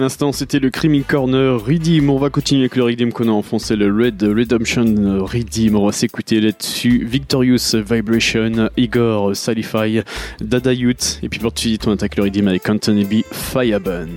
l'instant, 0.03 0.33
c'était 0.33 0.59
le 0.59 0.69
Creamy 0.69 1.03
Corner 1.03 1.57
Redeem. 1.57 2.09
On 2.09 2.17
va 2.17 2.29
continuer 2.29 2.63
avec 2.63 2.75
le 2.75 2.83
Redeem 2.83 3.13
qu'on 3.13 3.29
a 3.29 3.31
enfoncé, 3.31 3.77
le 3.77 3.85
Red 3.85 4.21
Redemption 4.21 4.83
Redeem. 5.25 5.77
On 5.77 5.85
va 5.85 5.93
s'écouter 5.93 6.41
là-dessus 6.41 7.05
Victorious 7.05 7.73
Vibration, 7.73 8.69
Igor 8.75 9.33
Salify, 9.33 10.01
Dada 10.41 10.73
Youth. 10.73 11.19
Et 11.23 11.29
puis 11.29 11.39
pour 11.39 11.51
tout 11.51 11.55
de 11.55 11.59
suite, 11.59 11.87
on 11.87 11.93
attaque 11.93 12.17
le 12.17 12.23
Redeem 12.23 12.49
avec 12.49 12.69
Anthony 12.69 13.05
B. 13.05 13.23
Fireburn. 13.31 14.09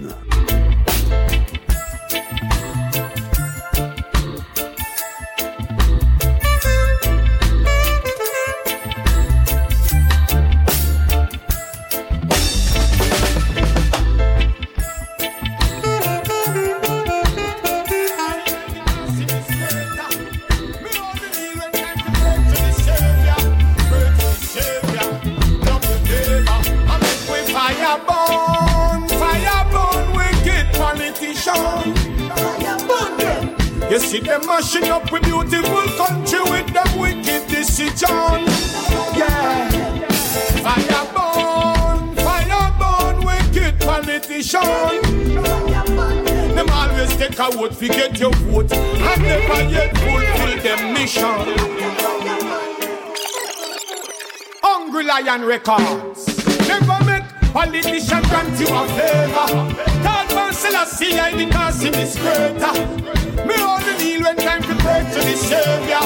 See 34.06 34.20
them 34.20 34.46
mashing 34.46 34.84
up 34.84 35.10
with 35.10 35.22
beautiful 35.24 35.82
country 35.98 36.38
with 36.50 36.72
them 36.72 36.98
wicked 36.98 37.46
decision. 37.48 38.46
Yeah. 39.18 39.68
Fire 40.62 41.06
burn, 41.14 42.14
fire 42.24 42.72
burn, 42.78 43.24
wicked 43.26 43.80
politician. 43.80 44.62
Them 46.54 46.70
always 46.70 47.16
take 47.16 47.38
a 47.38 47.50
vote, 47.50 47.74
forget 47.74 48.18
your 48.18 48.32
vote, 48.32 48.72
and 48.72 49.22
never 49.22 49.62
yet 49.68 49.96
fulfill 49.98 50.62
them 50.62 50.94
mission. 50.94 51.56
Hungry 54.62 55.04
Lion 55.04 55.44
Records. 55.44 56.26
Never 56.68 57.04
make 57.04 57.24
politician 57.52 58.22
grant 58.22 58.60
you 58.60 58.68
a 58.70 58.86
favor. 58.94 60.15
Man 60.36 60.52
Selassie, 60.52 61.18
I 61.18 61.32
because 61.32 61.82
him 61.82 61.94
is 61.94 62.16
greater. 62.16 62.74
Me 63.48 63.54
only 63.62 63.96
deal 63.98 64.16
children 64.26 64.44
time 64.44 64.62
to 64.62 64.74
pray 64.82 65.04
to 65.12 65.20
the 65.20 65.36
Savior, 65.36 66.00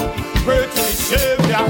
pray 0.44 0.66
to 0.66 0.74
the 0.74 0.82
Savior. 0.82 1.64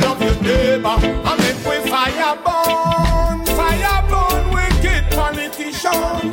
Love 0.00 0.22
your 0.22 0.36
neighbor, 0.42 0.88
and 0.88 1.38
make 1.40 1.62
we 1.66 1.80
fire 1.90 2.36
burn, 2.36 3.44
fire 3.56 4.02
burn, 4.08 4.50
wicked 4.50 5.04
politician. 5.10 6.32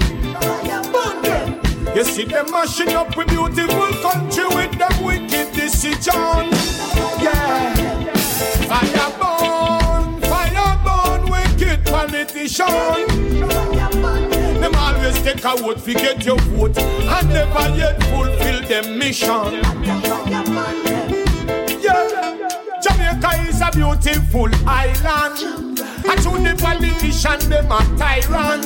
You 1.95 2.03
see 2.03 2.25
them 2.25 2.51
mashing 2.51 2.93
up 2.93 3.15
with 3.17 3.27
beautiful 3.27 3.93
country 4.01 4.45
with 4.55 4.77
them 4.77 5.03
wicked 5.03 5.51
decision. 5.53 6.51
Yeah, 7.19 7.73
fire 8.69 9.11
burn, 9.19 10.21
fire 10.21 10.77
burn, 10.85 11.21
wicked 11.29 11.79
politician. 11.85 13.07
Them 15.23 15.35
take 15.35 15.45
a 15.45 15.55
vote 15.57 15.83
to 15.83 15.93
get 15.93 16.25
your 16.25 16.37
vote 16.37 16.77
and 16.77 17.29
never 17.29 17.75
yet 17.75 18.01
fulfill 18.03 18.61
them 18.67 18.97
mission. 18.99 19.61
Yeah, 21.81 22.37
Jamaica 22.81 23.49
is 23.49 23.61
a 23.61 23.69
beautiful 23.71 24.49
island. 24.67 25.81
I 26.09 26.15
told 26.21 26.45
the 26.45 26.55
politician 26.59 27.49
them 27.49 27.71
a 27.71 27.79
tyrant. 27.97 28.65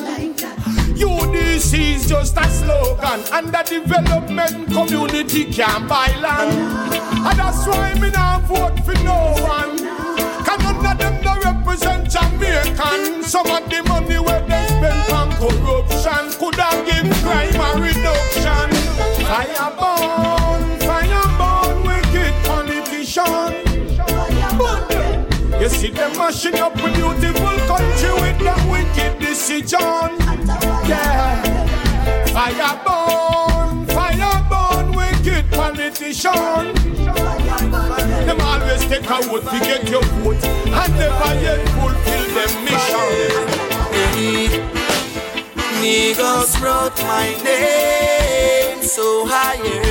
UDC 0.97 1.95
is 1.95 2.07
just 2.07 2.37
a 2.37 2.47
slogan, 2.49 3.21
and 3.33 3.47
the 3.47 3.63
development 3.63 4.67
community 4.71 5.45
can't 5.45 5.87
buy 5.87 6.13
land. 6.19 6.93
And 6.93 7.39
that's 7.39 7.65
why 7.65 7.93
me 7.95 8.09
not 8.11 8.43
vote 8.43 8.79
for 8.85 8.93
no 9.03 9.33
one. 9.41 9.77
Cause 10.45 10.59
none 10.59 10.85
of 10.85 10.97
them 10.97 11.23
no 11.23 11.39
represent 11.41 12.09
Jamaican. 12.09 13.23
Some 13.23 13.49
of 13.49 13.69
the 13.69 13.83
money 13.87 14.19
where 14.19 14.45
spend 14.81 15.11
on 15.11 15.29
corruption 15.37 16.23
could 16.39 16.55
have 16.55 16.85
give 16.85 17.09
crime 17.21 17.55
a 17.55 17.69
reduction. 17.81 18.69
Fire 19.29 19.69
burn, 19.77 20.61
fire 20.87 21.27
burn, 21.37 21.77
wicked 21.85 22.33
politician. 22.49 23.51
You 25.61 25.69
see 25.69 25.91
them 25.91 26.17
mashing 26.17 26.55
up 26.55 26.75
a 26.75 26.87
beautiful 26.93 27.57
country 27.69 28.13
with 28.21 28.39
them 28.39 28.69
wicked 28.69 29.19
decision. 29.19 30.09
Yeah. 30.89 31.43
Fire 32.33 32.75
burn, 32.85 33.85
fire 33.87 34.41
burn, 34.49 34.91
wicked 34.93 35.45
politician. 35.51 36.73
Them 38.25 38.41
always 38.41 38.81
take 38.85 39.05
a 39.05 39.21
vote 39.27 39.43
to 39.43 39.59
get 39.59 39.87
your 39.89 40.03
vote 40.03 40.43
and 40.43 40.93
never 40.95 41.33
yet 41.41 41.69
fulfill 41.69 42.25
them 42.35 42.65
mission. 42.65 43.50
Niggas 45.81 46.61
wrote 46.61 46.97
my 47.03 47.33
name 47.43 48.83
so 48.83 49.25
higher. 49.25 49.81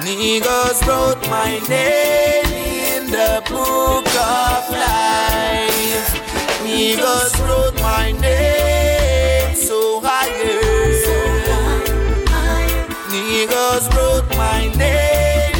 Niggas 0.00 0.86
wrote 0.86 1.22
my 1.28 1.58
name 1.68 2.46
in 2.46 3.10
the 3.10 3.42
book 3.48 4.06
of 4.06 4.70
life. 4.70 6.08
Niggas 6.64 7.34
wrote 7.46 7.74
my 7.82 8.12
name 8.12 9.54
so 9.54 10.00
higher. 10.00 10.60
Niggas 13.10 13.88
wrote 13.94 14.28
my 14.36 14.68
name 14.76 15.56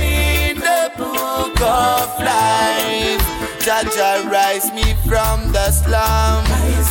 in 0.51 0.57
the 0.57 0.91
book 0.97 1.61
of 1.61 2.09
life. 2.19 3.23
Jaja 3.65 4.29
rise 4.31 4.73
me 4.73 4.92
from 5.13 5.53
the 5.53 5.71
slum. 5.71 6.43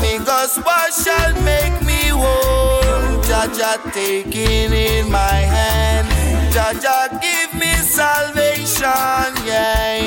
Niggas, 0.02 0.54
what 0.64 0.94
shall 0.94 1.34
make 1.42 1.78
me 1.90 2.02
whole? 2.22 3.18
Jaja 3.28 3.74
taking 3.92 4.72
in 4.90 5.10
my 5.10 5.38
hand. 5.56 6.08
Jaja 6.54 7.00
give 7.26 7.52
me 7.62 7.74
salvation, 8.00 9.30
yeah. 9.50 10.06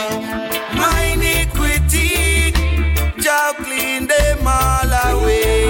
My 0.80 1.00
iniquity, 1.16 2.52
Jah 3.24 3.52
clean 3.66 4.06
them 4.06 4.46
all 4.46 4.92
away. 5.10 5.66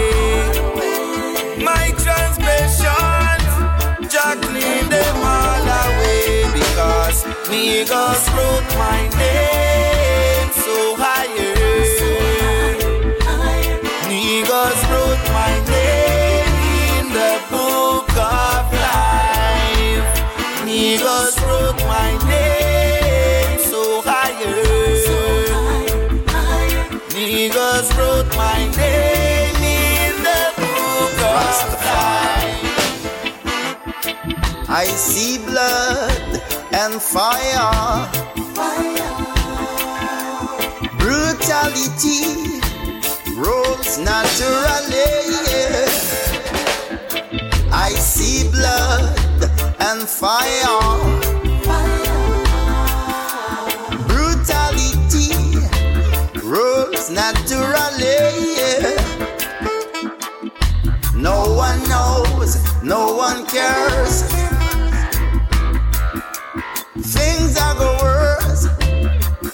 My 1.69 1.87
transgressions, 2.05 3.53
Jah 4.13 4.37
clean 4.47 4.85
them 4.97 5.19
all 5.35 5.69
away. 5.85 6.45
Because 6.59 7.25
niggas 7.49 8.25
wrote 8.37 8.71
my 8.85 9.01
name 9.23 10.49
so 10.65 10.77
higher. 11.05 11.64
Niggas 27.85 27.99
wrote 27.99 28.37
my 28.37 28.59
name 28.77 29.57
in 29.57 30.23
the 30.23 30.53
book 30.57 31.19
of 31.23 31.75
life. 31.85 32.69
I 34.69 34.85
see 34.87 35.39
blood 35.39 36.43
and 36.73 37.03
fire. 37.03 38.09
Brutality 40.99 42.61
rolls 43.37 43.99
naturally. 43.99 45.05
I 47.71 47.91
see 47.91 48.51
blood 48.51 49.19
and 49.81 50.09
fire. 50.09 51.24
Rolls 57.05 57.11
naturally. 57.11 58.95
No 61.15 61.55
one 61.55 61.83
knows, 61.89 62.83
no 62.83 63.17
one 63.17 63.47
cares. 63.47 64.23
Things 67.01 67.59
are 67.59 67.75
go 67.77 67.97
worse 68.03 68.67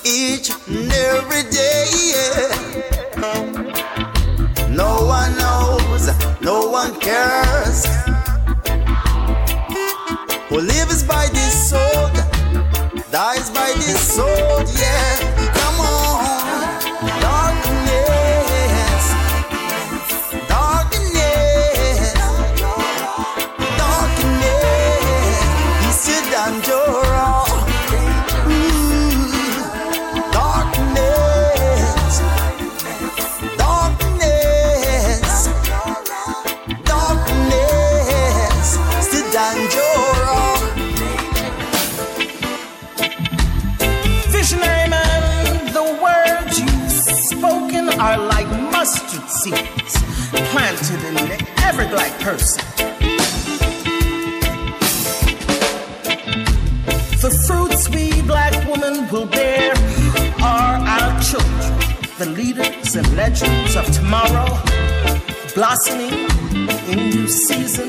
each 0.04 0.50
and 0.68 0.92
every 0.92 1.42
day. 1.50 1.86
No 4.68 5.04
one 5.06 5.36
knows, 5.36 6.10
no 6.40 6.68
one 6.68 6.98
cares. 7.00 7.86
Who 10.48 10.60
lives 10.60 11.04
by 11.04 11.28
this 11.32 11.70
sword 11.70 12.14
dies 13.10 13.50
by 13.50 13.72
this 13.76 14.14
sword, 14.14 14.68
yeah. 14.78 15.19
Planted 50.50 51.00
in 51.04 51.16
every 51.62 51.86
black 51.86 52.12
person. 52.18 52.60
The 57.22 57.30
fruits 57.46 57.88
we 57.90 58.20
black 58.22 58.52
women 58.68 59.08
will 59.12 59.26
bear 59.26 59.72
are 60.42 60.76
our 60.94 61.22
children, 61.22 61.72
the 62.18 62.26
leaders 62.34 62.96
and 62.96 63.06
legends 63.16 63.76
of 63.76 63.86
tomorrow, 63.92 64.58
blossoming 65.54 66.18
in 66.90 67.10
new 67.10 67.28
season. 67.28 67.88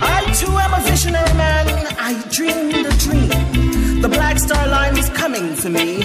I 0.00 0.18
too 0.40 0.50
am 0.64 0.74
a 0.74 0.82
visionary 0.90 1.34
man. 1.34 1.86
I 2.00 2.20
dreamed 2.32 2.84
a 2.84 2.94
dream. 2.98 4.00
The 4.00 4.08
black 4.08 4.38
star 4.40 4.66
line 4.66 4.94
was 4.96 5.08
coming 5.10 5.54
for 5.54 5.68
me, 5.68 6.02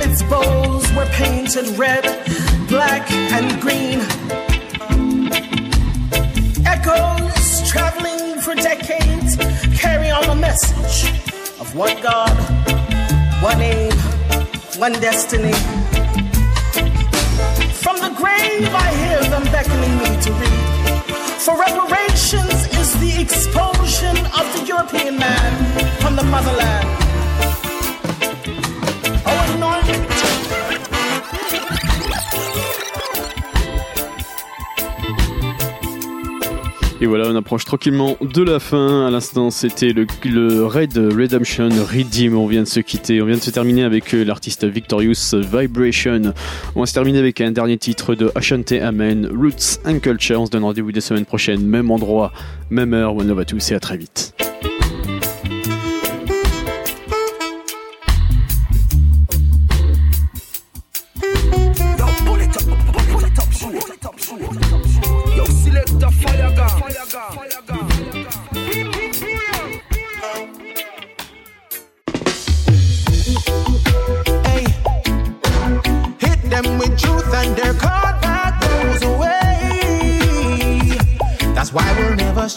and 0.00 0.10
its 0.10 0.22
bowls 0.22 0.90
were 0.92 1.06
painted 1.06 1.66
red, 1.78 2.02
black, 2.68 3.10
and 3.10 3.60
green. 3.60 4.00
Echoes 6.66 7.68
traveling 7.68 8.40
for 8.40 8.54
decades 8.54 9.36
carry 9.78 10.10
on 10.10 10.26
the 10.26 10.34
message 10.34 11.10
of 11.60 11.74
one 11.74 12.00
God, 12.02 12.30
one 13.42 13.60
aim, 13.60 13.92
one 14.78 14.92
destiny. 14.92 15.52
From 17.82 17.96
the 17.98 18.12
grave, 18.16 18.68
I 18.72 18.88
hear 19.02 19.20
them 19.30 19.44
beckoning 19.44 19.96
me 19.98 20.22
to 20.22 20.32
read. 20.32 20.70
For 21.40 21.58
reparations 21.58 22.58
is 22.78 23.00
the 23.00 23.20
exposure 23.20 24.18
of 24.38 24.46
the 24.54 24.64
European 24.66 25.18
man 25.18 25.39
voilà, 37.10 37.28
on 37.28 37.34
approche 37.34 37.64
tranquillement 37.64 38.16
de 38.20 38.42
la 38.44 38.60
fin. 38.60 39.04
À 39.04 39.10
l'instant, 39.10 39.50
c'était 39.50 39.92
le, 39.92 40.64
Red 40.64 40.96
Redemption 40.96 41.68
Redeem. 41.68 42.36
On 42.36 42.46
vient 42.46 42.62
de 42.62 42.68
se 42.68 42.78
quitter. 42.78 43.20
On 43.20 43.26
vient 43.26 43.36
de 43.36 43.42
se 43.42 43.50
terminer 43.50 43.82
avec 43.82 44.14
euh, 44.14 44.22
l'artiste 44.22 44.64
Victorious 44.64 45.34
Vibration. 45.34 46.32
On 46.76 46.80
va 46.80 46.86
se 46.86 46.94
terminer 46.94 47.18
avec 47.18 47.40
un 47.40 47.50
dernier 47.50 47.78
titre 47.78 48.14
de 48.14 48.30
Ashante 48.36 48.70
Amen, 48.70 49.28
Roots 49.34 49.80
and 49.84 49.98
Culture. 49.98 50.40
On 50.40 50.46
se 50.46 50.52
donne 50.52 50.62
rendez-vous 50.62 50.92
des 50.92 51.00
semaines 51.00 51.24
prochaines, 51.24 51.66
même 51.66 51.90
endroit, 51.90 52.32
même 52.70 52.94
heure. 52.94 53.16
One 53.16 53.26
love 53.26 53.40
à 53.40 53.44
tous 53.44 53.72
et 53.72 53.74
à 53.74 53.80
très 53.80 53.96
vite. 53.96 54.32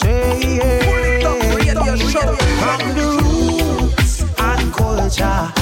We'll 0.01 1.73
never 1.73 1.97
stray. 1.97 2.35
From 2.59 2.79
the 2.95 3.05
roots 3.21 4.21
and 4.39 4.73
culture, 4.73 5.53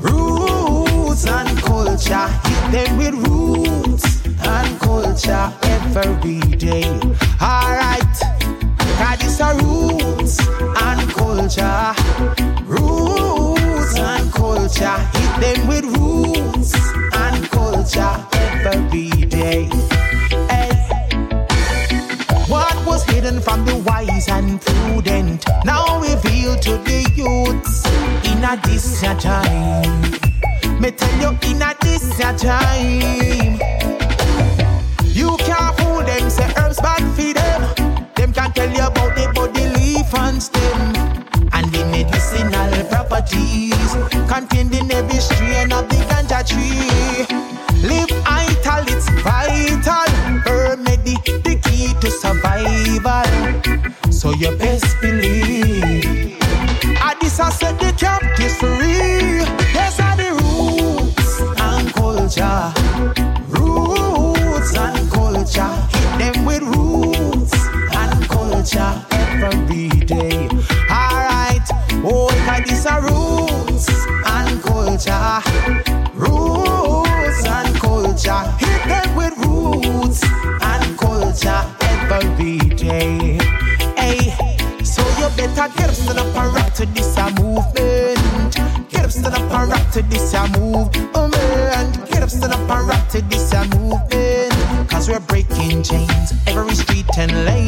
roots 0.00 1.26
and 1.26 1.58
culture. 1.58 2.28
Hit 2.44 2.72
them 2.72 2.98
with 2.98 3.14
roots 3.26 4.26
and 4.26 4.80
culture 4.80 5.52
every 5.62 6.40
day. 6.56 6.84
Alright, 7.40 8.16
cause 8.98 9.22
it's 9.22 9.40
a 9.40 9.54
roots 9.62 10.40
and 10.48 11.10
culture. 11.10 11.94
Roots 12.64 13.98
and 13.98 14.32
culture. 14.32 14.98
Hit 15.14 15.40
them 15.40 15.66
with 15.68 15.84
roots 15.96 16.74
and 17.14 17.50
culture 17.50 18.26
every 18.64 19.10
day. 19.28 19.93
Hidden 23.24 23.40
from 23.40 23.64
the 23.64 23.76
wise 23.86 24.28
and 24.28 24.60
prudent 24.60 25.44
now 25.64 26.00
revealed 26.00 26.60
to 26.60 26.72
the 26.88 27.00
youths 27.16 27.86
in 28.28 28.44
a 28.44 28.60
this 28.64 29.00
time. 29.22 30.80
Me 30.80 30.90
tell 30.90 31.20
you 31.20 31.38
in 31.50 31.62
a 31.62 31.74
this 31.80 32.18
time. 32.18 33.58
You 35.04 35.36
can't 35.38 35.76
fool 35.78 36.02
them, 36.02 36.28
say 36.28 36.52
herbs 36.58 36.80
bad 36.80 37.02
for 37.16 37.32
them. 37.32 38.12
Them 38.14 38.32
can 38.32 38.52
tell 38.52 38.70
you 38.70 38.86
about 38.86 39.16
the 39.16 39.32
body 39.34 39.68
leaf 39.76 40.14
and 40.14 40.42
stem 40.42 40.80
and 41.52 41.66
the 41.72 41.84
medicinal 41.86 42.84
properties 42.90 43.92
contained 44.28 44.74
in 44.74 44.92
every 44.92 45.18
strain 45.18 45.72
of 45.72 45.88
the 45.88 45.96
ganja 46.10 46.40
tree. 46.46 47.44
Live 47.88 48.23
you 54.38 54.56
best 54.56 55.00
believe. 55.00 56.36
I 57.00 57.14
this 57.20 57.38
I 57.40 57.50
set 57.50 57.78
the 57.78 57.92
captives 57.96 58.56
free. 58.56 59.44
Yes, 59.72 60.00
are 60.00 60.16
the 60.16 60.30
roots 60.40 61.40
and 61.60 61.92
culture. 61.94 62.83
To 86.84 86.92
this 86.92 87.16
a 87.16 87.30
movement. 87.40 88.54
Get 88.90 89.04
up, 89.04 89.10
stand 89.10 89.34
up 89.34 89.52
and 89.52 89.70
rock 89.70 89.90
to 89.92 90.02
this 90.02 90.34
a 90.34 90.46
move. 90.58 90.92
Man, 91.14 91.92
get 92.10 92.22
up, 92.22 92.30
stand 92.30 92.52
up 92.52 92.70
and 92.70 92.88
rock 92.88 93.08
to 93.10 93.22
this 93.22 93.52
a 93.52 93.64
movement. 93.76 94.90
Cause 94.90 95.08
we're 95.08 95.20
breaking 95.20 95.82
chains 95.82 96.32
every 96.46 96.74
street 96.74 97.06
and 97.18 97.32
lane. 97.44 97.66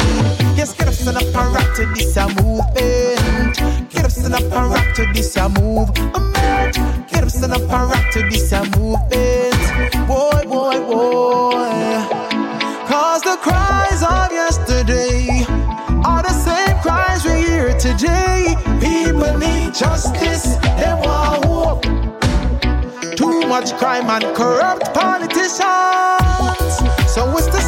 Yes, 0.57 0.75
get 0.75 0.89
up, 0.89 0.95
stand 0.95 1.17
up 1.17 1.23
and 1.23 1.55
rock 1.55 1.75
to 1.77 1.87
this 1.95 2.17
a 2.17 2.29
movement. 2.43 3.57
Get 3.91 4.05
up, 4.05 4.11
stand 4.11 4.35
up 4.35 4.43
and 4.43 4.71
rock 4.71 4.95
to 4.97 5.07
this 5.13 5.37
a 5.37 5.49
move. 5.49 5.89
Man, 6.35 7.07
get 7.09 7.23
up, 7.23 7.31
stand 7.31 7.53
up 7.53 7.61
and 7.61 7.91
rock 7.91 8.11
to 8.13 8.23
this 8.29 8.53
a 8.53 8.65
movement. 8.77 10.07
Boy, 10.07 10.43
boy, 10.45 10.79
boy. 10.91 11.57
Cause 12.87 13.23
the 13.23 13.39
cries 13.41 14.03
of 14.03 14.31
yesterday 14.33 15.45
are 16.05 16.23
the 16.23 16.33
same 16.33 16.77
cries 16.81 17.25
we 17.25 17.47
hear 17.47 17.77
today. 17.79 18.76
People 19.17 19.39
need 19.39 19.73
justice, 19.73 20.57
they 20.77 20.93
want 20.93 21.47
hope. 21.47 21.83
Too 23.17 23.41
much 23.49 23.73
crime 23.79 24.11
and 24.11 24.37
corrupt 24.37 24.93
politicians. 24.93 25.57
So 27.11 27.25
it's 27.39 27.47
the 27.47 27.66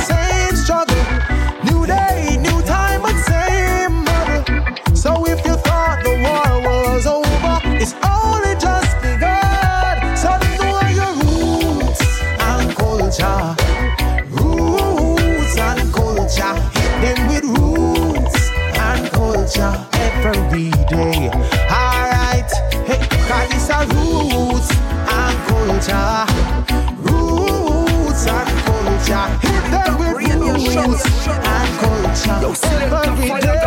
Yo, 32.29 32.53
select 32.53 32.93
a 32.93 33.17
fire 33.17 33.58